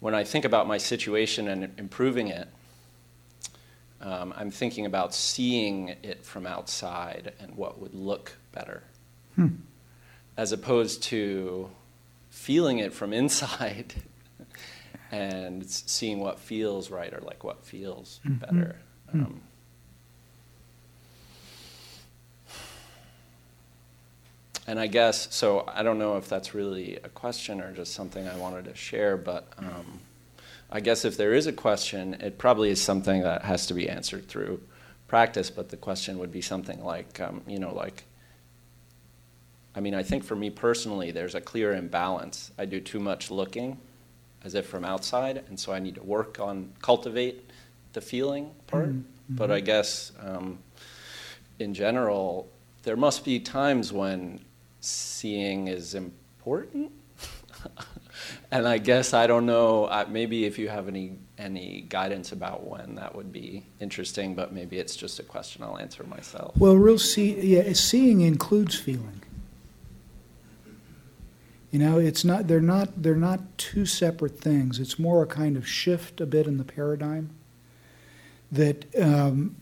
when 0.00 0.16
I 0.16 0.24
think 0.24 0.44
about 0.44 0.66
my 0.66 0.78
situation 0.78 1.46
and 1.46 1.70
improving 1.78 2.26
it, 2.26 2.48
um, 4.00 4.34
I'm 4.36 4.50
thinking 4.50 4.86
about 4.86 5.14
seeing 5.14 5.90
it 6.02 6.24
from 6.24 6.44
outside 6.44 7.34
and 7.38 7.56
what 7.56 7.78
would 7.78 7.94
look 7.94 8.36
better, 8.50 8.82
hmm. 9.36 9.46
as 10.36 10.50
opposed 10.50 11.04
to 11.04 11.70
feeling 12.30 12.80
it 12.80 12.92
from 12.92 13.12
inside 13.12 13.94
and 15.10 15.64
seeing 15.68 16.20
what 16.20 16.38
feels 16.38 16.90
right 16.90 17.12
or 17.12 17.20
like 17.20 17.44
what 17.44 17.64
feels 17.64 18.20
mm-hmm. 18.24 18.38
better. 18.38 18.76
Hmm. 19.10 19.24
Um, 19.24 19.40
and 24.66 24.80
I 24.80 24.86
guess 24.86 25.34
so. 25.34 25.64
I 25.72 25.82
don't 25.82 25.98
know 25.98 26.16
if 26.16 26.28
that's 26.28 26.54
really 26.54 26.96
a 26.96 27.08
question 27.08 27.60
or 27.60 27.72
just 27.72 27.92
something 27.92 28.26
I 28.26 28.36
wanted 28.36 28.64
to 28.64 28.74
share, 28.74 29.16
but 29.16 29.52
um, 29.58 30.00
I 30.70 30.80
guess 30.80 31.04
if 31.04 31.16
there 31.16 31.34
is 31.34 31.46
a 31.46 31.52
question, 31.52 32.14
it 32.14 32.38
probably 32.38 32.70
is 32.70 32.80
something 32.80 33.22
that 33.22 33.42
has 33.42 33.66
to 33.66 33.74
be 33.74 33.88
answered 33.88 34.26
through 34.28 34.62
practice. 35.06 35.50
But 35.50 35.68
the 35.68 35.76
question 35.76 36.18
would 36.18 36.32
be 36.32 36.40
something 36.40 36.82
like, 36.82 37.20
um, 37.20 37.42
you 37.46 37.58
know, 37.58 37.74
like. 37.74 38.04
I 39.76 39.80
mean, 39.80 39.94
I 39.96 40.04
think 40.04 40.22
for 40.22 40.36
me 40.36 40.50
personally, 40.50 41.10
there's 41.10 41.34
a 41.34 41.40
clear 41.40 41.74
imbalance. 41.74 42.52
I 42.56 42.64
do 42.64 42.78
too 42.78 43.00
much 43.00 43.28
looking, 43.28 43.78
as 44.44 44.54
if 44.54 44.66
from 44.66 44.84
outside, 44.84 45.44
and 45.48 45.58
so 45.58 45.72
I 45.72 45.78
need 45.78 45.94
to 45.96 46.02
work 46.02 46.38
on 46.38 46.72
cultivate 46.82 47.50
the 47.94 48.00
feeling 48.00 48.50
part. 48.66 48.90
Mm-hmm. 48.90 49.36
But 49.36 49.50
I 49.50 49.60
guess 49.60 50.12
um, 50.20 50.58
in 51.58 51.74
general, 51.74 52.48
there 52.82 52.96
must 52.96 53.24
be 53.24 53.40
times 53.40 53.92
when 53.92 54.40
seeing 54.80 55.68
is 55.68 55.94
important. 55.94 56.92
and 58.50 58.68
I 58.68 58.78
guess 58.78 59.14
I 59.14 59.26
don't 59.26 59.46
know. 59.46 59.86
Uh, 59.86 60.04
maybe 60.08 60.44
if 60.44 60.58
you 60.58 60.68
have 60.68 60.88
any 60.88 61.18
any 61.38 61.86
guidance 61.88 62.32
about 62.32 62.66
when 62.66 62.94
that 62.96 63.14
would 63.14 63.32
be 63.32 63.64
interesting, 63.80 64.34
but 64.34 64.52
maybe 64.52 64.78
it's 64.78 64.94
just 64.94 65.18
a 65.18 65.22
question 65.22 65.62
I'll 65.64 65.78
answer 65.78 66.04
myself. 66.04 66.56
Well, 66.56 66.76
real 66.76 66.98
see, 66.98 67.40
yeah, 67.40 67.72
seeing 67.72 68.20
includes 68.20 68.76
feeling. 68.76 69.22
You 71.74 71.80
know, 71.80 71.98
it's 71.98 72.24
not 72.24 72.46
they're 72.46 72.60
not 72.60 73.02
they're 73.02 73.16
not 73.16 73.40
two 73.58 73.84
separate 73.84 74.38
things. 74.38 74.78
It's 74.78 74.96
more 74.96 75.24
a 75.24 75.26
kind 75.26 75.56
of 75.56 75.66
shift 75.66 76.20
a 76.20 76.24
bit 76.24 76.46
in 76.46 76.56
the 76.56 76.62
paradigm 76.62 77.30
that 78.52 78.84
um, 78.96 79.56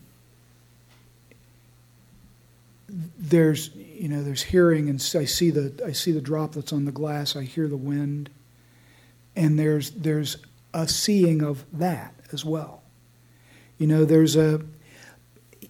there's 2.87 3.71
you 3.73 4.09
know 4.09 4.21
there's 4.21 4.43
hearing 4.43 4.89
and 4.89 4.97
I 5.15 5.25
see 5.25 5.49
the 5.49 5.73
I 5.83 5.91
see 5.91 6.11
the 6.11 6.21
droplets 6.21 6.71
on 6.71 6.85
the 6.85 6.91
glass 6.91 7.35
I 7.35 7.45
hear 7.45 7.67
the 7.67 7.77
wind 7.77 8.29
and 9.35 9.57
there's 9.57 9.89
there's 9.89 10.37
a 10.71 10.87
seeing 10.87 11.41
of 11.41 11.65
that 11.73 12.13
as 12.31 12.45
well 12.45 12.83
you 13.79 13.87
know 13.87 14.05
there's 14.05 14.35
a 14.35 14.61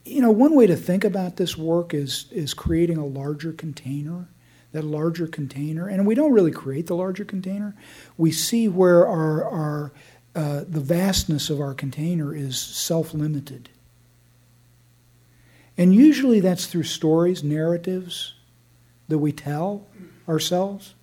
you 0.04 0.22
know 0.22 0.32
one 0.32 0.56
way 0.56 0.68
to 0.68 0.76
think 0.76 1.06
about 1.06 1.38
this 1.38 1.58
work 1.58 1.94
is 1.94 2.26
is 2.32 2.54
creating 2.54 2.98
a 2.98 3.06
larger 3.06 3.54
container 3.54 4.28
that 4.74 4.84
larger 4.84 5.28
container 5.28 5.88
and 5.88 6.06
we 6.06 6.14
don't 6.14 6.34
really 6.34 6.52
create 6.52 6.88
the 6.88 6.96
larger 6.96 7.24
container 7.24 7.76
we 8.18 8.32
see 8.32 8.68
where 8.68 9.08
our 9.08 9.44
our 9.44 9.94
uh, 10.36 10.64
the 10.68 10.82
vastness 10.82 11.50
of 11.50 11.62
our 11.62 11.74
container 11.74 12.36
is 12.36 12.60
self-limited 12.60 13.70
and 15.78 15.94
usually 15.94 16.40
that's 16.40 16.68
through 16.68 16.84
stories, 16.84 17.44
narratives 17.44 18.36
that 19.08 19.18
we 19.18 19.32
tell 19.32 19.88
ourselves. 20.28 20.94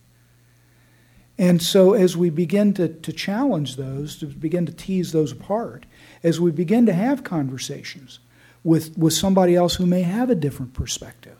And 1.39 1.63
so, 1.63 1.95
as 1.95 2.17
we 2.17 2.31
begin 2.31 2.75
to, 2.75 2.89
to 2.89 3.13
challenge 3.13 3.77
those, 3.77 4.19
to 4.19 4.27
begin 4.27 4.67
to 4.67 4.73
tease 4.73 5.13
those 5.13 5.33
apart, 5.33 5.87
as 6.23 6.39
we 6.39 6.51
begin 6.51 6.87
to 6.87 6.93
have 6.93 7.25
conversations 7.25 8.21
with, 8.63 8.97
with 8.97 9.15
somebody 9.15 9.57
else 9.57 9.77
who 9.77 9.87
may 9.87 10.03
have 10.03 10.29
a 10.29 10.35
different 10.35 10.75
perspective, 10.75 11.39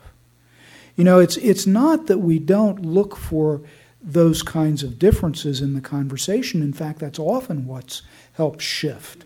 you 1.01 1.05
know, 1.05 1.17
it's, 1.17 1.35
it's 1.37 1.65
not 1.65 2.05
that 2.05 2.19
we 2.19 2.37
don't 2.37 2.85
look 2.85 3.15
for 3.15 3.63
those 4.03 4.43
kinds 4.43 4.83
of 4.83 4.99
differences 4.99 5.59
in 5.59 5.73
the 5.73 5.81
conversation. 5.81 6.61
In 6.61 6.73
fact, 6.73 6.99
that's 6.99 7.17
often 7.17 7.65
what's 7.65 8.03
helped 8.33 8.61
shift 8.61 9.25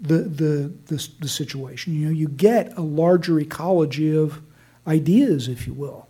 the, 0.00 0.20
the, 0.20 0.72
the, 0.86 1.08
the 1.20 1.28
situation. 1.28 1.92
You 1.92 2.06
know, 2.06 2.12
you 2.12 2.26
get 2.26 2.74
a 2.78 2.80
larger 2.80 3.38
ecology 3.38 4.16
of 4.16 4.40
ideas, 4.86 5.46
if 5.46 5.66
you 5.66 5.74
will. 5.74 6.08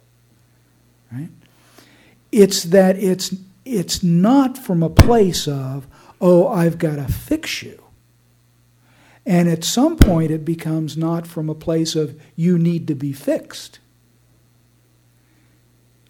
Right? 1.11 1.31
It's 2.31 2.63
that 2.63 2.97
it's 3.03 3.35
it's 3.65 4.05
not 4.05 4.57
from 4.57 4.85
a 4.85 4.91
place 4.91 5.49
of, 5.49 5.89
oh, 6.21 6.47
I've 6.47 6.79
got 6.79 7.05
to 7.05 7.13
fix 7.13 7.65
you. 7.65 7.83
And 9.27 9.49
at 9.49 9.65
some 9.65 9.97
point, 9.97 10.31
it 10.31 10.45
becomes 10.45 10.97
not 10.97 11.27
from 11.27 11.51
a 11.51 11.55
place 11.57 11.97
of, 11.97 12.17
you 12.37 12.57
need 12.57 12.87
to 12.87 12.95
be 12.95 13.13
fixed. 13.13 13.81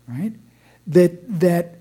Right? 0.09 0.33
That, 0.87 1.41
that 1.41 1.75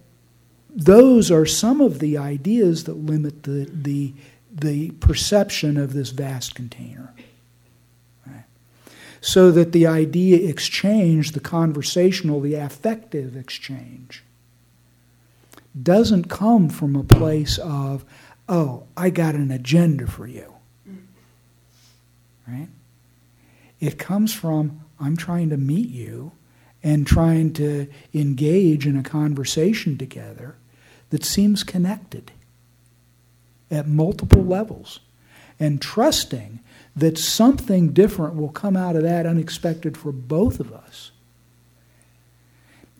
those 0.69 1.31
are 1.31 1.45
some 1.45 1.81
of 1.81 1.99
the 1.99 2.17
ideas 2.17 2.83
that 2.83 2.95
limit 2.95 3.43
the, 3.43 3.69
the 3.71 4.13
the 4.57 4.91
perception 4.91 5.77
of 5.77 5.93
this 5.93 6.09
vast 6.09 6.55
container. 6.55 7.13
Right? 8.25 8.45
So 9.21 9.51
that 9.51 9.71
the 9.71 9.87
idea 9.87 10.49
exchange, 10.49 11.31
the 11.31 11.39
conversational, 11.39 12.41
the 12.41 12.55
affective 12.55 13.37
exchange, 13.37 14.23
doesn't 15.81 16.29
come 16.29 16.69
from 16.69 16.95
a 16.95 17.03
place 17.03 17.59
of, 17.59 18.03
oh, 18.49 18.83
I 18.95 19.11
got 19.11 19.35
an 19.35 19.51
agenda 19.51 20.07
for 20.07 20.25
you. 20.25 20.55
Right? 22.47 22.69
It 23.79 23.99
comes 23.99 24.33
from, 24.33 24.81
I'm 24.99 25.17
trying 25.17 25.49
to 25.49 25.57
meet 25.57 25.89
you 25.89 26.31
and 26.87 27.05
trying 27.05 27.51
to 27.51 27.85
engage 28.13 28.87
in 28.87 28.95
a 28.95 29.03
conversation 29.03 29.97
together 29.97 30.55
that 31.09 31.21
seems 31.21 31.61
connected 31.61 32.31
at 33.69 33.85
multiple 33.85 34.41
levels 34.41 35.01
and 35.59 35.81
trusting 35.81 36.61
that 36.95 37.17
something 37.17 37.91
different 37.91 38.35
will 38.35 38.47
come 38.47 38.77
out 38.77 38.95
of 38.95 39.03
that 39.03 39.25
unexpected 39.25 39.97
for 39.97 40.13
both 40.13 40.61
of 40.61 40.71
us. 40.71 41.11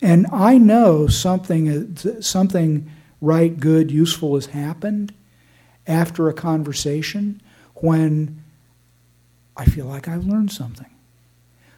And 0.02 0.28
I 0.34 0.58
know 0.58 1.08
something, 1.08 1.70
uh, 1.70 2.22
something 2.22 2.92
right, 3.22 3.58
good, 3.58 3.90
useful 3.90 4.36
has 4.36 4.48
happened 4.48 5.14
after 5.88 6.28
a 6.28 6.34
conversation 6.34 7.42
when 7.76 8.44
I 9.56 9.64
feel 9.64 9.86
like 9.86 10.10
I've 10.10 10.26
learned 10.26 10.52
something. 10.52 10.90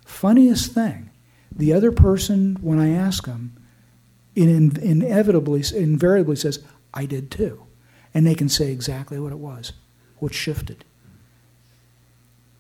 Funniest 0.06 0.74
thing, 0.74 1.09
the 1.60 1.74
other 1.74 1.92
person, 1.92 2.58
when 2.62 2.80
I 2.80 2.92
ask 2.92 3.26
them, 3.26 3.54
in, 4.34 4.78
inevitably, 4.80 5.62
invariably 5.76 6.38
says, 6.38 6.64
I 6.94 7.06
did 7.06 7.30
too. 7.30 7.66
And 8.14 8.26
they 8.26 8.34
can 8.34 8.48
say 8.48 8.72
exactly 8.72 9.20
what 9.20 9.34
it 9.34 9.40
was, 9.40 9.74
what 10.20 10.34
shifted. 10.34 10.86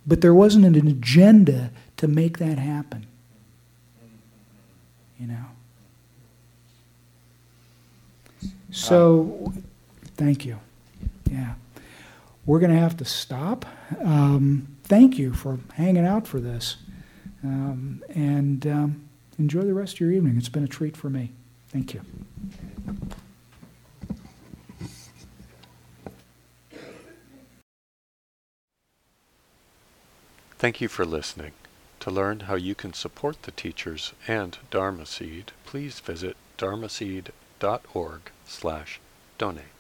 But 0.06 0.20
there 0.20 0.34
wasn't 0.34 0.66
an 0.66 0.76
agenda 0.76 1.72
to 1.96 2.10
make 2.10 2.40
that 2.40 2.58
happen. 2.60 3.08
You 5.18 5.28
know? 5.28 5.46
So, 8.72 9.54
thank 10.18 10.46
you. 10.46 10.60
Yeah. 11.32 11.54
We're 12.46 12.60
going 12.60 12.74
to 12.74 12.80
have 12.80 12.98
to 12.98 13.06
stop. 13.06 13.66
Um, 14.04 14.68
thank 14.84 15.18
you 15.18 15.34
for 15.34 15.60
hanging 15.76 16.06
out 16.06 16.28
for 16.28 16.42
this. 16.42 16.76
Um, 17.44 18.04
and 18.10 18.68
um, 18.68 19.10
enjoy 19.38 19.62
the 19.62 19.74
rest 19.74 19.96
of 19.96 20.00
your 20.02 20.12
evening. 20.12 20.38
It's 20.38 20.50
been 20.50 20.64
a 20.64 20.68
treat 20.68 20.98
for 20.98 21.10
me. 21.10 21.32
Thank 21.70 21.94
you. 21.94 22.02
Thank 30.58 30.82
you 30.82 30.90
for 30.90 31.06
listening. 31.06 31.54
To 32.02 32.12
learn 32.12 32.42
how 32.42 32.56
you 32.56 32.76
can 32.76 32.94
support 32.94 33.44
the 33.44 33.52
teachers 33.52 34.14
and 34.28 34.58
Dharma 34.72 35.06
Seed, 35.06 35.54
please 35.66 36.00
visit 36.02 36.36
dharmaseed.org 36.58 38.22
slash 38.46 39.00
donate. 39.38 39.79